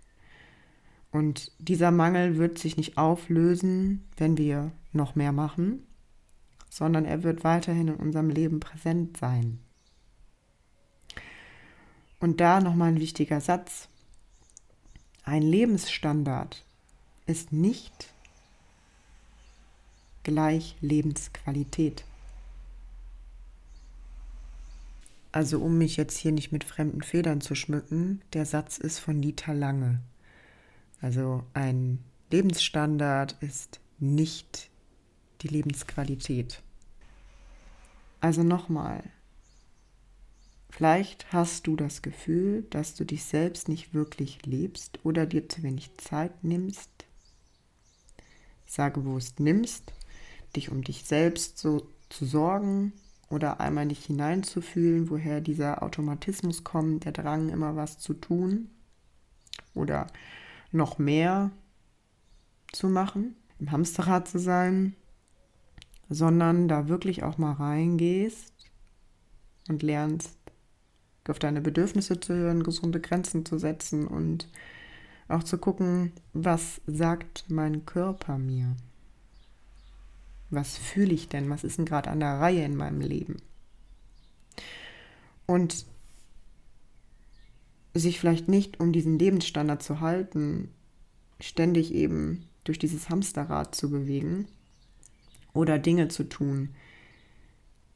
Und 1.11 1.51
dieser 1.59 1.91
Mangel 1.91 2.37
wird 2.37 2.59
sich 2.59 2.75
nicht 2.75 2.97
auflösen, 2.97 4.03
wenn 4.17 4.37
wir 4.37 4.71
noch 4.91 5.15
mehr 5.15 5.31
machen, 5.31 5.85
sondern 6.69 7.05
er 7.05 7.23
wird 7.23 7.43
weiterhin 7.43 7.87
in 7.87 7.95
unserem 7.95 8.29
Leben 8.29 8.59
präsent 8.59 9.17
sein. 9.17 9.59
Und 12.19 12.41
da 12.41 12.59
nochmal 12.59 12.89
ein 12.89 12.99
wichtiger 12.99 13.39
Satz. 13.39 13.87
Ein 15.23 15.41
Lebensstandard 15.41 16.65
ist 17.27 17.51
nicht 17.51 18.13
gleich 20.25 20.75
Lebensqualität. 20.81 22.03
Also 25.31 25.59
um 25.59 25.77
mich 25.77 25.95
jetzt 25.95 26.17
hier 26.17 26.31
nicht 26.31 26.51
mit 26.51 26.63
fremden 26.63 27.01
Federn 27.01 27.39
zu 27.39 27.55
schmücken, 27.55 28.21
der 28.33 28.45
Satz 28.45 28.77
ist 28.77 28.99
von 28.99 29.21
Dieter 29.21 29.53
Lange. 29.53 30.01
Also 31.01 31.43
ein 31.53 31.99
Lebensstandard 32.31 33.37
ist 33.41 33.79
nicht 33.99 34.69
die 35.41 35.47
Lebensqualität. 35.47 36.61
Also 38.19 38.43
nochmal, 38.43 39.03
vielleicht 40.69 41.31
hast 41.31 41.67
du 41.67 41.75
das 41.75 42.01
Gefühl, 42.01 42.63
dass 42.71 42.95
du 42.95 43.05
dich 43.05 43.25
selbst 43.25 43.69
nicht 43.69 43.93
wirklich 43.93 44.45
lebst 44.45 44.99
oder 45.03 45.25
dir 45.25 45.47
zu 45.47 45.61
wenig 45.61 45.95
Zeit 45.97 46.43
nimmst. 46.43 46.89
Ich 48.65 48.73
sage 48.73 49.01
bewusst 49.01 49.39
nimmst, 49.39 49.93
dich 50.55 50.71
um 50.71 50.83
dich 50.83 51.05
selbst 51.05 51.57
so 51.57 51.87
zu 52.09 52.25
sorgen 52.25 52.93
oder 53.29 53.59
einmal 53.59 53.85
nicht 53.85 54.05
hineinzufühlen, 54.05 55.09
woher 55.09 55.41
dieser 55.41 55.83
Automatismus 55.83 56.63
kommt, 56.63 57.05
der 57.05 57.11
Drang, 57.11 57.49
immer 57.49 57.75
was 57.75 57.97
zu 57.99 58.13
tun 58.13 58.69
oder 59.73 60.07
noch 60.71 60.97
mehr 60.97 61.51
zu 62.71 62.89
machen, 62.89 63.35
im 63.59 63.71
Hamsterrad 63.71 64.27
zu 64.27 64.39
sein, 64.39 64.95
sondern 66.09 66.67
da 66.67 66.87
wirklich 66.87 67.23
auch 67.23 67.37
mal 67.37 67.53
reingehst 67.53 68.53
und 69.69 69.81
lernst, 69.81 70.37
auf 71.27 71.39
deine 71.39 71.61
Bedürfnisse 71.61 72.19
zu 72.19 72.35
hören, 72.35 72.61
gesunde 72.61 73.01
Grenzen 73.01 73.45
zu 73.45 73.57
setzen 73.57 74.05
und 74.05 74.47
auch 75.27 75.43
zu 75.43 75.57
gucken, 75.57 76.11
was 76.33 76.81
sagt 76.85 77.45
mein 77.47 77.85
Körper 77.85 78.37
mir. 78.37 78.75
Was 80.55 80.77
fühle 80.77 81.13
ich 81.13 81.29
denn? 81.29 81.49
Was 81.49 81.63
ist 81.63 81.77
denn 81.77 81.85
gerade 81.85 82.09
an 82.09 82.19
der 82.19 82.39
Reihe 82.39 82.63
in 82.63 82.75
meinem 82.75 83.01
Leben? 83.01 83.37
Und 85.45 85.85
sich 87.93 88.19
vielleicht 88.19 88.47
nicht 88.47 88.79
um 88.79 88.91
diesen 88.91 89.19
Lebensstandard 89.19 89.81
zu 89.81 90.01
halten, 90.01 90.69
ständig 91.39 91.93
eben 91.93 92.47
durch 92.63 92.79
dieses 92.79 93.09
Hamsterrad 93.09 93.75
zu 93.75 93.89
bewegen 93.89 94.47
oder 95.53 95.79
Dinge 95.79 96.07
zu 96.09 96.23
tun, 96.23 96.69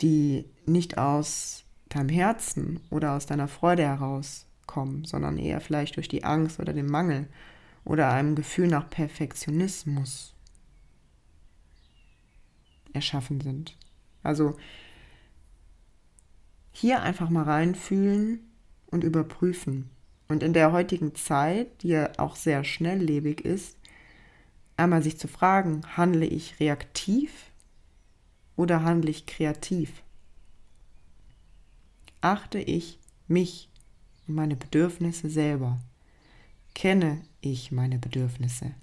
die 0.02 0.46
nicht 0.66 0.98
aus 0.98 1.66
deinem 1.90 2.10
Herzen 2.10 2.80
oder 2.90 3.14
aus 3.14 3.26
deiner 3.26 3.48
Freude 3.48 3.84
heraus 3.84 4.46
kommen, 4.68 5.04
sondern 5.04 5.38
eher 5.38 5.60
vielleicht 5.60 5.98
durch 5.98 6.08
die 6.08 6.24
Angst 6.24 6.60
oder 6.60 6.74
den 6.74 6.86
Mangel 6.88 7.28
oder 7.84 8.12
einem 8.12 8.36
Gefühl 8.36 8.68
nach 8.68 8.90
Perfektionismus 8.90 10.36
erschaffen 12.94 13.42
sind. 13.42 13.78
Also 14.24 14.56
hier 16.72 17.02
einfach 17.02 17.30
mal 17.30 17.44
reinfühlen 17.44 18.40
und 18.88 19.04
überprüfen. 19.04 19.90
Und 20.28 20.44
in 20.44 20.54
der 20.54 20.72
heutigen 20.72 21.16
Zeit, 21.16 21.82
die 21.82 21.90
ja 21.90 22.12
auch 22.18 22.36
sehr 22.36 22.64
schnelllebig 22.64 23.42
ist, 23.42 23.78
einmal 24.78 25.04
sich 25.04 25.18
zu 25.18 25.28
fragen, 25.28 25.82
handle 25.98 26.26
ich 26.26 26.60
reaktiv 26.60 27.52
oder 28.56 28.84
handle 28.84 29.10
ich 29.10 29.26
kreativ? 29.26 30.04
Achte 32.22 32.60
ich 32.60 33.00
mich 33.28 33.70
und 34.28 34.36
meine 34.36 34.56
Bedürfnisse 34.56 35.30
selber? 35.30 35.80
Kenne 36.76 37.22
ich 37.42 37.72
meine 37.72 37.98
Bedürfnisse? 37.98 38.74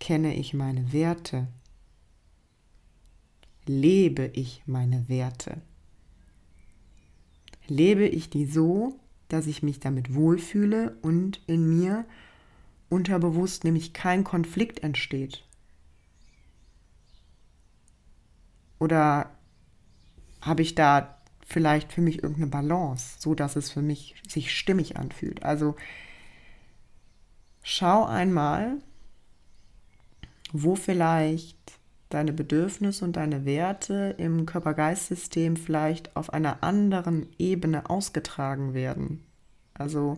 Kenne 0.00 0.34
ich 0.34 0.54
meine 0.54 0.92
Werte? 0.92 1.48
Lebe 3.68 4.30
ich 4.32 4.62
meine 4.66 5.08
Werte? 5.08 5.60
Lebe 7.66 8.06
ich 8.08 8.30
die 8.30 8.46
so, 8.46 8.98
dass 9.28 9.46
ich 9.46 9.62
mich 9.62 9.78
damit 9.78 10.14
wohlfühle 10.14 10.96
und 11.02 11.42
in 11.46 11.68
mir 11.68 12.06
unterbewusst 12.88 13.64
nämlich 13.64 13.92
kein 13.92 14.24
Konflikt 14.24 14.82
entsteht? 14.82 15.44
Oder 18.78 19.36
habe 20.40 20.62
ich 20.62 20.74
da 20.74 21.18
vielleicht 21.46 21.92
für 21.92 22.00
mich 22.00 22.22
irgendeine 22.22 22.46
Balance, 22.46 23.16
so 23.18 23.34
dass 23.34 23.56
es 23.56 23.70
für 23.70 23.82
mich 23.82 24.14
sich 24.26 24.56
stimmig 24.56 24.96
anfühlt? 24.96 25.42
Also 25.42 25.76
schau 27.62 28.06
einmal, 28.06 28.78
wo 30.52 30.74
vielleicht 30.74 31.77
deine 32.08 32.32
Bedürfnisse 32.32 33.04
und 33.04 33.16
deine 33.16 33.44
Werte 33.44 34.14
im 34.18 34.46
Körper-Geist-System 34.46 35.56
vielleicht 35.56 36.16
auf 36.16 36.32
einer 36.32 36.62
anderen 36.62 37.26
Ebene 37.38 37.90
ausgetragen 37.90 38.72
werden. 38.74 39.24
Also 39.74 40.16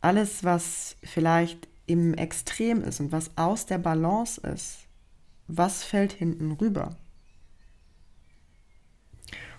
alles, 0.00 0.44
was 0.44 0.96
vielleicht 1.02 1.68
im 1.86 2.14
Extrem 2.14 2.82
ist 2.82 3.00
und 3.00 3.12
was 3.12 3.36
aus 3.36 3.66
der 3.66 3.78
Balance 3.78 4.40
ist, 4.40 4.86
was 5.46 5.84
fällt 5.84 6.12
hinten 6.12 6.52
rüber? 6.52 6.96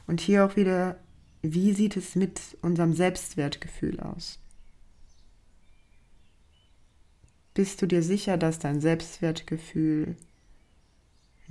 Und 0.08 0.20
hier 0.20 0.46
auch 0.46 0.56
wieder, 0.56 0.98
wie 1.42 1.74
sieht 1.74 1.96
es 1.96 2.16
mit 2.16 2.58
unserem 2.62 2.94
Selbstwertgefühl 2.94 4.00
aus? 4.00 4.40
Bist 7.54 7.82
du 7.82 7.86
dir 7.86 8.02
sicher, 8.02 8.38
dass 8.38 8.60
dein 8.60 8.80
Selbstwertgefühl 8.80 10.16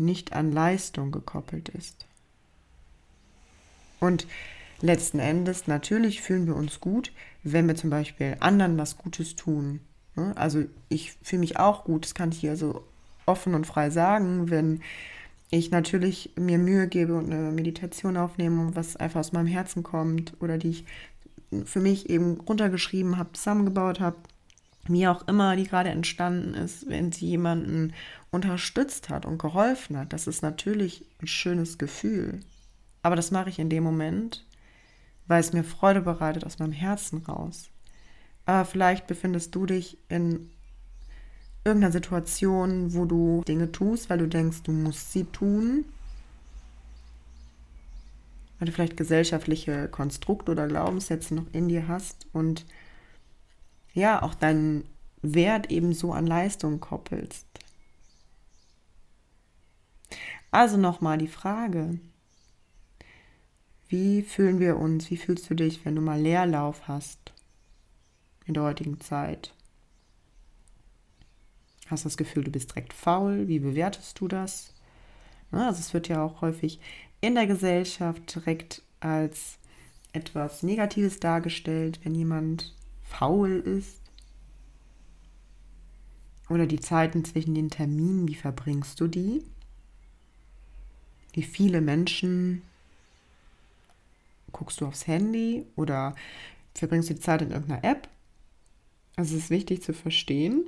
nicht 0.01 0.32
an 0.32 0.53
Leistung 0.53 1.12
gekoppelt 1.12 1.68
ist? 1.68 2.07
Und 4.01 4.26
letzten 4.80 5.18
Endes, 5.18 5.66
natürlich 5.66 6.22
fühlen 6.22 6.46
wir 6.46 6.57
uns 6.57 6.80
gut, 6.80 7.12
wenn 7.42 7.68
wir 7.68 7.76
zum 7.76 7.90
Beispiel 7.90 8.36
anderen 8.40 8.78
was 8.78 8.96
Gutes 8.96 9.36
tun. 9.36 9.80
Ne? 10.16 10.32
Also 10.36 10.64
ich 10.88 11.12
fühle 11.22 11.40
mich 11.40 11.59
auch 11.59 11.84
gut, 11.84 12.05
das 12.05 12.14
kann 12.14 12.32
ich 12.32 12.40
hier 12.40 12.57
so 12.57 12.84
offen 13.26 13.55
und 13.55 13.66
frei 13.66 13.90
sagen, 13.90 14.51
wenn 14.51 14.80
ich 15.51 15.70
natürlich 15.70 16.30
mir 16.36 16.59
Mühe 16.59 16.88
gebe 16.88 17.14
und 17.14 17.32
eine 17.32 17.51
Meditation 17.51 18.16
aufnehme, 18.16 18.74
was 18.74 18.96
einfach 18.96 19.20
aus 19.20 19.32
meinem 19.32 19.46
Herzen 19.46 19.82
kommt 19.82 20.34
oder 20.40 20.59
die 20.59 20.70
ich 20.70 20.84
für 21.64 21.80
mich 21.80 22.09
eben 22.09 22.40
runtergeschrieben 22.40 23.18
habe, 23.18 23.32
zusammengebaut 23.32 24.01
habe 24.01 24.16
wie 24.87 25.07
auch 25.07 25.26
immer 25.28 25.57
die 25.57 25.64
gerade 25.64 25.91
entstanden 25.91 26.55
ist, 26.55 26.89
wenn 26.89 27.12
sie 27.12 27.26
jemanden 27.26 27.93
unterstützt 28.31 29.09
hat 29.09 29.26
und 29.26 29.39
geholfen 29.39 29.97
hat, 29.97 30.12
das 30.12 30.26
ist 30.26 30.43
natürlich 30.43 31.05
ein 31.20 31.26
schönes 31.26 31.78
Gefühl. 31.78 32.41
Aber 33.03 33.16
das 33.16 33.31
mache 33.31 33.51
ich 33.51 33.59
in 33.59 33.70
dem 33.70 33.83
Moment, 33.83 34.45
weil 35.26 35.41
es 35.41 35.53
mir 35.53 35.64
Freude 35.64 36.01
bereitet 36.01 36.45
aus 36.45 36.59
meinem 36.59 36.72
Herzen 36.72 37.18
raus. 37.18 37.70
Aber 38.47 38.64
vielleicht 38.64 39.07
befindest 39.07 39.55
du 39.55 39.66
dich 39.66 39.99
in 40.09 40.51
irgendeiner 41.64 41.93
Situation, 41.93 42.95
wo 42.95 43.05
du 43.05 43.43
Dinge 43.47 43.70
tust, 43.70 44.11
weil 44.11 44.18
du 44.18 44.28
denkst, 44.28 44.62
du 44.62 44.72
musst 44.72 45.12
sie 45.12 45.24
tun. 45.24 45.85
Weil 48.59 48.66
du 48.66 48.72
vielleicht 48.72 48.97
gesellschaftliche 48.97 49.89
Konstrukte 49.89 50.53
oder 50.53 50.66
Glaubenssätze 50.66 51.35
noch 51.35 51.47
in 51.53 51.68
dir 51.68 51.89
hast 51.89 52.26
und 52.33 52.66
ja, 53.93 54.22
auch 54.22 54.34
deinen 54.34 54.84
Wert 55.22 55.70
eben 55.70 55.93
so 55.93 56.12
an 56.12 56.26
Leistung 56.26 56.80
koppelst. 56.80 57.47
Also 60.51 60.76
nochmal 60.76 61.18
die 61.18 61.28
Frage, 61.28 61.99
wie 63.88 64.22
fühlen 64.22 64.61
wir 64.61 64.76
uns, 64.78 65.11
wie 65.11 65.16
fühlst 65.16 65.49
du 65.51 65.55
dich, 65.55 65.84
wenn 65.84 65.95
du 65.95 66.01
mal 66.01 66.20
Leerlauf 66.20 66.88
hast 66.88 67.32
in 68.47 68.55
der 68.55 68.64
heutigen 68.64 69.01
Zeit? 69.01 69.53
Hast 71.86 72.05
du 72.05 72.09
das 72.09 72.16
Gefühl, 72.16 72.45
du 72.45 72.53
bist 72.53 72.70
direkt 72.70 72.93
faul? 72.93 73.49
Wie 73.49 73.59
bewertest 73.59 74.20
du 74.20 74.28
das? 74.28 74.74
Also 75.51 75.80
es 75.80 75.93
wird 75.93 76.09
ja 76.09 76.22
auch 76.22 76.41
häufig 76.41 76.78
in 77.20 77.34
der 77.34 77.47
Gesellschaft 77.47 78.34
direkt 78.34 78.82
als 79.01 79.59
etwas 80.12 80.62
Negatives 80.62 81.20
dargestellt, 81.20 82.01
wenn 82.05 82.14
jemand 82.14 82.74
faul 83.11 83.61
ist. 83.61 84.00
Oder 86.48 86.66
die 86.66 86.80
Zeiten 86.80 87.24
zwischen 87.24 87.54
den 87.54 87.70
Terminen, 87.70 88.26
wie 88.26 88.34
verbringst 88.34 88.98
du 89.00 89.06
die? 89.06 89.44
Wie 91.32 91.42
viele 91.42 91.80
Menschen 91.80 92.62
guckst 94.52 94.80
du 94.80 94.86
aufs 94.86 95.06
Handy 95.06 95.66
oder 95.76 96.16
verbringst 96.74 97.11
du 97.11 97.14
die 97.14 97.20
Zeit 97.20 97.42
in 97.42 97.50
irgendeiner 97.50 97.84
App? 97.84 98.08
Also 99.16 99.36
es 99.36 99.44
ist 99.44 99.50
wichtig 99.50 99.82
zu 99.82 99.92
verstehen 99.92 100.64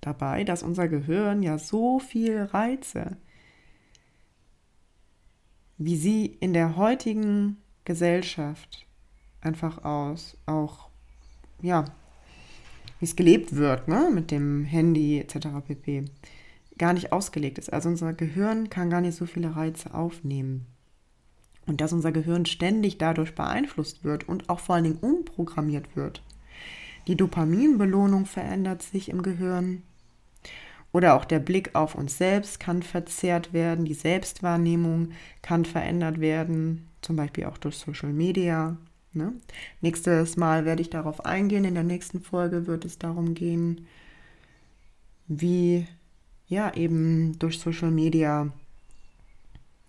dabei, 0.00 0.44
dass 0.44 0.62
unser 0.62 0.88
Gehirn 0.88 1.42
ja 1.42 1.58
so 1.58 1.98
viel 1.98 2.42
Reize, 2.42 3.16
wie 5.78 5.96
sie 5.96 6.26
in 6.26 6.52
der 6.52 6.76
heutigen 6.76 7.56
Gesellschaft 7.84 8.85
einfach 9.46 9.84
aus 9.84 10.36
auch 10.44 10.90
ja, 11.62 11.84
wie 12.98 13.04
es 13.04 13.16
gelebt 13.16 13.56
wird, 13.56 13.88
ne, 13.88 14.10
mit 14.12 14.30
dem 14.30 14.64
Handy 14.64 15.18
etc. 15.18 15.48
pp. 15.66 16.04
gar 16.78 16.92
nicht 16.92 17.12
ausgelegt 17.12 17.58
ist. 17.58 17.72
Also 17.72 17.88
unser 17.88 18.12
Gehirn 18.12 18.70
kann 18.70 18.90
gar 18.90 19.00
nicht 19.00 19.16
so 19.16 19.26
viele 19.26 19.56
Reize 19.56 19.94
aufnehmen. 19.94 20.66
Und 21.66 21.80
dass 21.80 21.92
unser 21.92 22.12
Gehirn 22.12 22.46
ständig 22.46 22.98
dadurch 22.98 23.34
beeinflusst 23.34 24.04
wird 24.04 24.28
und 24.28 24.48
auch 24.48 24.60
vor 24.60 24.76
allen 24.76 24.84
Dingen 24.84 24.98
umprogrammiert 24.98 25.96
wird. 25.96 26.22
Die 27.08 27.16
Dopaminbelohnung 27.16 28.26
verändert 28.26 28.82
sich 28.82 29.08
im 29.08 29.22
Gehirn. 29.22 29.82
Oder 30.92 31.14
auch 31.14 31.24
der 31.24 31.40
Blick 31.40 31.74
auf 31.74 31.94
uns 31.94 32.16
selbst 32.16 32.60
kann 32.60 32.82
verzerrt 32.82 33.52
werden, 33.52 33.84
die 33.84 33.94
Selbstwahrnehmung 33.94 35.10
kann 35.42 35.64
verändert 35.64 36.20
werden, 36.20 36.88
zum 37.02 37.16
Beispiel 37.16 37.44
auch 37.44 37.58
durch 37.58 37.76
Social 37.76 38.12
Media. 38.12 38.76
Ne? 39.16 39.32
Nächstes 39.80 40.36
Mal 40.36 40.64
werde 40.64 40.82
ich 40.82 40.90
darauf 40.90 41.24
eingehen. 41.24 41.64
In 41.64 41.74
der 41.74 41.82
nächsten 41.82 42.20
Folge 42.20 42.66
wird 42.66 42.84
es 42.84 42.98
darum 42.98 43.34
gehen, 43.34 43.86
wie 45.26 45.86
ja 46.48 46.72
eben 46.74 47.38
durch 47.38 47.58
Social 47.58 47.90
Media 47.90 48.52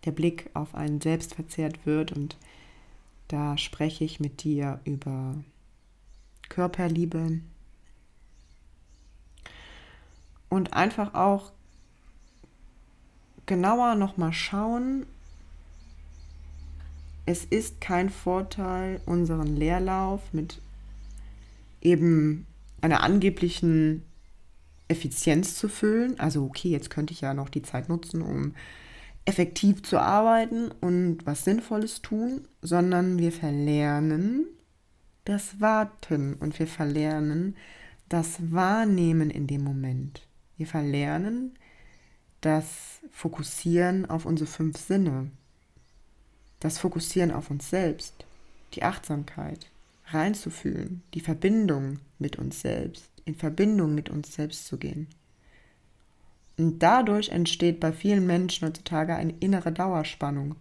der 0.05 0.11
Blick 0.11 0.49
auf 0.53 0.73
einen 0.73 1.01
selbst 1.01 1.35
verzerrt 1.35 1.85
wird. 1.85 2.13
Und 2.13 2.37
da 3.27 3.57
spreche 3.57 4.03
ich 4.03 4.19
mit 4.19 4.43
dir 4.43 4.79
über 4.85 5.35
Körperliebe 6.49 7.41
und 10.49 10.73
einfach 10.73 11.13
auch 11.13 11.51
genauer 13.45 13.95
nochmal 13.95 14.33
schauen, 14.33 15.05
es 17.27 17.43
ist 17.43 17.81
kein 17.81 18.09
Vorteil, 18.09 19.01
unseren 19.05 19.55
Leerlauf 19.57 20.21
mit 20.31 20.61
eben 21.81 22.47
einer 22.79 23.03
angeblichen 23.03 24.03
Effizienz 24.87 25.55
zu 25.55 25.67
füllen. 25.67 26.17
Also 26.19 26.45
okay, 26.45 26.69
jetzt 26.69 26.89
könnte 26.89 27.13
ich 27.13 27.21
ja 27.21 27.33
noch 27.33 27.49
die 27.49 27.61
Zeit 27.61 27.89
nutzen, 27.89 28.21
um 28.21 28.55
effektiv 29.25 29.83
zu 29.83 29.99
arbeiten 29.99 30.71
und 30.79 31.25
was 31.25 31.43
Sinnvolles 31.43 32.01
tun, 32.01 32.47
sondern 32.61 33.19
wir 33.19 33.33
verlernen 33.33 34.45
das 35.25 35.59
Warten 35.59 36.35
und 36.35 36.57
wir 36.59 36.67
verlernen 36.67 37.57
das 38.07 38.37
Wahrnehmen 38.53 39.29
in 39.29 39.47
dem 39.47 39.65
Moment. 39.65 40.25
Wir 40.55 40.65
verlernen 40.65 41.55
das 42.39 43.01
Fokussieren 43.11 44.09
auf 44.09 44.25
unsere 44.25 44.49
fünf 44.49 44.77
Sinne 44.77 45.29
das 46.59 46.77
Fokussieren 46.79 47.31
auf 47.31 47.49
uns 47.49 47.69
selbst. 47.69 48.25
die 48.73 48.83
Achtsamkeit, 48.83 49.67
reinzufühlen, 50.07 51.01
die 51.13 51.21
Verbindung 51.21 51.99
mit 52.19 52.37
uns 52.37 52.61
selbst, 52.61 53.09
in 53.23 53.33
Verbindung 53.33 53.95
mit 53.95 54.09
uns 54.09 54.33
selbst 54.33 54.67
zu 54.67 54.77
gehen. 54.77 55.07
Und 56.57 56.79
dadurch 56.79 57.29
entsteht 57.29 57.79
bei 57.79 57.93
vielen 57.93 58.27
Menschen 58.27 58.67
heutzutage 58.67 59.15
eine 59.15 59.33
innere 59.39 59.71
Dauerspannung, 59.71 60.55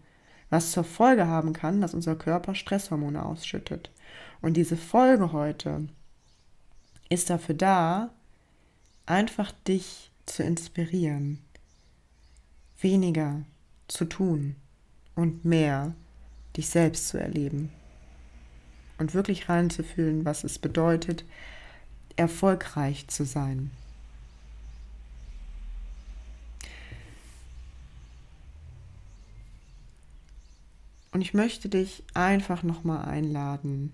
was 0.50 0.70
zur 0.70 0.84
Folge 0.84 1.26
haben 1.26 1.52
kann, 1.52 1.80
dass 1.80 1.94
unser 1.94 2.14
Körper 2.14 2.54
Stresshormone 2.54 3.24
ausschüttet. 3.24 3.90
Und 4.40 4.56
diese 4.56 4.76
Folge 4.76 5.32
heute 5.32 5.88
ist 7.08 7.28
dafür 7.30 7.56
da, 7.56 8.10
einfach 9.06 9.52
dich 9.66 10.12
zu 10.26 10.42
inspirieren, 10.42 11.40
weniger 12.80 13.42
zu 13.88 14.04
tun 14.04 14.56
und 15.16 15.44
mehr 15.44 15.94
dich 16.56 16.68
selbst 16.68 17.08
zu 17.08 17.18
erleben 17.18 17.72
und 18.98 19.14
wirklich 19.14 19.48
reinzufühlen, 19.48 20.24
was 20.24 20.44
es 20.44 20.58
bedeutet, 20.58 21.24
erfolgreich 22.16 23.08
zu 23.08 23.24
sein. 23.24 23.70
Und 31.12 31.22
ich 31.22 31.32
möchte 31.32 31.68
dich 31.68 32.04
einfach 32.12 32.62
nochmal 32.62 33.06
einladen, 33.06 33.92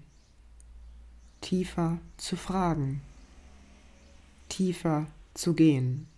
tiefer 1.41 1.99
zu 2.17 2.37
fragen, 2.37 3.01
tiefer 4.49 5.07
zu 5.35 5.55
gehen. 5.55 6.09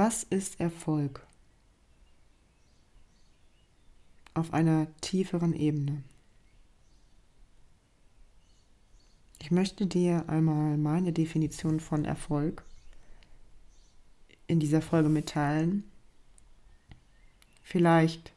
Was 0.00 0.22
ist 0.22 0.60
Erfolg 0.60 1.26
auf 4.32 4.52
einer 4.54 4.86
tieferen 5.00 5.52
Ebene? 5.52 6.04
Ich 9.40 9.50
möchte 9.50 9.88
dir 9.88 10.28
einmal 10.28 10.76
meine 10.76 11.12
Definition 11.12 11.80
von 11.80 12.04
Erfolg 12.04 12.62
in 14.46 14.60
dieser 14.60 14.82
Folge 14.82 15.08
mitteilen. 15.08 15.82
Vielleicht 17.64 18.32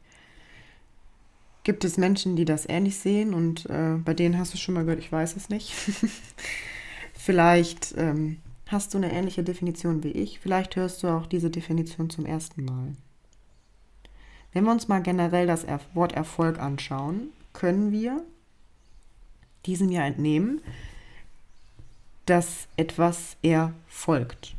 gibt 1.62 1.84
es 1.84 1.96
Menschen, 1.96 2.34
die 2.34 2.44
das 2.44 2.68
ähnlich 2.68 2.98
sehen 2.98 3.34
und 3.34 3.66
äh, 3.66 3.98
bei 4.04 4.14
denen 4.14 4.36
hast 4.36 4.52
du 4.52 4.58
schon 4.58 4.74
mal 4.74 4.82
gehört, 4.82 4.98
ich 4.98 5.12
weiß 5.12 5.36
es 5.36 5.48
nicht. 5.48 5.72
Vielleicht 7.12 7.94
ähm, 7.96 8.40
hast 8.72 8.94
du 8.94 8.98
eine 8.98 9.12
ähnliche 9.12 9.42
Definition 9.42 10.02
wie 10.02 10.12
ich. 10.12 10.40
Vielleicht 10.40 10.76
hörst 10.76 11.02
du 11.02 11.08
auch 11.08 11.26
diese 11.26 11.50
Definition 11.50 12.10
zum 12.10 12.26
ersten 12.26 12.64
Mal. 12.64 12.94
Wenn 14.52 14.64
wir 14.64 14.72
uns 14.72 14.88
mal 14.88 15.02
generell 15.02 15.46
das 15.46 15.66
Wort 15.94 16.12
Erfolg 16.12 16.58
anschauen, 16.58 17.30
können 17.52 17.90
wir 17.92 18.22
diesem 19.66 19.90
ja 19.90 20.04
entnehmen, 20.04 20.60
dass 22.26 22.66
etwas 22.76 23.36
erfolgt. 23.42 24.54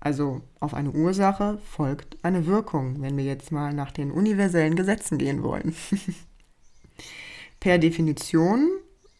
Also 0.00 0.42
auf 0.58 0.74
eine 0.74 0.90
Ursache 0.90 1.58
folgt 1.58 2.16
eine 2.24 2.46
Wirkung, 2.46 3.00
wenn 3.02 3.16
wir 3.16 3.24
jetzt 3.24 3.52
mal 3.52 3.72
nach 3.72 3.92
den 3.92 4.10
universellen 4.10 4.74
Gesetzen 4.74 5.16
gehen 5.16 5.44
wollen. 5.44 5.76
per 7.60 7.78
Definition, 7.78 8.68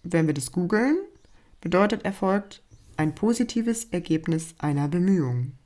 wenn 0.03 0.26
wir 0.26 0.34
das 0.34 0.51
googeln, 0.51 0.99
bedeutet 1.61 2.05
erfolgt 2.05 2.62
ein 3.03 3.16
positives 3.16 3.86
Ergebnis 3.86 4.55
einer 4.59 4.86
Bemühung. 4.86 5.59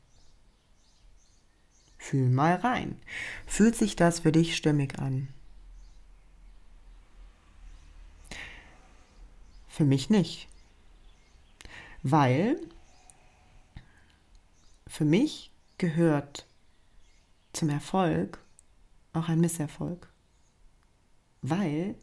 Fühl 1.99 2.31
mal 2.31 2.55
rein. 2.55 2.99
Fühlt 3.47 3.77
sich 3.77 3.95
das 3.95 4.21
für 4.21 4.33
dich 4.33 4.57
stimmig 4.57 4.99
an? 4.99 5.29
Für 9.69 9.85
mich 9.85 10.09
nicht. 10.09 10.49
Weil 12.03 12.59
für 14.87 15.05
mich 15.05 15.51
gehört 15.77 16.47
zum 17.53 17.69
Erfolg 17.69 18.39
auch 19.13 19.29
ein 19.29 19.41
Misserfolg. 19.41 20.09
Weil 21.43 21.97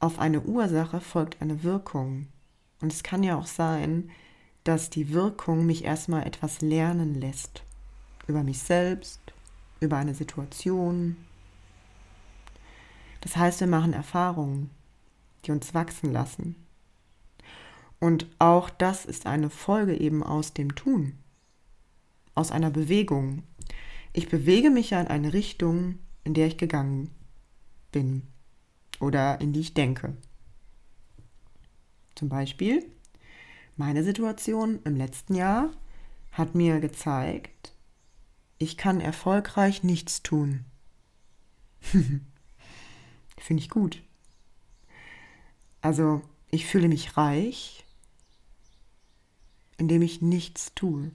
auf 0.00 0.18
eine 0.18 0.40
Ursache 0.40 1.00
folgt 1.00 1.40
eine 1.40 1.62
Wirkung. 1.62 2.26
Und 2.84 2.92
es 2.92 3.02
kann 3.02 3.22
ja 3.22 3.38
auch 3.38 3.46
sein, 3.46 4.10
dass 4.62 4.90
die 4.90 5.14
Wirkung 5.14 5.64
mich 5.64 5.84
erstmal 5.84 6.26
etwas 6.26 6.60
lernen 6.60 7.14
lässt. 7.14 7.62
Über 8.26 8.42
mich 8.42 8.58
selbst, 8.58 9.22
über 9.80 9.96
eine 9.96 10.12
Situation. 10.12 11.16
Das 13.22 13.38
heißt, 13.38 13.60
wir 13.60 13.68
machen 13.68 13.94
Erfahrungen, 13.94 14.68
die 15.46 15.52
uns 15.52 15.72
wachsen 15.72 16.12
lassen. 16.12 16.56
Und 18.00 18.26
auch 18.38 18.68
das 18.68 19.06
ist 19.06 19.24
eine 19.24 19.48
Folge 19.48 19.98
eben 19.98 20.22
aus 20.22 20.52
dem 20.52 20.74
Tun, 20.74 21.14
aus 22.34 22.50
einer 22.50 22.70
Bewegung. 22.70 23.44
Ich 24.12 24.28
bewege 24.28 24.68
mich 24.68 24.90
ja 24.90 25.00
in 25.00 25.06
eine 25.06 25.32
Richtung, 25.32 26.00
in 26.22 26.34
der 26.34 26.48
ich 26.48 26.58
gegangen 26.58 27.10
bin 27.92 28.26
oder 29.00 29.40
in 29.40 29.54
die 29.54 29.60
ich 29.60 29.72
denke. 29.72 30.18
Zum 32.14 32.28
Beispiel, 32.28 32.84
meine 33.76 34.04
Situation 34.04 34.80
im 34.84 34.94
letzten 34.94 35.34
Jahr 35.34 35.70
hat 36.30 36.54
mir 36.54 36.78
gezeigt, 36.80 37.72
ich 38.58 38.76
kann 38.76 39.00
erfolgreich 39.00 39.82
nichts 39.82 40.22
tun. 40.22 40.64
Finde 41.82 43.62
ich 43.62 43.68
gut. 43.68 44.00
Also, 45.80 46.22
ich 46.50 46.66
fühle 46.66 46.88
mich 46.88 47.16
reich, 47.16 47.84
indem 49.76 50.02
ich 50.02 50.22
nichts 50.22 50.72
tue. 50.74 51.10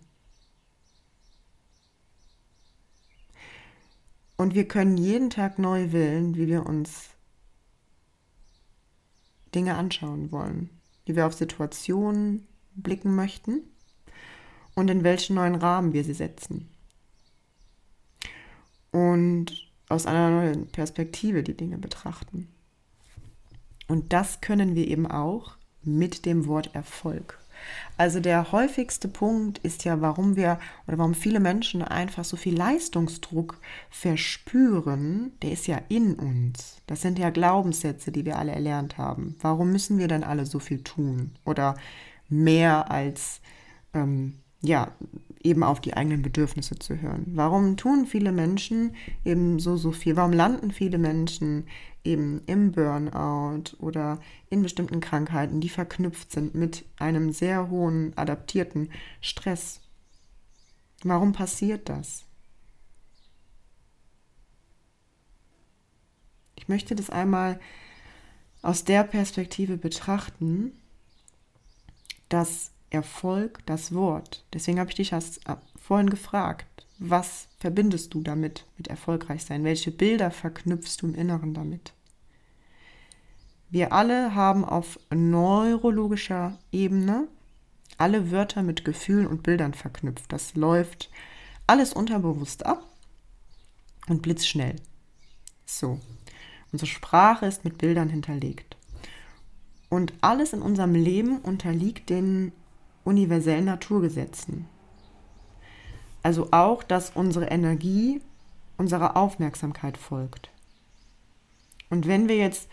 Und 4.36 4.54
wir 4.54 4.68
können 4.68 4.98
jeden 4.98 5.30
Tag 5.30 5.60
neu 5.60 5.94
wählen, 5.94 6.36
wie 6.36 6.48
wir 6.48 6.66
uns 6.66 7.10
Dinge 9.54 9.76
anschauen 9.76 10.32
wollen 10.32 10.79
wie 11.10 11.16
wir 11.16 11.26
auf 11.26 11.34
Situationen 11.34 12.48
blicken 12.76 13.16
möchten 13.16 13.64
und 14.76 14.90
in 14.90 15.04
welchen 15.04 15.36
neuen 15.36 15.56
Rahmen 15.56 15.92
wir 15.92 16.04
sie 16.04 16.14
setzen. 16.14 16.70
Und 18.92 19.72
aus 19.90 20.06
einer 20.06 20.30
neuen 20.30 20.68
Perspektive 20.68 21.42
die 21.42 21.58
Dinge 21.58 21.80
betrachten. 21.80 22.48
Und 23.88 24.14
das 24.14 24.40
können 24.40 24.76
wir 24.76 24.88
eben 24.88 25.08
auch 25.08 25.58
mit 25.82 26.28
dem 26.28 26.46
Wort 26.46 26.76
Erfolg. 26.76 27.40
Also 27.98 28.20
der 28.20 28.52
häufigste 28.52 29.08
Punkt 29.08 29.58
ist 29.60 29.84
ja, 29.84 30.02
warum 30.02 30.36
wir 30.36 30.60
oder 30.88 30.98
warum 30.98 31.14
viele 31.14 31.40
Menschen 31.40 31.82
einfach 31.82 32.24
so 32.24 32.38
viel 32.38 32.56
Leistungsdruck 32.56 33.60
verspüren, 33.90 35.34
der 35.42 35.52
ist 35.52 35.68
ja 35.68 35.82
in 35.90 36.16
uns. 36.16 36.82
Das 36.88 37.02
sind 37.02 37.20
ja 37.20 37.30
Glaubenssätze, 37.30 38.12
die 38.12 38.26
wir 38.26 38.38
alle 38.38 38.52
erlernt 38.52 38.98
haben. 38.98 39.36
Warum 39.42 39.72
müssen 39.72 39.98
wir 39.98 40.08
denn 40.08 40.24
alle 40.24 40.46
so 40.46 40.60
viel 40.60 40.84
tun? 40.84 41.32
Oder 41.46 41.76
mehr 42.30 42.92
als 42.92 43.42
ähm, 43.94 44.36
ja, 44.62 44.92
eben 45.42 45.64
auf 45.64 45.80
die 45.80 45.94
eigenen 45.94 46.22
Bedürfnisse 46.22 46.78
zu 46.78 47.02
hören. 47.02 47.26
Warum 47.34 47.78
tun 47.78 48.06
viele 48.06 48.32
Menschen 48.32 48.96
eben 49.24 49.60
so, 49.60 49.78
so 49.78 49.92
viel? 49.92 50.18
Warum 50.18 50.34
landen 50.34 50.72
viele 50.72 50.98
Menschen 50.98 51.66
eben 52.04 52.42
im 52.46 52.72
Burnout 52.72 53.76
oder 53.80 54.20
in 54.50 54.62
bestimmten 54.62 55.00
Krankheiten, 55.00 55.62
die 55.62 55.70
verknüpft 55.70 56.32
sind 56.32 56.56
mit 56.56 56.86
einem 56.98 57.32
sehr 57.32 57.70
hohen 57.70 58.18
adaptierten 58.18 58.92
Stress? 59.22 59.82
Warum 61.04 61.34
passiert 61.34 61.90
das? 61.90 62.26
Ich 66.56 66.68
möchte 66.68 66.96
das 66.96 67.10
einmal 67.10 67.60
aus 68.62 68.84
der 68.84 69.04
Perspektive 69.04 69.78
betrachten, 69.78 70.74
dass 72.28 72.72
Erfolg 72.90 73.66
das 73.66 73.94
Wort. 73.94 74.46
Deswegen 74.54 74.80
habe 74.80 74.90
ich 74.90 74.96
dich 74.96 75.14
äh, 75.14 75.56
vorhin 75.80 76.10
gefragt, 76.10 76.86
was 77.00 77.48
verbindest 77.60 78.14
du 78.14 78.22
damit, 78.22 78.66
mit 78.78 78.88
erfolgreich 78.88 79.46
sein? 79.46 79.64
Welche 79.64 79.92
Bilder 79.92 80.32
verknüpfst 80.32 80.98
du 81.02 81.08
im 81.08 81.16
Inneren 81.16 81.54
damit? 81.54 81.94
Wir 83.70 83.94
alle 83.94 84.36
haben 84.36 84.66
auf 84.66 85.00
neurologischer 85.14 86.58
Ebene 86.72 87.28
alle 87.98 88.32
Wörter 88.32 88.64
mit 88.64 88.86
Gefühlen 88.86 89.28
und 89.28 89.44
Bildern 89.44 89.74
verknüpft. 89.74 90.32
Das 90.32 90.56
läuft 90.56 91.10
alles 91.68 91.94
unterbewusst 91.94 92.66
ab 92.66 92.84
und 94.08 94.22
blitzschnell. 94.22 94.76
So. 95.66 96.00
Unsere 96.72 96.88
Sprache 96.88 97.46
ist 97.46 97.66
mit 97.66 97.78
Bildern 97.78 98.10
hinterlegt. 98.10 98.78
Und 99.90 100.14
alles 100.22 100.54
in 100.54 100.62
unserem 100.62 100.94
Leben 100.94 101.40
unterliegt 101.40 102.10
den 102.10 102.52
universellen 103.04 103.66
Naturgesetzen. 103.66 104.68
Also 106.24 106.50
auch, 106.52 106.84
dass 106.84 107.12
unsere 107.12 107.46
Energie 107.46 108.22
unserer 108.78 109.18
Aufmerksamkeit 109.18 109.98
folgt. 109.98 110.50
Und 111.90 112.08
wenn 112.08 112.28
wir 112.28 112.38
jetzt 112.38 112.70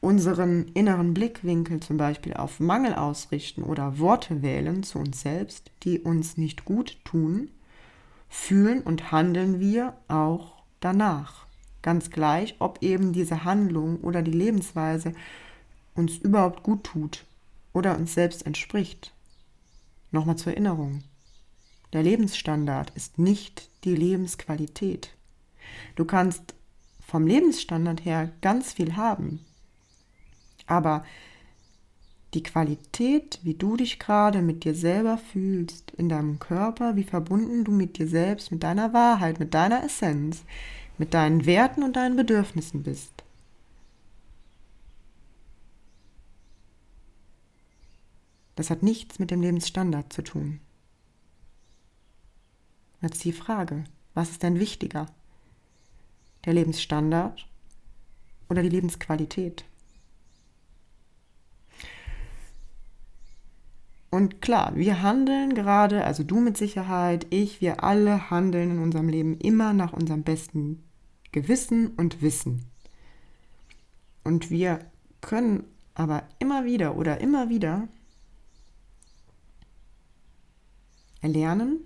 unseren 0.00 0.68
inneren 0.74 1.12
Blickwinkel 1.12 1.80
zum 1.80 1.96
Beispiel 1.96 2.34
auf 2.34 2.60
Mangel 2.60 2.94
ausrichten 2.94 3.62
oder 3.62 3.98
Worte 3.98 4.42
wählen 4.42 4.82
zu 4.82 4.98
uns 4.98 5.20
selbst, 5.20 5.70
die 5.82 6.00
uns 6.00 6.36
nicht 6.36 6.64
gut 6.64 6.98
tun, 7.04 7.50
fühlen 8.28 8.82
und 8.82 9.10
handeln 9.10 9.58
wir 9.58 9.94
auch 10.06 10.52
danach. 10.80 11.46
Ganz 11.82 12.10
gleich, 12.10 12.56
ob 12.58 12.82
eben 12.82 13.12
diese 13.12 13.44
Handlung 13.44 14.00
oder 14.00 14.22
die 14.22 14.32
Lebensweise 14.32 15.14
uns 15.94 16.16
überhaupt 16.18 16.62
gut 16.62 16.84
tut 16.84 17.24
oder 17.72 17.96
uns 17.96 18.14
selbst 18.14 18.46
entspricht. 18.46 19.12
Nochmal 20.10 20.36
zur 20.36 20.52
Erinnerung. 20.52 21.02
Der 21.92 22.02
Lebensstandard 22.02 22.90
ist 22.94 23.18
nicht 23.18 23.70
die 23.84 23.94
Lebensqualität. 23.94 25.10
Du 25.96 26.04
kannst 26.04 26.54
vom 27.06 27.26
Lebensstandard 27.26 28.04
her 28.04 28.30
ganz 28.42 28.72
viel 28.72 28.96
haben, 28.96 29.44
aber 30.66 31.04
die 32.34 32.42
Qualität, 32.42 33.40
wie 33.42 33.54
du 33.54 33.76
dich 33.76 33.98
gerade 33.98 34.42
mit 34.42 34.64
dir 34.64 34.74
selber 34.74 35.16
fühlst, 35.16 35.92
in 35.92 36.10
deinem 36.10 36.38
Körper, 36.38 36.94
wie 36.94 37.04
verbunden 37.04 37.64
du 37.64 37.72
mit 37.72 37.96
dir 37.96 38.06
selbst, 38.06 38.52
mit 38.52 38.62
deiner 38.62 38.92
Wahrheit, 38.92 39.40
mit 39.40 39.54
deiner 39.54 39.82
Essenz, 39.82 40.42
mit 40.98 41.14
deinen 41.14 41.46
Werten 41.46 41.82
und 41.82 41.96
deinen 41.96 42.16
Bedürfnissen 42.16 42.82
bist. 42.82 43.12
Das 48.56 48.68
hat 48.68 48.82
nichts 48.82 49.18
mit 49.18 49.30
dem 49.30 49.40
Lebensstandard 49.40 50.12
zu 50.12 50.22
tun. 50.22 50.60
Jetzt 53.00 53.24
die 53.24 53.32
Frage, 53.32 53.84
was 54.14 54.30
ist 54.30 54.42
denn 54.42 54.58
wichtiger? 54.58 55.06
Der 56.44 56.54
Lebensstandard 56.54 57.46
oder 58.48 58.62
die 58.62 58.68
Lebensqualität? 58.68 59.64
Und 64.10 64.40
klar, 64.40 64.74
wir 64.74 65.02
handeln 65.02 65.54
gerade, 65.54 66.04
also 66.04 66.24
du 66.24 66.40
mit 66.40 66.56
Sicherheit, 66.56 67.26
ich, 67.30 67.60
wir 67.60 67.84
alle 67.84 68.30
handeln 68.30 68.72
in 68.72 68.78
unserem 68.78 69.08
Leben 69.08 69.38
immer 69.38 69.74
nach 69.74 69.92
unserem 69.92 70.22
besten 70.22 70.82
Gewissen 71.30 71.88
und 71.88 72.22
Wissen. 72.22 72.64
Und 74.24 74.50
wir 74.50 74.80
können 75.20 75.64
aber 75.94 76.22
immer 76.38 76.64
wieder 76.64 76.96
oder 76.96 77.20
immer 77.20 77.48
wieder 77.48 77.86
erlernen, 81.20 81.80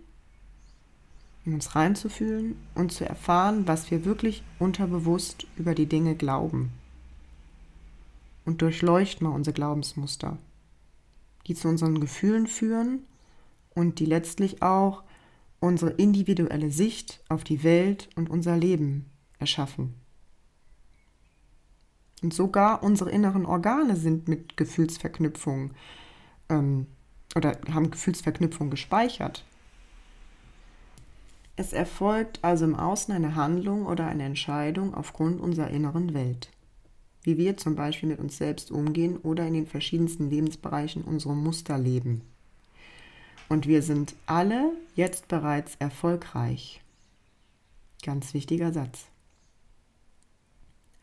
in 1.45 1.55
uns 1.55 1.75
reinzufühlen 1.75 2.57
und 2.75 2.93
zu 2.93 3.05
erfahren, 3.05 3.67
was 3.67 3.91
wir 3.91 4.05
wirklich 4.05 4.43
unterbewusst 4.59 5.47
über 5.57 5.75
die 5.75 5.87
Dinge 5.87 6.15
glauben. 6.15 6.73
Und 8.45 8.63
durchleuchten 8.63 9.27
mal 9.27 9.35
unsere 9.35 9.55
Glaubensmuster 9.55 10.39
die 11.47 11.55
zu 11.55 11.69
unseren 11.69 12.01
Gefühlen 12.01 12.47
führen 12.47 13.05
und 13.75 13.99
die 13.99 14.07
letztlich 14.07 14.63
auch 14.63 15.03
unsere 15.61 15.93
individuelle 15.93 16.71
Sicht 16.71 17.23
auf 17.29 17.45
die 17.45 17.63
Welt 17.63 18.09
und 18.17 18.31
unser 18.31 18.57
Leben 18.57 19.07
erschaffen. 19.39 19.95
Und 22.23 22.33
sogar 22.33 22.83
unsere 22.83 23.11
inneren 23.11 23.47
Organe 23.47 23.97
sind 23.97 24.29
mit 24.29 24.57
Gefühlsverknüpfung 24.57 25.73
ähm, 26.49 26.87
oder 27.35 27.59
haben 27.73 27.91
Gefühlsverknüpfung 27.91 28.71
gespeichert. 28.71 29.45
Es 31.63 31.73
erfolgt 31.73 32.41
also 32.43 32.65
im 32.65 32.75
Außen 32.75 33.15
eine 33.15 33.37
Handlung 33.37 33.87
oder 33.87 34.07
eine 34.07 34.25
Entscheidung 34.25 34.95
aufgrund 34.95 35.41
unserer 35.41 35.71
inneren 35.71 36.13
Welt 36.13 36.51
wie 37.23 37.39
wir 37.39 37.57
zum 37.57 37.77
Beispiel 37.77 38.09
mit 38.09 38.19
uns 38.19 38.37
selbst 38.37 38.71
umgehen 38.71 39.17
oder 39.19 39.47
in 39.47 39.55
den 39.55 39.67
verschiedensten 39.67 40.29
Lebensbereichen 40.29 41.03
unsere 41.03 41.35
Muster 41.35 41.79
leben. 41.79 42.23
Und 43.49 43.67
wir 43.67 43.83
sind 43.83 44.15
alle 44.27 44.73
jetzt 44.95 45.29
bereits 45.29 45.77
erfolgreich. 45.77 46.83
Ganz 48.05 48.35
wichtiger 48.35 48.73
Satz. 48.73 49.07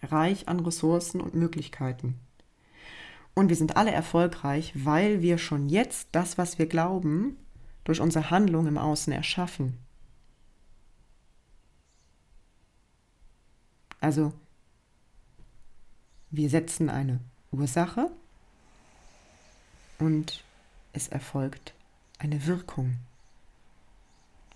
Reich 0.02 0.48
an 0.48 0.60
Ressourcen 0.60 1.22
und 1.22 1.36
Möglichkeiten. 1.36 2.16
Und 3.34 3.50
wir 3.50 3.56
sind 3.56 3.78
alle 3.78 3.92
erfolgreich, 3.92 4.74
weil 4.76 5.22
wir 5.22 5.38
schon 5.38 5.70
jetzt 5.70 6.10
das, 6.12 6.38
was 6.38 6.60
wir 6.60 6.66
glauben, 6.66 7.38
durch 7.86 8.02
unsere 8.02 8.30
Handlung 8.30 8.68
im 8.68 8.78
Außen 8.78 9.14
erschaffen. 9.14 9.78
Also 14.02 14.34
wir 16.32 16.50
setzen 16.50 16.90
eine 16.90 17.20
Ursache 17.52 18.10
und 19.98 20.44
es 20.94 21.08
erfolgt 21.08 21.74
eine 22.18 22.46
Wirkung. 22.46 22.98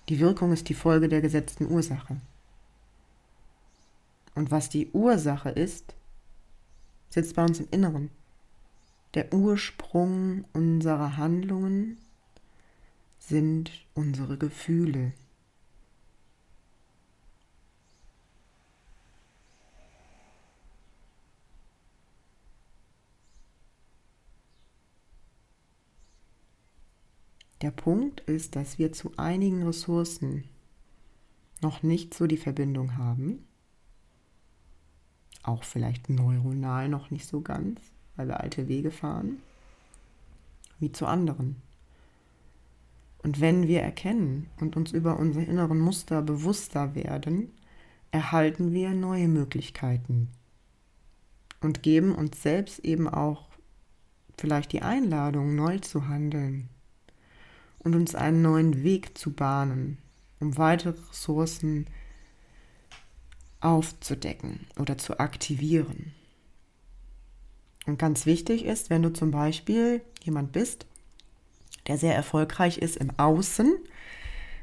Die 0.10 0.20
Wirkung 0.20 0.52
ist 0.52 0.70
die 0.70 0.74
Folge 0.74 1.08
der 1.08 1.22
gesetzten 1.22 1.70
Ursache. 1.72 2.18
Und 4.36 4.52
was 4.52 4.70
die 4.70 4.90
Ursache 4.92 5.50
ist, 5.50 5.96
sitzt 7.10 7.36
bei 7.36 7.44
uns 7.44 7.60
im 7.60 7.68
Inneren. 7.72 8.10
Der 9.14 9.32
Ursprung 9.32 10.46
unserer 10.54 11.18
Handlungen 11.18 11.98
sind 13.20 13.72
unsere 13.94 14.38
Gefühle. 14.38 15.14
Der 27.64 27.72
Punkt 27.72 28.20
ist, 28.20 28.58
dass 28.58 28.78
wir 28.78 28.92
zu 28.92 29.14
einigen 29.16 29.64
Ressourcen 29.64 30.44
noch 31.62 31.82
nicht 31.82 32.14
so 32.14 32.28
die 32.28 32.36
Verbindung 32.36 32.98
haben. 32.98 33.46
Auch 35.44 35.64
vielleicht 35.64 36.10
neuronal 36.10 36.90
noch 36.90 37.10
nicht 37.10 37.26
so 37.26 37.40
ganz, 37.40 37.80
weil 38.18 38.28
wir 38.28 38.42
alte 38.42 38.68
Wege 38.68 38.92
fahren, 38.92 39.38
wie 40.80 40.92
zu 40.92 41.06
anderen. 41.06 41.56
Und 43.20 43.40
wenn 43.40 43.66
wir 43.70 43.82
erkennen 43.82 44.50
und 44.60 44.76
uns 44.76 44.92
über 44.92 45.18
unsere 45.18 45.46
inneren 45.46 45.80
Muster 45.80 46.22
bewusster 46.22 46.96
werden, 46.96 47.50
erhalten 48.12 48.74
wir 48.74 48.90
neue 48.90 49.30
Möglichkeiten 49.30 50.28
und 51.62 51.82
geben 51.82 52.14
uns 52.14 52.44
selbst 52.44 52.80
eben 52.80 53.08
auch 53.08 53.48
vielleicht 54.38 54.74
die 54.74 54.82
Einladung, 54.82 55.56
neu 55.56 55.80
zu 55.80 56.10
handeln, 56.10 56.68
und 57.84 57.96
uns 57.96 58.16
einen 58.16 58.42
neuen 58.42 58.84
Weg 58.84 59.18
zu 59.18 59.32
bahnen, 59.32 59.98
um 60.40 60.58
weitere 60.58 60.94
Ressourcen 61.10 61.88
aufzudecken 63.60 64.68
oder 64.78 64.98
zu 64.98 65.20
aktivieren. 65.20 66.14
Und 67.86 68.00
ganz 68.00 68.26
wichtig 68.26 68.66
ist, 68.66 68.90
wenn 68.90 69.04
du 69.04 69.12
zum 69.12 69.32
Beispiel 69.32 70.02
jemand 70.22 70.52
bist, 70.52 70.86
der 71.88 71.98
sehr 71.98 72.16
erfolgreich 72.16 72.78
ist 72.78 72.98
im 72.98 73.12
Außen, 73.18 73.76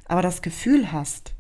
aber 0.06 0.22
das 0.22 0.42
Gefühl 0.42 0.92
hast, 0.92 1.34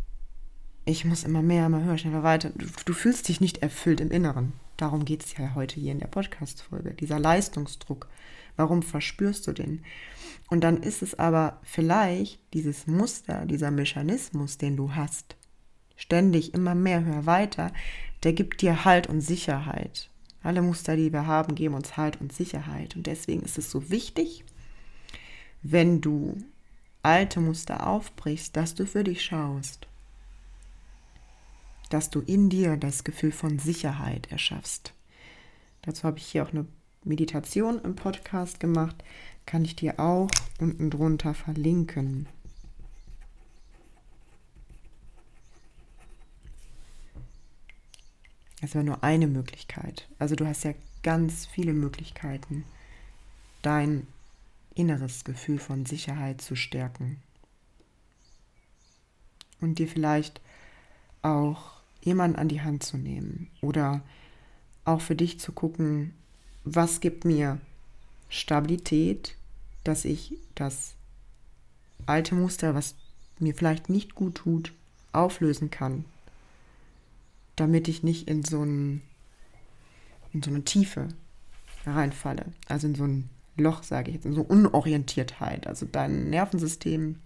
ich 0.84 1.04
muss 1.04 1.24
immer 1.24 1.42
mehr, 1.42 1.66
immer 1.66 1.82
höher, 1.82 1.98
schneller 1.98 2.22
weiter, 2.22 2.50
du, 2.50 2.66
du 2.84 2.92
fühlst 2.92 3.28
dich 3.28 3.40
nicht 3.40 3.58
erfüllt 3.58 4.00
im 4.00 4.10
Inneren. 4.10 4.52
Darum 4.80 5.04
geht 5.04 5.26
es 5.26 5.36
ja 5.36 5.54
heute 5.54 5.78
hier 5.78 5.92
in 5.92 5.98
der 5.98 6.06
Podcast-Folge. 6.06 6.94
Dieser 6.94 7.18
Leistungsdruck. 7.18 8.08
Warum 8.56 8.82
verspürst 8.82 9.46
du 9.46 9.52
den? 9.52 9.84
Und 10.48 10.62
dann 10.62 10.82
ist 10.82 11.02
es 11.02 11.18
aber 11.18 11.60
vielleicht 11.62 12.40
dieses 12.54 12.86
Muster, 12.86 13.44
dieser 13.44 13.70
Mechanismus, 13.70 14.56
den 14.56 14.78
du 14.78 14.94
hast, 14.94 15.36
ständig 15.96 16.54
immer 16.54 16.74
mehr, 16.74 17.04
hör 17.04 17.26
weiter, 17.26 17.74
der 18.22 18.32
gibt 18.32 18.62
dir 18.62 18.86
Halt 18.86 19.06
und 19.06 19.20
Sicherheit. 19.20 20.08
Alle 20.42 20.62
Muster, 20.62 20.96
die 20.96 21.12
wir 21.12 21.26
haben, 21.26 21.56
geben 21.56 21.74
uns 21.74 21.98
Halt 21.98 22.18
und 22.18 22.32
Sicherheit. 22.32 22.96
Und 22.96 23.06
deswegen 23.06 23.42
ist 23.42 23.58
es 23.58 23.70
so 23.70 23.90
wichtig, 23.90 24.44
wenn 25.62 26.00
du 26.00 26.38
alte 27.02 27.40
Muster 27.40 27.86
aufbrichst, 27.86 28.56
dass 28.56 28.74
du 28.74 28.86
für 28.86 29.04
dich 29.04 29.22
schaust, 29.22 29.88
dass 31.90 32.08
du 32.08 32.20
in 32.20 32.48
dir 32.48 32.76
das 32.76 33.04
Gefühl 33.04 33.32
von 33.32 33.58
Sicherheit 33.58 34.30
erschaffst. 34.32 34.94
Dazu 35.82 36.04
habe 36.04 36.18
ich 36.18 36.26
hier 36.26 36.44
auch 36.44 36.52
eine 36.52 36.66
Meditation 37.04 37.80
im 37.82 37.96
Podcast 37.96 38.60
gemacht, 38.60 38.96
kann 39.46 39.64
ich 39.64 39.76
dir 39.76 39.98
auch 39.98 40.30
unten 40.58 40.90
drunter 40.90 41.34
verlinken. 41.34 42.26
Das 48.60 48.74
wäre 48.74 48.84
nur 48.84 49.02
eine 49.02 49.26
Möglichkeit. 49.26 50.08
Also 50.18 50.36
du 50.36 50.46
hast 50.46 50.64
ja 50.64 50.74
ganz 51.02 51.46
viele 51.46 51.72
Möglichkeiten, 51.72 52.64
dein 53.62 54.06
inneres 54.74 55.24
Gefühl 55.24 55.58
von 55.58 55.86
Sicherheit 55.86 56.40
zu 56.42 56.56
stärken. 56.56 57.22
Und 59.60 59.78
dir 59.78 59.88
vielleicht 59.88 60.40
auch 61.22 61.79
jemanden 62.02 62.36
an 62.38 62.48
die 62.48 62.62
Hand 62.62 62.82
zu 62.82 62.96
nehmen 62.96 63.50
oder 63.60 64.02
auch 64.84 65.00
für 65.00 65.14
dich 65.14 65.38
zu 65.38 65.52
gucken, 65.52 66.14
was 66.64 67.00
gibt 67.00 67.24
mir 67.24 67.58
Stabilität, 68.28 69.36
dass 69.84 70.04
ich 70.04 70.34
das 70.54 70.94
alte 72.06 72.34
Muster, 72.34 72.74
was 72.74 72.94
mir 73.38 73.54
vielleicht 73.54 73.88
nicht 73.88 74.14
gut 74.14 74.36
tut, 74.36 74.72
auflösen 75.12 75.70
kann, 75.70 76.04
damit 77.56 77.88
ich 77.88 78.02
nicht 78.02 78.28
in 78.28 78.44
so, 78.44 78.62
ein, 78.62 79.02
in 80.32 80.42
so 80.42 80.50
eine 80.50 80.62
Tiefe 80.64 81.08
reinfalle, 81.86 82.46
also 82.68 82.86
in 82.86 82.94
so 82.94 83.04
ein 83.04 83.28
Loch, 83.56 83.82
sage 83.82 84.10
ich 84.10 84.16
jetzt, 84.16 84.26
in 84.26 84.34
so 84.34 84.42
Unorientiertheit. 84.42 85.66
Also 85.66 85.86
dein 85.90 86.30
Nervensystem, 86.30 87.16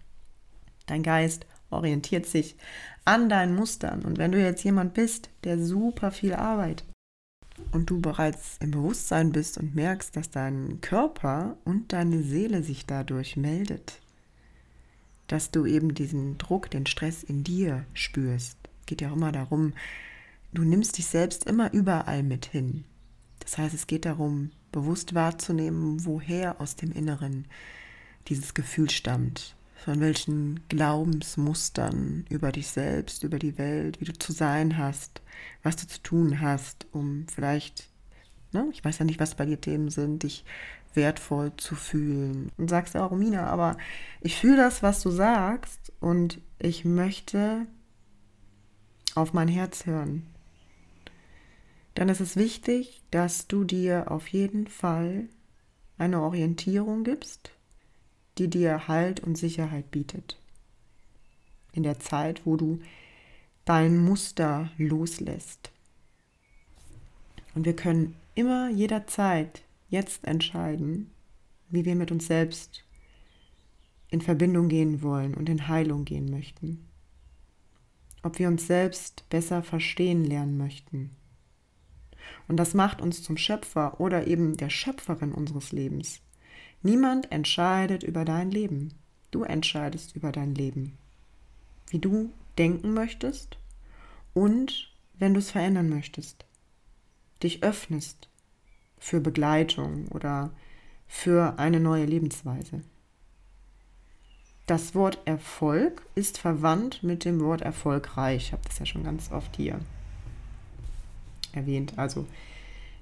dein 0.87 1.03
Geist 1.03 1.47
orientiert 1.71 2.27
sich 2.27 2.57
an 3.05 3.29
deinen 3.29 3.55
Mustern. 3.55 4.05
Und 4.05 4.19
wenn 4.19 4.33
du 4.33 4.41
jetzt 4.41 4.65
jemand 4.65 4.95
bist, 4.95 5.31
der 5.45 5.59
super 5.59 6.11
viel 6.11 6.35
arbeitet 6.35 6.87
und 7.73 7.91
du 7.91 8.01
bereits 8.01 8.57
im 8.61 8.71
Bewusstsein 8.71 9.33
bist 9.33 9.59
und 9.59 9.75
merkst, 9.75 10.17
dass 10.17 10.31
dein 10.31 10.81
Körper 10.81 11.57
und 11.65 11.93
deine 11.93 12.23
Seele 12.23 12.62
sich 12.62 12.87
dadurch 12.87 13.37
meldet, 13.37 14.01
dass 15.27 15.51
du 15.51 15.67
eben 15.67 15.95
diesen 15.95 16.39
Druck, 16.39 16.71
den 16.71 16.87
Stress 16.87 17.23
in 17.23 17.45
dir 17.45 17.85
spürst. 17.95 18.59
Geht 18.87 19.01
ja 19.01 19.11
auch 19.11 19.17
immer 19.17 19.33
darum, 19.33 19.73
du 20.53 20.62
nimmst 20.62 20.99
dich 20.99 21.07
selbst 21.07 21.45
immer 21.45 21.73
überall 21.73 22.23
mit 22.23 22.47
hin. 22.47 22.85
Das 23.41 23.59
heißt, 23.59 23.75
es 23.75 23.87
geht 23.87 24.05
darum, 24.05 24.51
bewusst 24.73 25.15
wahrzunehmen, 25.15 26.05
woher 26.05 26.61
aus 26.61 26.77
dem 26.77 26.93
Inneren 26.93 27.47
dieses 28.29 28.55
Gefühl 28.55 28.91
stammt, 28.91 29.54
von 29.85 30.01
welchen 30.01 30.66
Glaubensmustern 30.68 32.24
über 32.30 32.53
dich 32.53 32.68
selbst, 32.68 33.22
über 33.22 33.39
die 33.39 33.59
Welt, 33.59 34.01
wie 34.01 34.07
du 34.07 34.14
zu 34.14 34.32
sein 34.32 34.78
hast, 34.78 35.20
was 35.62 35.76
du 35.76 35.87
zu 35.87 36.03
tun 36.03 36.41
hast, 36.41 36.87
um 36.93 37.26
vielleicht, 37.28 37.91
ne, 38.53 38.66
ich 38.72 38.82
weiß 38.82 38.99
ja 38.99 39.05
nicht, 39.05 39.20
was 39.20 39.35
bei 39.35 39.45
dir 39.45 39.61
Themen 39.61 39.91
sind, 39.91 40.22
dich 40.22 40.47
wertvoll 40.95 41.53
zu 41.59 41.74
fühlen. 41.74 42.51
Und 42.57 42.70
sagst 42.70 42.97
auch, 42.97 43.11
Romina, 43.11 43.47
aber 43.47 43.76
ich 44.22 44.37
fühle 44.37 44.57
das, 44.57 44.82
was 44.82 45.03
du 45.03 45.11
sagst 45.11 45.93
und 46.01 46.41
ich 46.59 46.87
möchte 46.87 47.66
auf 49.14 49.35
mein 49.35 49.49
Herz 49.49 49.85
hören. 49.85 50.26
Dann 51.95 52.09
ist 52.09 52.20
es 52.20 52.37
wichtig, 52.37 53.03
dass 53.11 53.49
du 53.49 53.64
dir 53.64 54.11
auf 54.11 54.28
jeden 54.28 54.66
Fall 54.66 55.28
eine 55.99 56.22
Orientierung 56.22 57.05
gibst, 57.05 57.54
die 58.39 58.49
dir 58.49 58.89
Halt 58.89 59.20
und 59.20 59.37
Sicherheit 59.37 59.91
bietet. 59.91 60.39
In 61.72 61.82
der 61.82 61.99
Zeit, 62.01 62.43
wo 62.45 62.57
du 62.57 62.80
dein 63.64 63.99
Muster 63.99 64.70
loslässt. 64.76 65.70
Und 67.55 67.64
wir 67.64 67.76
können 67.76 68.16
immer 68.35 68.70
jederzeit 68.70 69.62
jetzt 69.89 70.24
entscheiden, 70.24 71.11
wie 71.68 71.85
wir 71.85 71.95
mit 71.95 72.11
uns 72.11 72.26
selbst 72.26 72.85
in 74.11 74.20
Verbindung 74.20 74.68
gehen 74.68 75.03
wollen 75.03 75.35
und 75.35 75.49
in 75.49 75.68
Heilung 75.68 76.05
gehen 76.05 76.30
möchten. 76.30 76.87
Ob 78.22 78.39
wir 78.39 78.49
uns 78.49 78.66
selbst 78.66 79.28
besser 79.28 79.62
verstehen 79.62 80.24
lernen 80.24 80.57
möchten. 80.57 81.11
Und 82.49 82.57
das 82.57 82.74
macht 82.74 83.01
uns 83.01 83.22
zum 83.22 83.37
Schöpfer 83.37 84.01
oder 84.01 84.26
eben 84.26 84.57
der 84.57 84.70
Schöpferin 84.70 85.32
unseres 85.32 85.72
Lebens. 85.72 86.20
Niemand 86.85 87.32
entscheidet 87.32 88.03
über 88.03 88.26
dein 88.26 88.51
Leben. 88.51 88.93
Du 89.30 89.43
entscheidest 89.43 90.14
über 90.14 90.32
dein 90.32 90.55
Leben. 90.55 90.99
Wie 91.89 91.99
du 91.99 92.30
denken 92.59 92.93
möchtest 92.93 93.57
und 94.35 94.93
wenn 95.18 95.32
du 95.32 95.41
es 95.41 95.51
verändern 95.51 95.89
möchtest. 95.89 96.45
Dich 97.43 97.62
öffnest 97.62 98.28
für 98.99 99.20
Begleitung 99.20 100.09
oder 100.09 100.51
für 101.09 101.59
eine 101.59 101.80
neue 101.80 102.05
Lebensweise. 102.05 102.82
Das 104.66 104.95
Wort 104.95 105.18
Erfolg 105.24 106.07
ist 106.14 106.37
verwandt 106.37 107.03
mit 107.03 107.24
dem 107.24 107.41
Wort 107.41 107.62
erfolgreich. 107.62 108.49
Ich 108.49 108.53
habe 108.53 108.62
das 108.66 108.78
ja 108.78 108.85
schon 108.85 109.05
ganz 109.05 109.32
oft 109.32 109.57
hier 109.57 109.80
erwähnt. 111.53 111.95
Also 111.97 112.26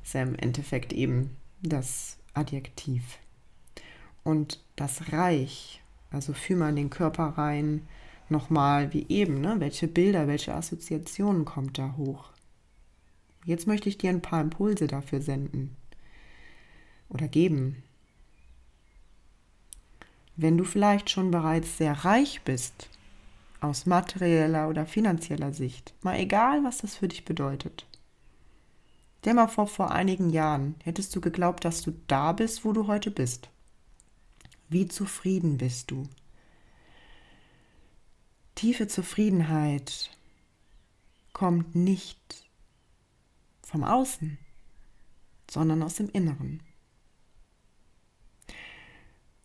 ist 0.05 0.15
ja 0.15 0.23
im 0.23 0.37
Endeffekt 0.37 0.93
eben 0.93 1.37
das 1.63 2.19
Adjektiv. 2.33 3.19
Und 4.25 4.63
das 4.77 5.13
Reich, 5.13 5.83
also 6.11 6.33
fühl 6.33 6.57
mal 6.57 6.71
in 6.71 6.77
den 6.77 6.91
Körper 6.91 7.25
rein, 7.25 7.87
nochmal 8.29 8.93
wie 8.93 9.07
eben, 9.09 9.41
ne? 9.41 9.57
welche 9.59 9.89
Bilder, 9.89 10.27
welche 10.27 10.55
Assoziationen 10.55 11.45
kommt 11.45 11.79
da 11.79 11.95
hoch. 11.97 12.31
Jetzt 13.45 13.67
möchte 13.67 13.89
ich 13.89 13.99
dir 13.99 14.11
ein 14.11 14.23
paar 14.23 14.41
Impulse 14.41 14.87
dafür 14.87 15.21
senden 15.21 15.77
oder 17.09 17.29
geben. 17.29 17.83
Wenn 20.37 20.57
du 20.57 20.65
vielleicht 20.65 21.11
schon 21.11 21.31
bereits 21.31 21.77
sehr 21.77 21.93
reich 22.05 22.43
bist, 22.43 22.89
aus 23.61 23.87
materieller 23.87 24.69
oder 24.69 24.87
finanzieller 24.87 25.53
Sicht, 25.53 25.95
mal 26.03 26.19
egal, 26.19 26.65
was 26.65 26.79
das 26.79 26.97
für 26.97 27.09
dich 27.09 27.25
bedeutet. 27.25 27.87
Stell 29.21 29.35
mal 29.35 29.47
vor, 29.47 29.69
vor 29.69 29.93
einigen 29.93 30.31
Jahren 30.31 30.75
hättest 30.83 31.15
du 31.15 31.21
geglaubt, 31.21 31.65
dass 31.65 31.83
du 31.83 31.93
da 32.09 32.33
bist, 32.33 32.65
wo 32.65 32.73
du 32.73 32.89
heute 32.89 33.13
bist. 33.13 33.51
Wie 34.73 34.89
zufrieden 34.89 35.59
bist 35.59 35.91
du? 35.91 36.09
Tiefe 38.55 38.89
Zufriedenheit 38.89 40.09
kommt 41.35 41.75
nicht 41.75 42.49
vom 43.63 43.85
Außen, 43.85 44.39
sondern 45.51 45.83
aus 45.83 45.97
dem 45.97 46.09
Inneren. 46.09 46.63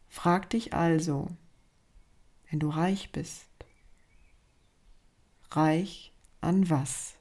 Frag 0.08 0.50
dich 0.50 0.74
also, 0.74 1.28
wenn 2.50 2.62
du 2.62 2.70
reich 2.70 3.12
bist, 3.12 3.50
reich 5.52 6.14
an 6.40 6.70
was? 6.70 7.16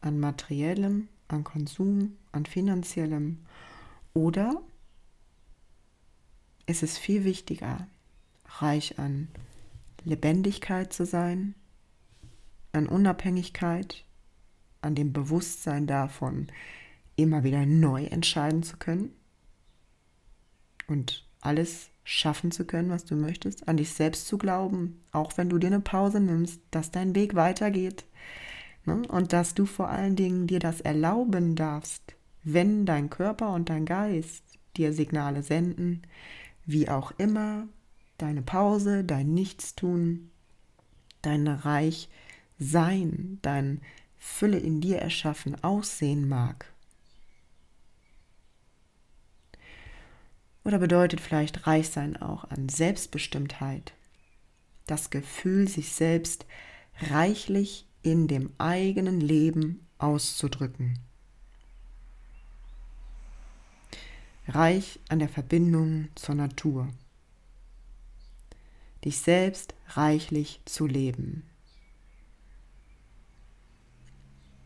An 0.00 0.20
materiellem, 0.20 1.08
an 1.26 1.42
Konsum, 1.42 2.16
an 2.30 2.46
finanziellem 2.46 3.44
oder 4.14 4.62
ist 6.66 6.82
es 6.82 6.98
viel 6.98 7.24
wichtiger, 7.24 7.86
reich 8.58 8.98
an 8.98 9.28
Lebendigkeit 10.04 10.92
zu 10.92 11.06
sein, 11.06 11.54
an 12.72 12.86
Unabhängigkeit, 12.86 14.04
an 14.82 14.94
dem 14.94 15.12
Bewusstsein 15.12 15.86
davon, 15.86 16.48
immer 17.16 17.44
wieder 17.44 17.64
neu 17.66 18.04
entscheiden 18.04 18.62
zu 18.62 18.76
können? 18.76 19.12
und 20.88 21.24
alles 21.40 21.90
schaffen 22.04 22.50
zu 22.50 22.64
können, 22.64 22.90
was 22.90 23.04
du 23.04 23.16
möchtest, 23.16 23.68
an 23.68 23.76
dich 23.76 23.90
selbst 23.90 24.26
zu 24.26 24.38
glauben, 24.38 25.00
auch 25.12 25.36
wenn 25.36 25.48
du 25.48 25.58
dir 25.58 25.68
eine 25.68 25.80
Pause 25.80 26.20
nimmst, 26.20 26.60
dass 26.70 26.90
dein 26.90 27.14
Weg 27.14 27.34
weitergeht 27.34 28.04
ne? 28.84 29.02
und 29.08 29.32
dass 29.32 29.54
du 29.54 29.66
vor 29.66 29.88
allen 29.88 30.16
Dingen 30.16 30.46
dir 30.46 30.60
das 30.60 30.80
erlauben 30.80 31.56
darfst, 31.56 32.14
wenn 32.42 32.86
dein 32.86 33.10
Körper 33.10 33.52
und 33.52 33.68
dein 33.68 33.86
Geist 33.86 34.44
dir 34.76 34.92
Signale 34.92 35.42
senden, 35.42 36.02
wie 36.66 36.88
auch 36.88 37.12
immer 37.18 37.68
deine 38.18 38.42
Pause, 38.42 39.04
dein 39.04 39.32
Nichtstun, 39.34 40.30
dein 41.22 41.46
Reich 41.46 42.08
sein, 42.58 43.38
dein 43.42 43.80
Fülle 44.18 44.58
in 44.58 44.80
dir 44.80 44.98
erschaffen 44.98 45.62
aussehen 45.62 46.28
mag. 46.28 46.72
Oder 50.64 50.78
bedeutet 50.78 51.20
vielleicht 51.20 51.66
Reichsein 51.68 52.16
auch 52.16 52.44
an 52.50 52.68
Selbstbestimmtheit? 52.68 53.92
Das 54.86 55.10
Gefühl, 55.10 55.68
sich 55.68 55.92
selbst 55.92 56.46
reichlich 57.00 57.86
in 58.02 58.26
dem 58.26 58.52
eigenen 58.58 59.20
Leben 59.20 59.86
auszudrücken. 59.98 60.98
Reich 64.48 65.00
an 65.08 65.18
der 65.18 65.28
Verbindung 65.28 66.08
zur 66.14 66.34
Natur. 66.34 66.88
Dich 69.04 69.18
selbst 69.18 69.74
reichlich 69.88 70.60
zu 70.64 70.86
leben. 70.86 71.44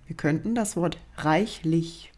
Wir 0.06 0.16
könnten 0.16 0.54
das 0.54 0.76
Wort 0.76 0.98
reichlich 1.16 2.12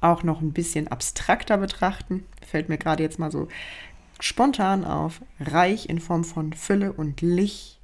auch 0.00 0.22
noch 0.22 0.40
ein 0.40 0.52
bisschen 0.52 0.88
abstrakter 0.88 1.58
betrachten. 1.58 2.24
Fällt 2.46 2.68
mir 2.68 2.78
gerade 2.78 3.02
jetzt 3.02 3.18
mal 3.18 3.30
so 3.30 3.48
spontan 4.20 4.84
auf. 4.84 5.22
Reich 5.40 5.88
in 5.88 6.00
Form 6.00 6.24
von 6.24 6.52
Fülle 6.52 6.92
und 6.92 7.20
Licht 7.22 7.76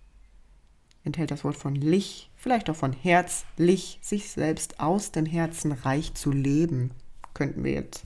enthält 1.05 1.31
das 1.31 1.45
Wort 1.45 1.57
von 1.57 1.75
Licht, 1.75 2.31
vielleicht 2.37 2.71
auch 2.71 2.77
von 2.77 2.93
Herzlich, 2.93 3.99
sich 4.03 4.31
selbst 4.31 4.81
aus 4.81 5.11
dem 5.13 5.27
Herzen 5.27 5.73
reich 5.73 6.15
zu 6.15 6.31
leben. 6.31 6.93
Könnten 7.35 7.65
wir 7.65 7.73
jetzt 7.73 8.05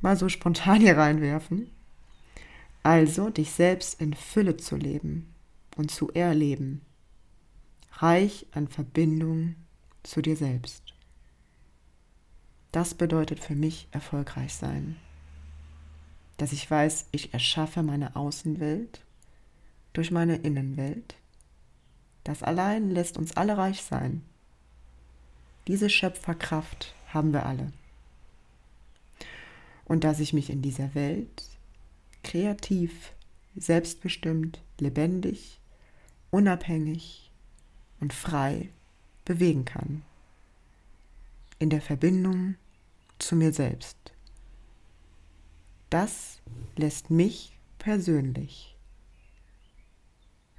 mal 0.00 0.16
so 0.16 0.28
spontan 0.28 0.80
hier 0.80 0.96
reinwerfen. 0.96 1.70
Also 2.82 3.30
dich 3.30 3.52
selbst 3.52 4.00
in 4.00 4.14
Fülle 4.14 4.56
zu 4.56 4.76
leben 4.76 5.32
und 5.76 5.90
zu 5.90 6.10
erleben, 6.12 6.82
reich 7.92 8.46
an 8.52 8.68
Verbindung 8.68 9.54
zu 10.02 10.20
dir 10.20 10.36
selbst. 10.36 10.82
Das 12.72 12.94
bedeutet 12.94 13.38
für 13.38 13.54
mich 13.54 13.86
erfolgreich 13.92 14.54
sein. 14.54 14.96
Dass 16.38 16.52
ich 16.52 16.68
weiß, 16.68 17.06
ich 17.12 17.32
erschaffe 17.32 17.82
meine 17.82 18.16
Außenwelt 18.16 19.04
durch 19.92 20.10
meine 20.10 20.36
Innenwelt. 20.36 21.14
Das 22.24 22.42
allein 22.42 22.90
lässt 22.90 23.18
uns 23.18 23.36
alle 23.36 23.56
reich 23.58 23.82
sein. 23.82 24.22
Diese 25.68 25.90
Schöpferkraft 25.90 26.94
haben 27.08 27.32
wir 27.32 27.46
alle. 27.46 27.72
Und 29.84 30.04
dass 30.04 30.20
ich 30.20 30.32
mich 30.32 30.50
in 30.50 30.62
dieser 30.62 30.94
Welt 30.94 31.44
kreativ, 32.22 33.12
selbstbestimmt, 33.56 34.62
lebendig, 34.78 35.60
unabhängig 36.30 37.30
und 38.00 38.12
frei 38.12 38.70
bewegen 39.24 39.64
kann. 39.64 40.02
In 41.58 41.70
der 41.70 41.82
Verbindung 41.82 42.56
zu 43.18 43.36
mir 43.36 43.52
selbst. 43.52 43.96
Das 45.90 46.40
lässt 46.76 47.10
mich 47.10 47.56
persönlich 47.78 48.76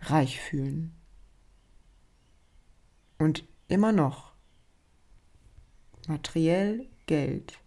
reich 0.01 0.39
fühlen. 0.39 0.93
Und 3.17 3.43
immer 3.67 3.91
noch, 3.91 4.33
materiell 6.07 6.87
Geld 7.05 7.57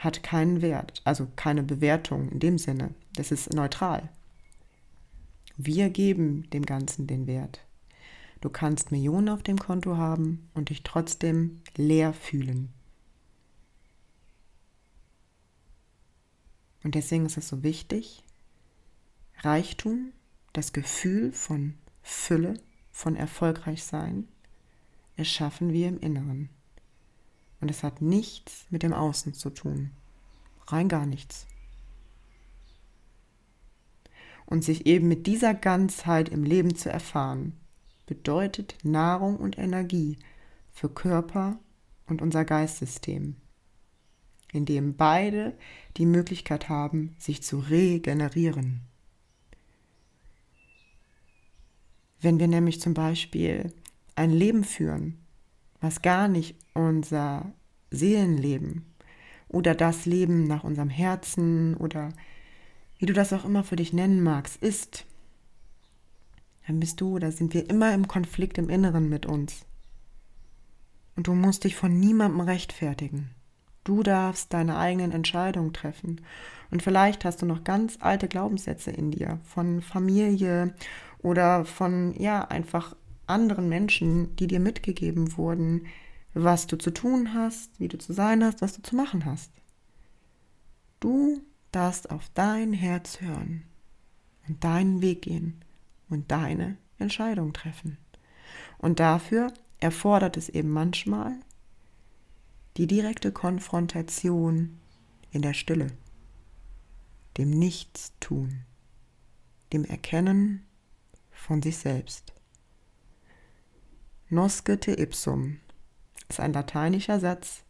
hat 0.00 0.22
keinen 0.22 0.62
Wert, 0.62 1.02
also 1.04 1.28
keine 1.36 1.62
Bewertung 1.62 2.30
in 2.30 2.40
dem 2.40 2.56
Sinne. 2.56 2.94
Das 3.14 3.30
ist 3.30 3.52
neutral. 3.52 4.08
Wir 5.58 5.90
geben 5.90 6.48
dem 6.50 6.64
Ganzen 6.64 7.06
den 7.06 7.26
Wert. 7.26 7.60
Du 8.40 8.48
kannst 8.48 8.92
Millionen 8.92 9.28
auf 9.28 9.42
dem 9.42 9.58
Konto 9.58 9.98
haben 9.98 10.48
und 10.54 10.70
dich 10.70 10.82
trotzdem 10.84 11.60
leer 11.76 12.14
fühlen. 12.14 12.72
Und 16.82 16.94
deswegen 16.94 17.26
ist 17.26 17.36
es 17.36 17.48
so 17.48 17.62
wichtig, 17.62 18.24
Reichtum, 19.40 20.12
das 20.54 20.72
Gefühl 20.72 21.30
von 21.32 21.74
Fülle, 22.02 22.54
von 22.90 23.16
erfolgreich 23.16 23.84
sein, 23.84 24.28
erschaffen 25.16 25.74
wir 25.74 25.88
im 25.88 26.00
Inneren. 26.00 26.48
Und 27.60 27.70
es 27.70 27.82
hat 27.82 28.00
nichts 28.00 28.66
mit 28.70 28.82
dem 28.82 28.92
Außen 28.92 29.34
zu 29.34 29.50
tun. 29.50 29.90
Rein 30.66 30.88
gar 30.88 31.06
nichts. 31.06 31.46
Und 34.46 34.64
sich 34.64 34.86
eben 34.86 35.08
mit 35.08 35.26
dieser 35.26 35.54
Ganzheit 35.54 36.28
im 36.28 36.42
Leben 36.44 36.74
zu 36.74 36.90
erfahren, 36.90 37.52
bedeutet 38.06 38.76
Nahrung 38.82 39.36
und 39.36 39.58
Energie 39.58 40.18
für 40.72 40.88
Körper 40.88 41.58
und 42.06 42.22
unser 42.22 42.44
Geistsystem 42.44 43.36
in 44.52 44.64
dem 44.64 44.96
beide 44.96 45.54
die 45.96 46.06
Möglichkeit 46.06 46.68
haben, 46.68 47.14
sich 47.18 47.42
zu 47.42 47.58
regenerieren. 47.58 48.82
Wenn 52.20 52.38
wir 52.38 52.48
nämlich 52.48 52.80
zum 52.80 52.94
Beispiel 52.94 53.72
ein 54.14 54.30
Leben 54.30 54.64
führen, 54.64 55.18
was 55.80 56.02
gar 56.02 56.28
nicht 56.28 56.56
unser 56.74 57.52
Seelenleben 57.90 58.84
oder 59.48 59.74
das 59.74 60.06
Leben 60.06 60.46
nach 60.46 60.64
unserem 60.64 60.90
Herzen 60.90 61.76
oder 61.76 62.10
wie 62.98 63.06
du 63.06 63.12
das 63.12 63.32
auch 63.32 63.44
immer 63.44 63.64
für 63.64 63.76
dich 63.76 63.92
nennen 63.92 64.22
magst, 64.22 64.62
ist, 64.62 65.06
dann 66.66 66.78
bist 66.78 67.00
du 67.00 67.16
oder 67.16 67.32
sind 67.32 67.54
wir 67.54 67.68
immer 67.68 67.94
im 67.94 68.06
Konflikt 68.06 68.58
im 68.58 68.68
Inneren 68.68 69.08
mit 69.08 69.26
uns. 69.26 69.64
Und 71.16 71.26
du 71.26 71.34
musst 71.34 71.64
dich 71.64 71.74
von 71.74 71.98
niemandem 71.98 72.40
rechtfertigen. 72.40 73.30
Du 73.84 74.02
darfst 74.02 74.52
deine 74.52 74.78
eigenen 74.78 75.12
Entscheidungen 75.12 75.72
treffen. 75.72 76.20
Und 76.70 76.82
vielleicht 76.82 77.24
hast 77.24 77.42
du 77.42 77.46
noch 77.46 77.64
ganz 77.64 77.96
alte 78.00 78.28
Glaubenssätze 78.28 78.90
in 78.90 79.10
dir 79.10 79.40
von 79.42 79.80
Familie 79.80 80.74
oder 81.22 81.64
von, 81.64 82.14
ja, 82.18 82.42
einfach 82.42 82.94
anderen 83.30 83.68
Menschen, 83.68 84.36
die 84.36 84.46
dir 84.46 84.60
mitgegeben 84.60 85.36
wurden, 85.36 85.86
was 86.34 86.66
du 86.66 86.76
zu 86.76 86.90
tun 86.90 87.34
hast, 87.34 87.78
wie 87.80 87.88
du 87.88 87.98
zu 87.98 88.12
sein 88.12 88.44
hast, 88.44 88.62
was 88.62 88.74
du 88.74 88.82
zu 88.82 88.94
machen 88.94 89.24
hast. 89.24 89.50
Du 91.00 91.42
darfst 91.72 92.10
auf 92.10 92.28
dein 92.34 92.72
Herz 92.72 93.20
hören 93.20 93.64
und 94.46 94.62
deinen 94.62 95.02
Weg 95.02 95.22
gehen 95.22 95.64
und 96.08 96.30
deine 96.30 96.76
Entscheidung 96.98 97.52
treffen. 97.52 97.96
Und 98.78 99.00
dafür 99.00 99.52
erfordert 99.78 100.36
es 100.36 100.48
eben 100.48 100.70
manchmal 100.70 101.40
die 102.76 102.86
direkte 102.86 103.32
Konfrontation 103.32 104.78
in 105.30 105.42
der 105.42 105.54
Stille, 105.54 105.88
dem 107.36 107.50
Nichtstun, 107.50 108.62
dem 109.72 109.84
Erkennen 109.84 110.64
von 111.30 111.62
sich 111.62 111.78
selbst. 111.78 112.32
Noscete 114.30 114.92
ipsum 114.92 115.58
ist 116.28 116.40
ein 116.40 116.52
lateinischer 116.52 117.20
Satz, 117.20 117.62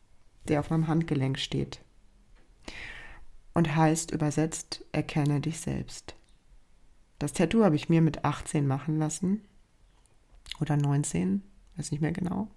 der 0.49 0.61
auf 0.61 0.71
meinem 0.71 0.89
Handgelenk 0.89 1.39
steht 1.39 1.81
und 3.55 3.75
heißt 3.75 4.13
übersetzt, 4.13 4.85
erkenne 4.93 5.41
dich 5.41 5.61
selbst. 5.61 6.15
Das 7.19 7.33
Tattoo 7.33 7.65
habe 7.65 7.77
ich 7.77 7.89
mir 7.89 8.01
mit 8.01 8.25
18 8.25 8.67
machen 8.67 8.99
lassen 8.99 9.43
oder 10.61 10.77
19, 10.77 11.43
weiß 11.77 11.91
nicht 11.91 12.01
mehr 12.01 12.13
genau 12.13 12.49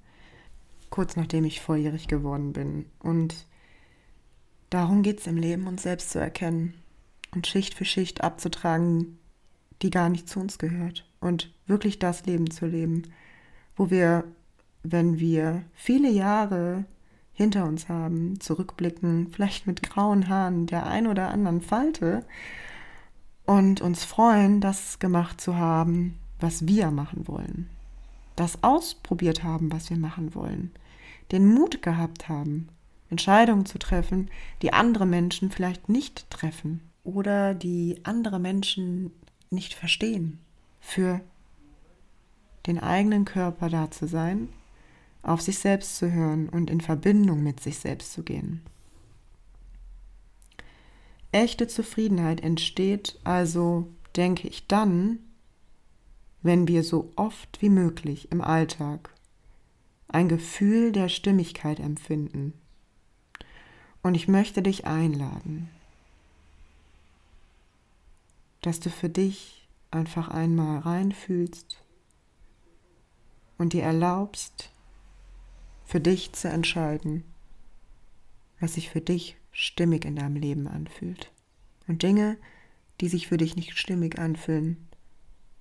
kurz 0.94 1.16
nachdem 1.16 1.44
ich 1.44 1.60
volljährig 1.60 2.08
geworden 2.08 2.54
bin. 2.54 2.86
Und 3.00 3.48
darum 4.70 5.02
geht 5.02 5.22
es 5.22 5.26
im 5.26 5.38
Leben, 5.38 5.66
uns 5.66 5.82
selbst 5.82 6.12
zu 6.12 6.20
erkennen 6.20 6.76
und 7.32 7.48
Schicht 7.48 7.74
für 7.74 7.84
Schicht 7.84 8.24
abzutragen, 8.24 9.18
die 9.82 9.90
gar 9.90 10.10
nicht 10.10 10.30
zu 10.30 10.40
uns 10.40 10.60
gehört. 10.60 11.10
Und 11.20 11.52
wirklich 11.66 11.98
das 11.98 12.28
Leben 12.28 12.52
zu 12.52 12.68
leben, 12.68 13.12
wo 13.76 13.90
wir, 13.90 14.24
wenn 14.84 15.20
wir 15.20 15.64
viele 15.74 16.10
Jahre 16.10 16.86
hinter 17.34 17.66
uns 17.66 17.90
haben, 17.90 18.40
zurückblicken, 18.40 19.30
vielleicht 19.32 19.66
mit 19.66 19.82
grauen 19.82 20.30
Haaren 20.30 20.68
der 20.68 20.86
ein 20.86 21.08
oder 21.08 21.30
anderen 21.30 21.62
Falte 21.62 22.24
und 23.46 23.82
uns 23.82 24.04
freuen, 24.04 24.62
das 24.62 25.00
gemacht 25.00 25.42
zu 25.42 25.58
haben, 25.58 26.20
was 26.40 26.68
wir 26.68 26.92
machen 26.92 27.28
wollen. 27.28 27.70
Das 28.36 28.64
ausprobiert 28.64 29.44
haben, 29.44 29.72
was 29.72 29.90
wir 29.90 29.98
machen 29.98 30.36
wollen 30.36 30.72
den 31.34 31.48
Mut 31.48 31.82
gehabt 31.82 32.30
haben, 32.30 32.70
Entscheidungen 33.10 33.66
zu 33.66 33.80
treffen, 33.80 34.30
die 34.62 34.72
andere 34.72 35.06
Menschen 35.06 35.52
vielleicht 35.52 35.90
nicht 35.90 36.30
treffen 36.30 36.82
oder 37.04 37.54
die 37.54 38.00
andere 38.04 38.40
Menschen 38.40 39.12
nicht 39.50 39.74
verstehen. 39.74 40.40
Für 40.80 41.22
den 42.66 42.80
eigenen 42.80 43.26
Körper 43.26 43.70
da 43.70 43.92
zu 43.92 44.08
sein, 44.08 44.50
auf 45.22 45.42
sich 45.42 45.60
selbst 45.60 45.98
zu 45.98 46.12
hören 46.12 46.50
und 46.50 46.70
in 46.70 46.82
Verbindung 46.82 47.44
mit 47.44 47.60
sich 47.60 47.80
selbst 47.80 48.14
zu 48.14 48.24
gehen. 48.24 48.62
Echte 51.32 51.68
Zufriedenheit 51.68 52.42
entsteht 52.42 53.20
also, 53.24 53.88
denke 54.16 54.48
ich, 54.48 54.68
dann, 54.68 55.20
wenn 56.42 56.68
wir 56.68 56.84
so 56.84 57.12
oft 57.16 57.62
wie 57.62 57.70
möglich 57.70 58.32
im 58.32 58.42
Alltag 58.42 59.10
ein 60.10 60.30
Gefühl 60.30 60.92
der 60.92 61.10
Stimmigkeit 61.10 61.80
empfinden. 61.80 62.54
Und 64.04 64.16
ich 64.16 64.28
möchte 64.28 64.62
dich 64.62 64.86
einladen, 64.86 65.70
dass 68.62 68.80
du 68.80 68.90
für 68.90 69.10
dich 69.10 69.68
einfach 69.90 70.28
einmal 70.28 70.80
reinfühlst 70.80 71.83
und 73.58 73.74
dir 73.74 73.84
erlaubst, 73.84 74.70
für 75.86 76.00
dich 76.00 76.34
zu 76.34 76.50
entscheiden, 76.50 77.24
was 78.60 78.76
sich 78.76 78.90
für 78.90 79.02
dich 79.02 79.38
stimmig 79.52 80.06
in 80.06 80.16
deinem 80.16 80.36
Leben 80.36 80.68
anfühlt. 80.68 81.32
Und 81.88 82.02
Dinge, 82.04 82.38
die 83.02 83.10
sich 83.10 83.28
für 83.28 83.38
dich 83.38 83.56
nicht 83.56 83.78
stimmig 83.78 84.18
anfühlen, 84.18 84.78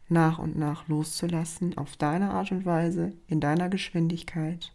nach 0.09 0.38
und 0.38 0.57
nach 0.57 0.88
loszulassen, 0.88 1.76
auf 1.76 1.97
deine 1.97 2.30
Art 2.30 2.53
und 2.53 2.64
Weise, 2.64 3.12
in 3.28 3.40
deiner 3.40 3.68
Geschwindigkeit, 3.68 4.72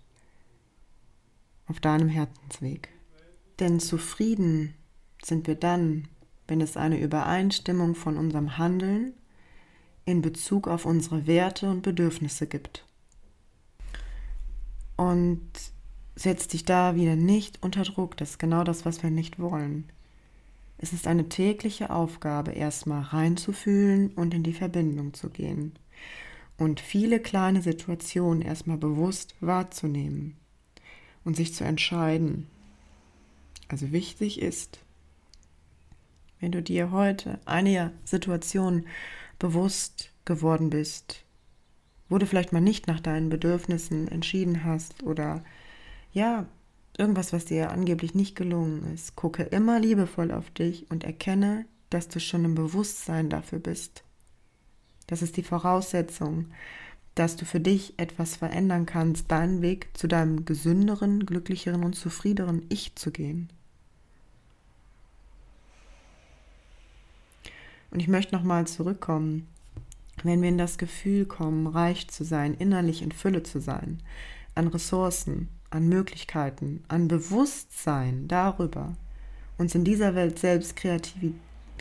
auf 1.67 1.79
deinem 1.79 2.09
Herzensweg. 2.09 2.89
Denn 3.59 3.79
zufrieden 3.79 4.73
sind 5.23 5.47
wir 5.47 5.55
dann, 5.55 6.07
wenn 6.47 6.61
es 6.61 6.77
eine 6.77 6.99
Übereinstimmung 6.99 7.95
von 7.95 8.17
unserem 8.17 8.57
Handeln 8.57 9.13
in 10.05 10.21
Bezug 10.21 10.67
auf 10.67 10.85
unsere 10.85 11.27
Werte 11.27 11.69
und 11.69 11.81
Bedürfnisse 11.81 12.47
gibt. 12.47 12.86
Und 14.97 15.41
setz 16.15 16.47
dich 16.47 16.65
da 16.65 16.95
wieder 16.95 17.15
nicht 17.15 17.63
unter 17.63 17.83
Druck. 17.83 18.17
Das 18.17 18.31
ist 18.31 18.39
genau 18.39 18.63
das, 18.63 18.85
was 18.85 19.03
wir 19.03 19.11
nicht 19.11 19.39
wollen. 19.39 19.85
Es 20.79 20.93
ist 20.93 21.07
eine 21.07 21.29
tägliche 21.29 21.89
Aufgabe, 21.89 22.51
erstmal 22.51 23.01
reinzufühlen 23.01 24.11
und 24.11 24.33
in 24.33 24.43
die 24.43 24.53
Verbindung 24.53 25.13
zu 25.13 25.29
gehen. 25.29 25.73
Und 26.57 26.79
viele 26.79 27.19
kleine 27.19 27.61
Situationen 27.61 28.41
erstmal 28.41 28.77
bewusst 28.77 29.35
wahrzunehmen 29.39 30.35
und 31.23 31.35
sich 31.35 31.53
zu 31.53 31.63
entscheiden. 31.63 32.47
Also 33.67 33.91
wichtig 33.91 34.41
ist, 34.41 34.79
wenn 36.39 36.51
du 36.51 36.61
dir 36.61 36.91
heute 36.91 37.39
eine 37.45 37.91
Situation 38.03 38.85
bewusst 39.39 40.11
geworden 40.25 40.69
bist, 40.69 41.23
wo 42.09 42.17
du 42.17 42.25
vielleicht 42.25 42.53
mal 42.53 42.61
nicht 42.61 42.87
nach 42.87 42.99
deinen 42.99 43.29
Bedürfnissen 43.29 44.07
entschieden 44.07 44.63
hast 44.63 45.03
oder 45.03 45.43
ja, 46.13 46.45
irgendwas, 46.97 47.33
was 47.33 47.45
dir 47.45 47.71
angeblich 47.71 48.15
nicht 48.15 48.35
gelungen 48.35 48.93
ist, 48.93 49.15
gucke 49.15 49.43
immer 49.43 49.79
liebevoll 49.79 50.31
auf 50.31 50.49
dich 50.49 50.89
und 50.89 51.03
erkenne, 51.03 51.65
dass 51.89 52.07
du 52.07 52.19
schon 52.19 52.45
im 52.45 52.55
Bewusstsein 52.55 53.29
dafür 53.29 53.59
bist. 53.59 54.03
Das 55.07 55.21
ist 55.21 55.37
die 55.37 55.43
Voraussetzung, 55.43 56.47
dass 57.15 57.35
du 57.35 57.45
für 57.45 57.59
dich 57.59 57.93
etwas 57.97 58.35
verändern 58.35 58.85
kannst, 58.85 59.31
deinen 59.31 59.61
Weg 59.61 59.89
zu 59.93 60.07
deinem 60.07 60.45
gesünderen, 60.45 61.25
glücklicheren 61.25 61.83
und 61.83 61.93
zufriedeneren 61.93 62.65
Ich 62.69 62.95
zu 62.95 63.11
gehen. 63.11 63.49
Und 67.89 68.01
ich 68.01 68.07
möchte 68.07 68.35
nochmal 68.35 68.67
zurückkommen, 68.67 69.47
wenn 70.23 70.41
wir 70.41 70.49
in 70.49 70.57
das 70.57 70.77
Gefühl 70.77 71.25
kommen, 71.25 71.67
reich 71.67 72.07
zu 72.07 72.23
sein, 72.23 72.53
innerlich 72.53 73.01
in 73.01 73.11
Fülle 73.11 73.43
zu 73.43 73.59
sein, 73.59 74.01
an 74.55 74.67
Ressourcen, 74.67 75.49
an 75.69 75.87
Möglichkeiten, 75.87 76.83
an 76.87 77.07
Bewusstsein 77.07 78.27
darüber, 78.27 78.93
uns 79.57 79.75
in 79.75 79.83
dieser 79.83 80.15
Welt 80.15 80.39
selbst 80.39 80.75
kreativ, 80.75 81.33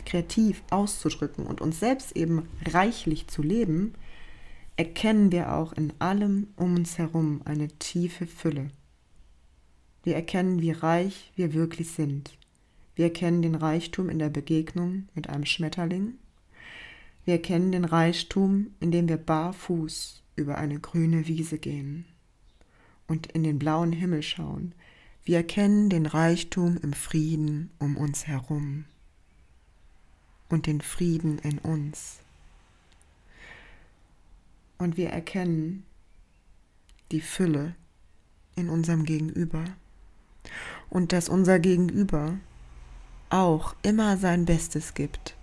kreativ 0.05 0.63
auszudrücken 0.69 1.45
und 1.45 1.61
uns 1.61 1.79
selbst 1.79 2.15
eben 2.15 2.47
reichlich 2.65 3.27
zu 3.27 3.41
leben, 3.41 3.93
erkennen 4.77 5.31
wir 5.31 5.53
auch 5.53 5.73
in 5.73 5.91
allem 5.99 6.47
um 6.55 6.75
uns 6.75 6.97
herum 6.97 7.41
eine 7.45 7.67
tiefe 7.67 8.27
Fülle. 8.27 8.69
Wir 10.03 10.15
erkennen, 10.15 10.61
wie 10.61 10.71
reich 10.71 11.31
wir 11.35 11.53
wirklich 11.53 11.91
sind. 11.91 12.37
Wir 12.95 13.05
erkennen 13.05 13.41
den 13.41 13.55
Reichtum 13.55 14.09
in 14.09 14.19
der 14.19 14.29
Begegnung 14.29 15.09
mit 15.13 15.29
einem 15.29 15.45
Schmetterling. 15.45 16.13
Wir 17.27 17.33
erkennen 17.33 17.73
den 17.73 17.83
Reichtum, 17.83 18.67
indem 18.79 19.09
wir 19.09 19.17
barfuß 19.17 20.23
über 20.37 20.57
eine 20.57 20.79
grüne 20.79 21.27
Wiese 21.27 21.57
gehen 21.57 22.05
und 23.05 23.27
in 23.27 23.43
den 23.43 23.59
blauen 23.59 23.91
Himmel 23.91 24.23
schauen. 24.23 24.73
Wir 25.25 25.35
erkennen 25.35 25.89
den 25.89 26.05
Reichtum 26.05 26.77
im 26.77 26.93
Frieden 26.93 27.69
um 27.79 27.97
uns 27.97 28.27
herum 28.27 28.85
und 30.47 30.67
den 30.67 30.79
Frieden 30.79 31.37
in 31.39 31.59
uns. 31.59 32.19
Und 34.77 34.95
wir 34.95 35.09
erkennen 35.09 35.83
die 37.11 37.19
Fülle 37.19 37.75
in 38.55 38.69
unserem 38.69 39.03
Gegenüber 39.03 39.65
und 40.89 41.11
dass 41.11 41.27
unser 41.27 41.59
Gegenüber 41.59 42.37
auch 43.29 43.75
immer 43.81 44.15
sein 44.15 44.45
Bestes 44.45 44.93
gibt, 44.93 45.36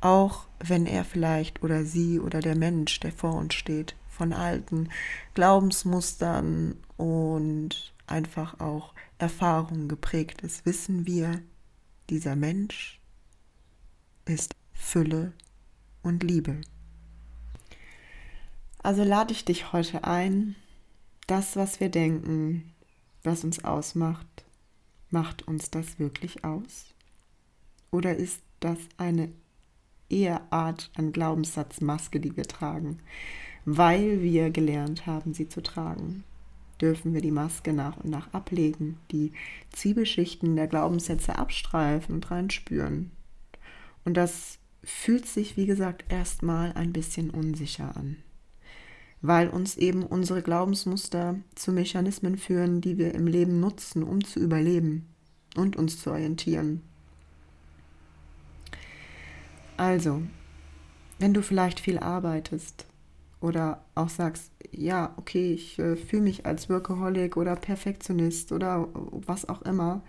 auch 0.00 0.46
wenn 0.60 0.86
er 0.86 1.04
vielleicht 1.04 1.62
oder 1.62 1.84
sie 1.84 2.20
oder 2.20 2.40
der 2.40 2.56
Mensch, 2.56 3.00
der 3.00 3.12
vor 3.12 3.34
uns 3.34 3.54
steht, 3.54 3.94
von 4.08 4.32
alten 4.32 4.88
Glaubensmustern 5.34 6.76
und 6.96 7.92
einfach 8.06 8.60
auch 8.60 8.94
Erfahrungen 9.18 9.88
geprägt 9.88 10.42
ist, 10.42 10.66
wissen 10.66 11.06
wir, 11.06 11.40
dieser 12.10 12.36
Mensch 12.36 13.00
ist 14.24 14.54
Fülle 14.72 15.32
und 16.02 16.22
Liebe. 16.22 16.60
Also 18.82 19.04
lade 19.04 19.32
ich 19.32 19.44
dich 19.44 19.72
heute 19.72 20.04
ein, 20.04 20.54
das, 21.26 21.56
was 21.56 21.80
wir 21.80 21.90
denken, 21.90 22.72
was 23.22 23.44
uns 23.44 23.64
ausmacht, 23.64 24.44
Macht 25.10 25.48
uns 25.48 25.70
das 25.70 25.98
wirklich 25.98 26.44
aus? 26.44 26.92
Oder 27.90 28.16
ist 28.16 28.42
das 28.60 28.78
eine 28.98 29.32
eher 30.08 30.52
Art 30.52 30.90
an 30.96 31.12
Glaubenssatzmaske, 31.12 32.20
die 32.20 32.36
wir 32.36 32.44
tragen, 32.44 32.98
weil 33.64 34.22
wir 34.22 34.50
gelernt 34.50 35.06
haben, 35.06 35.34
sie 35.34 35.48
zu 35.48 35.62
tragen? 35.62 36.24
Dürfen 36.80 37.12
wir 37.12 37.20
die 37.20 37.32
Maske 37.32 37.72
nach 37.72 37.96
und 37.96 38.10
nach 38.10 38.32
ablegen, 38.32 38.98
die 39.10 39.32
Zwiebelschichten 39.72 40.54
der 40.54 40.68
Glaubenssätze 40.68 41.36
abstreifen 41.36 42.14
und 42.14 42.30
reinspüren? 42.30 43.10
Und 44.04 44.16
das 44.16 44.58
fühlt 44.84 45.26
sich, 45.26 45.56
wie 45.56 45.66
gesagt, 45.66 46.04
erstmal 46.08 46.72
ein 46.72 46.92
bisschen 46.92 47.30
unsicher 47.30 47.96
an 47.96 48.16
weil 49.20 49.48
uns 49.48 49.76
eben 49.76 50.04
unsere 50.04 50.42
Glaubensmuster 50.42 51.36
zu 51.54 51.72
Mechanismen 51.72 52.36
führen, 52.36 52.80
die 52.80 52.98
wir 52.98 53.14
im 53.14 53.26
Leben 53.26 53.60
nutzen, 53.60 54.02
um 54.02 54.22
zu 54.22 54.38
überleben 54.40 55.06
und 55.56 55.76
uns 55.76 56.00
zu 56.00 56.10
orientieren. 56.10 56.82
Also, 59.78 60.22
wenn 61.20 61.32
du 61.32 61.40
vielleicht 61.40 61.78
viel 61.78 61.98
arbeitest 61.98 62.84
oder 63.40 63.84
auch 63.94 64.08
sagst, 64.08 64.50
ja, 64.72 65.14
okay, 65.16 65.52
ich 65.52 65.78
äh, 65.78 65.94
fühle 65.94 66.22
mich 66.22 66.46
als 66.46 66.68
Workaholic 66.68 67.36
oder 67.36 67.54
Perfektionist 67.54 68.50
oder 68.50 68.88
was 68.92 69.48
auch 69.48 69.62
immer, 69.62 70.02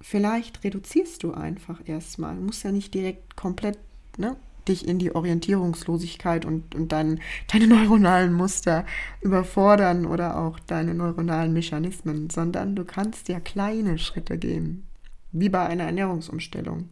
vielleicht 0.00 0.62
reduzierst 0.62 1.24
du 1.24 1.32
einfach 1.32 1.80
erstmal. 1.86 2.36
Du 2.36 2.42
musst 2.42 2.62
ja 2.62 2.70
nicht 2.70 2.94
direkt 2.94 3.34
komplett 3.34 3.78
ne, 4.16 4.36
dich 4.68 4.86
in 4.86 5.00
die 5.00 5.12
Orientierungslosigkeit 5.12 6.44
und, 6.44 6.76
und 6.76 6.92
dann 6.92 7.18
deine 7.52 7.66
neuronalen 7.74 8.32
Muster 8.32 8.86
überfordern 9.22 10.06
oder 10.06 10.38
auch 10.38 10.60
deine 10.60 10.94
neuronalen 10.94 11.52
Mechanismen, 11.52 12.30
sondern 12.30 12.76
du 12.76 12.84
kannst 12.84 13.28
ja 13.28 13.40
kleine 13.40 13.98
Schritte 13.98 14.38
gehen, 14.38 14.86
wie 15.32 15.48
bei 15.48 15.66
einer 15.66 15.84
Ernährungsumstellung. 15.84 16.90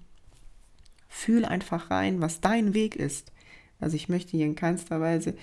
Fühl 1.08 1.44
einfach 1.44 1.90
rein, 1.90 2.20
was 2.20 2.40
dein 2.40 2.74
Weg 2.74 2.96
ist. 2.96 3.32
Also 3.80 3.96
ich 3.96 4.08
möchte 4.08 4.36
hier 4.36 4.46
in 4.46 4.54
keinster 4.54 5.00
Weise 5.00 5.34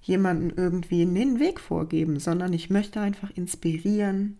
jemanden 0.00 0.50
irgendwie 0.56 1.04
den 1.04 1.40
Weg 1.40 1.58
vorgeben, 1.58 2.20
sondern 2.20 2.52
ich 2.52 2.70
möchte 2.70 3.00
einfach 3.00 3.30
inspirieren, 3.30 4.38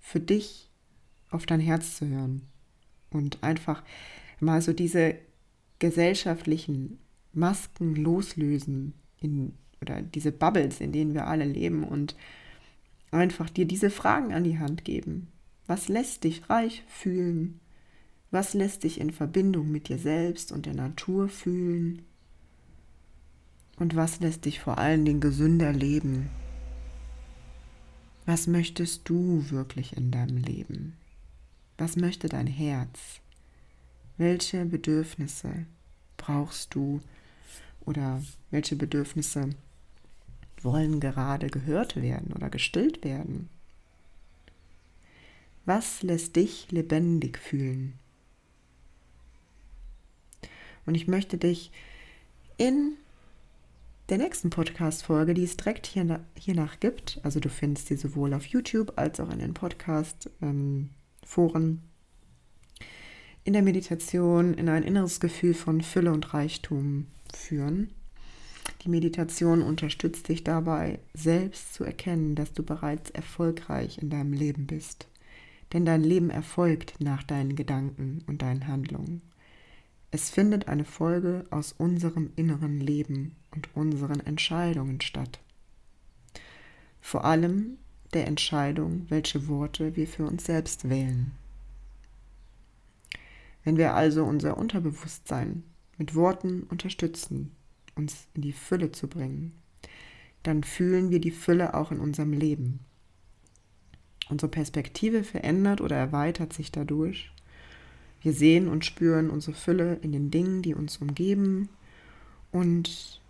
für 0.00 0.20
dich 0.20 0.70
auf 1.30 1.46
dein 1.46 1.60
Herz 1.60 1.96
zu 1.96 2.06
hören 2.06 2.42
und 3.10 3.42
einfach 3.42 3.82
mal 4.38 4.60
so 4.60 4.74
diese 4.74 5.16
gesellschaftlichen 5.78 6.98
Masken 7.32 7.96
loslösen 7.96 8.92
in, 9.20 9.54
oder 9.80 10.02
diese 10.02 10.30
Bubbles, 10.30 10.80
in 10.80 10.92
denen 10.92 11.14
wir 11.14 11.26
alle 11.26 11.46
leben 11.46 11.84
und 11.84 12.14
einfach 13.10 13.48
dir 13.48 13.64
diese 13.64 13.90
Fragen 13.90 14.34
an 14.34 14.44
die 14.44 14.58
Hand 14.58 14.84
geben. 14.84 15.28
Was 15.66 15.88
lässt 15.88 16.24
dich 16.24 16.50
reich 16.50 16.82
fühlen? 16.86 17.60
Was 18.34 18.52
lässt 18.52 18.82
dich 18.82 19.00
in 19.00 19.12
Verbindung 19.12 19.70
mit 19.70 19.88
dir 19.88 19.96
selbst 19.96 20.50
und 20.50 20.66
der 20.66 20.74
Natur 20.74 21.28
fühlen? 21.28 22.04
Und 23.76 23.94
was 23.94 24.18
lässt 24.18 24.44
dich 24.44 24.58
vor 24.58 24.78
allen 24.78 25.04
Dingen 25.04 25.20
gesünder 25.20 25.72
leben? 25.72 26.28
Was 28.26 28.48
möchtest 28.48 29.08
du 29.08 29.48
wirklich 29.50 29.96
in 29.96 30.10
deinem 30.10 30.38
Leben? 30.38 30.96
Was 31.78 31.94
möchte 31.94 32.28
dein 32.28 32.48
Herz? 32.48 33.20
Welche 34.16 34.64
Bedürfnisse 34.64 35.66
brauchst 36.16 36.74
du 36.74 37.00
oder 37.86 38.20
welche 38.50 38.74
Bedürfnisse 38.74 39.50
wollen 40.60 40.98
gerade 40.98 41.50
gehört 41.50 41.94
werden 41.94 42.32
oder 42.32 42.50
gestillt 42.50 43.04
werden? 43.04 43.48
Was 45.66 46.02
lässt 46.02 46.34
dich 46.34 46.72
lebendig 46.72 47.38
fühlen? 47.38 47.96
Und 50.86 50.94
ich 50.94 51.08
möchte 51.08 51.38
dich 51.38 51.70
in 52.56 52.94
der 54.08 54.18
nächsten 54.18 54.50
Podcast-Folge, 54.50 55.32
die 55.34 55.44
es 55.44 55.56
direkt 55.56 55.86
hier, 55.86 56.20
hiernach 56.38 56.78
gibt, 56.78 57.20
also 57.22 57.40
du 57.40 57.48
findest 57.48 57.88
sie 57.88 57.96
sowohl 57.96 58.34
auf 58.34 58.44
YouTube 58.46 58.92
als 58.96 59.18
auch 59.18 59.30
in 59.30 59.38
den 59.38 59.54
Podcast-Foren, 59.54 60.92
ähm, 61.62 61.80
in 63.44 63.52
der 63.52 63.62
Meditation 63.62 64.54
in 64.54 64.68
ein 64.68 64.82
inneres 64.82 65.20
Gefühl 65.20 65.54
von 65.54 65.80
Fülle 65.80 66.12
und 66.12 66.34
Reichtum 66.34 67.06
führen. 67.34 67.90
Die 68.82 68.88
Meditation 68.88 69.62
unterstützt 69.62 70.28
dich 70.28 70.44
dabei, 70.44 70.98
selbst 71.14 71.74
zu 71.74 71.84
erkennen, 71.84 72.34
dass 72.34 72.52
du 72.52 72.62
bereits 72.62 73.10
erfolgreich 73.10 73.98
in 73.98 74.10
deinem 74.10 74.32
Leben 74.32 74.66
bist. 74.66 75.08
Denn 75.72 75.86
dein 75.86 76.02
Leben 76.02 76.30
erfolgt 76.30 77.00
nach 77.00 77.22
deinen 77.22 77.56
Gedanken 77.56 78.22
und 78.26 78.42
deinen 78.42 78.68
Handlungen. 78.68 79.22
Es 80.14 80.30
findet 80.30 80.68
eine 80.68 80.84
Folge 80.84 81.44
aus 81.50 81.72
unserem 81.72 82.30
inneren 82.36 82.78
Leben 82.78 83.34
und 83.50 83.74
unseren 83.74 84.20
Entscheidungen 84.20 85.00
statt. 85.00 85.40
vor 87.00 87.24
allem 87.24 87.78
der 88.12 88.28
Entscheidung, 88.28 89.06
welche 89.08 89.48
Worte 89.48 89.96
wir 89.96 90.06
für 90.06 90.24
uns 90.24 90.44
selbst 90.44 90.88
wählen. 90.88 91.32
Wenn 93.64 93.76
wir 93.76 93.94
also 93.94 94.22
unser 94.22 94.56
Unterbewusstsein 94.56 95.64
mit 95.98 96.14
Worten 96.14 96.62
unterstützen, 96.62 97.50
uns 97.96 98.28
in 98.34 98.42
die 98.42 98.52
Fülle 98.52 98.92
zu 98.92 99.08
bringen, 99.08 99.50
dann 100.44 100.62
fühlen 100.62 101.10
wir 101.10 101.20
die 101.20 101.32
Fülle 101.32 101.74
auch 101.74 101.90
in 101.90 101.98
unserem 101.98 102.34
Leben. 102.34 102.78
Unsere 104.28 104.48
Perspektive 104.48 105.24
verändert 105.24 105.80
oder 105.80 105.96
erweitert 105.96 106.52
sich 106.52 106.70
dadurch. 106.70 107.33
Wir 108.24 108.32
sehen 108.32 108.68
und 108.68 108.86
spüren 108.86 109.28
unsere 109.28 109.54
Fülle 109.54 109.96
in 109.96 110.10
den 110.12 110.30
Dingen, 110.30 110.62
die 110.62 110.74
uns 110.74 110.96
umgeben. 110.96 111.68
Und 112.52 113.20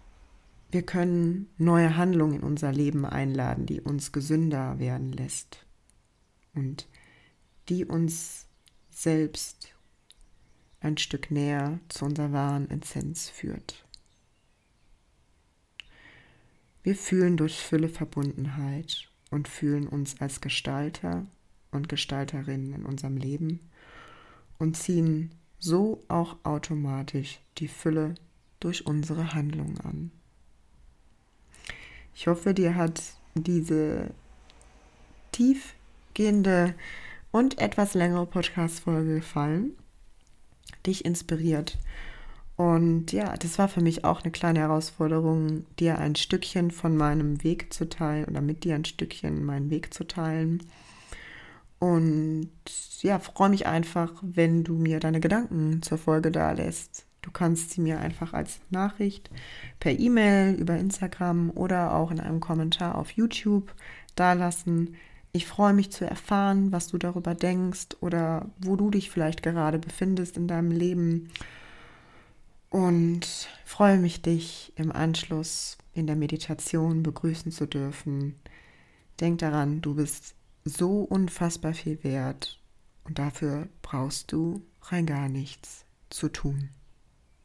wir 0.70 0.82
können 0.82 1.48
neue 1.58 1.96
Handlungen 1.96 2.36
in 2.36 2.42
unser 2.44 2.70
Leben 2.70 3.04
einladen, 3.04 3.66
die 3.66 3.80
uns 3.80 4.12
gesünder 4.12 4.78
werden 4.78 5.12
lässt. 5.12 5.66
Und 6.54 6.86
die 7.68 7.84
uns 7.84 8.46
selbst 8.88 9.74
ein 10.78 10.96
Stück 10.96 11.32
näher 11.32 11.80
zu 11.88 12.04
unserer 12.04 12.30
wahren 12.30 12.70
Essenz 12.70 13.28
führt. 13.28 13.84
Wir 16.84 16.94
fühlen 16.94 17.36
durch 17.36 17.56
Fülle 17.56 17.88
Verbundenheit 17.88 19.08
und 19.32 19.48
fühlen 19.48 19.88
uns 19.88 20.20
als 20.20 20.40
Gestalter 20.40 21.26
und 21.72 21.88
Gestalterinnen 21.88 22.74
in 22.74 22.86
unserem 22.86 23.16
Leben 23.16 23.58
und 24.59 24.76
ziehen 24.76 25.31
so 25.59 26.02
auch 26.09 26.36
automatisch 26.44 27.40
die 27.59 27.68
Fülle 27.68 28.14
durch 28.60 28.86
unsere 28.86 29.35
Handlungen 29.35 29.81
an. 29.81 30.10
Ich 32.14 32.26
hoffe, 32.26 32.55
dir 32.55 32.74
hat 32.74 33.02
diese 33.35 34.10
tiefgehende 35.32 36.74
und 37.32 37.59
etwas 37.59 37.94
längere 37.94 38.26
Podcast-Folge 38.26 39.16
gefallen, 39.16 39.72
dich 40.86 41.05
inspiriert 41.05 41.78
und 42.56 43.10
ja, 43.10 43.36
das 43.36 43.59
war 43.59 43.68
für 43.68 43.81
mich 43.81 44.05
auch 44.05 44.22
eine 44.22 44.31
kleine 44.31 44.60
Herausforderung, 44.60 45.66
dir 45.81 45.98
ein 45.98 46.14
Stückchen 46.14 46.70
von 46.70 46.97
meinem 46.97 47.43
Weg 47.43 47.72
zu 47.72 47.89
teilen 47.89 48.26
oder 48.26 48.40
mit 48.40 48.62
dir 48.64 48.76
ein 48.76 48.85
Stückchen 48.85 49.44
meinen 49.44 49.70
Weg 49.70 49.93
zu 49.93 50.06
teilen. 50.06 50.62
Und 51.85 52.48
ja, 53.02 53.19
freue 53.19 53.51
mich 53.51 53.66
einfach, 53.66 54.11
wenn 54.23 54.65
du 54.65 54.73
mir 54.73 55.01
deine 55.01 55.20
Gedanken 55.20 55.82
zur 55.82 55.98
Folge 55.98 56.31
da 56.31 56.52
lässt. 56.52 57.05
Du 57.20 57.31
kannst 57.31 57.73
sie 57.73 57.82
mir 57.82 58.01
einfach 58.01 58.32
als 58.32 58.61
Nachricht 58.70 59.28
per 59.81 59.93
E-Mail, 59.93 60.55
über 60.55 60.78
Instagram 60.78 61.51
oder 61.51 61.93
auch 61.93 62.11
in 62.11 62.20
einem 62.20 62.40
Kommentar 62.40 62.94
auf 62.94 63.11
YouTube 63.11 63.74
dalassen. 64.16 64.97
Ich 65.32 65.47
freue 65.47 65.74
mich 65.74 65.93
zu 65.93 66.06
erfahren, 66.06 66.73
was 66.73 66.86
du 66.86 66.97
darüber 66.97 67.35
denkst 67.35 67.98
oder 68.01 68.48
wo 68.56 68.77
du 68.77 68.89
dich 68.89 69.11
vielleicht 69.11 69.43
gerade 69.43 69.78
befindest 69.78 70.39
in 70.39 70.48
deinem 70.48 70.70
Leben 70.70 71.28
und 72.70 73.27
freue 73.66 73.98
mich, 73.98 74.23
dich 74.23 74.73
im 74.77 74.90
Anschluss 74.90 75.77
in 75.93 76.06
der 76.06 76.16
Meditation 76.16 77.02
begrüßen 77.02 77.52
zu 77.52 77.66
dürfen. 77.66 78.36
Denk 79.20 79.40
daran, 79.40 79.82
du 79.82 79.97
bist 79.97 80.35
so 80.64 81.02
unfassbar 81.02 81.74
viel 81.74 82.02
wert 82.02 82.60
und 83.04 83.18
dafür 83.18 83.68
brauchst 83.82 84.32
du 84.32 84.62
rein 84.82 85.06
gar 85.06 85.28
nichts 85.28 85.84
zu 86.10 86.28
tun. 86.28 86.70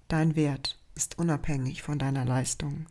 Dein 0.07 0.35
Wert 0.35 0.79
ist 0.95 1.19
unabhängig 1.19 1.83
von 1.83 1.99
deiner 1.99 2.25
Leistung. 2.25 2.85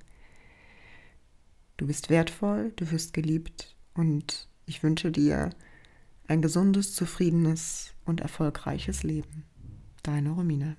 Du 1.77 1.87
bist 1.87 2.11
wertvoll, 2.11 2.73
du 2.77 2.91
wirst 2.91 3.13
geliebt 3.13 3.75
und 3.95 4.49
ich 4.67 4.83
wünsche 4.83 5.11
dir 5.11 5.51
ein 6.27 6.43
gesundes, 6.43 6.95
zufriedenes 6.95 7.95
und 8.05 8.21
erfolgreiches 8.21 9.03
Leben. 9.03 9.45
Deine 10.03 10.31
Romina. 10.31 10.77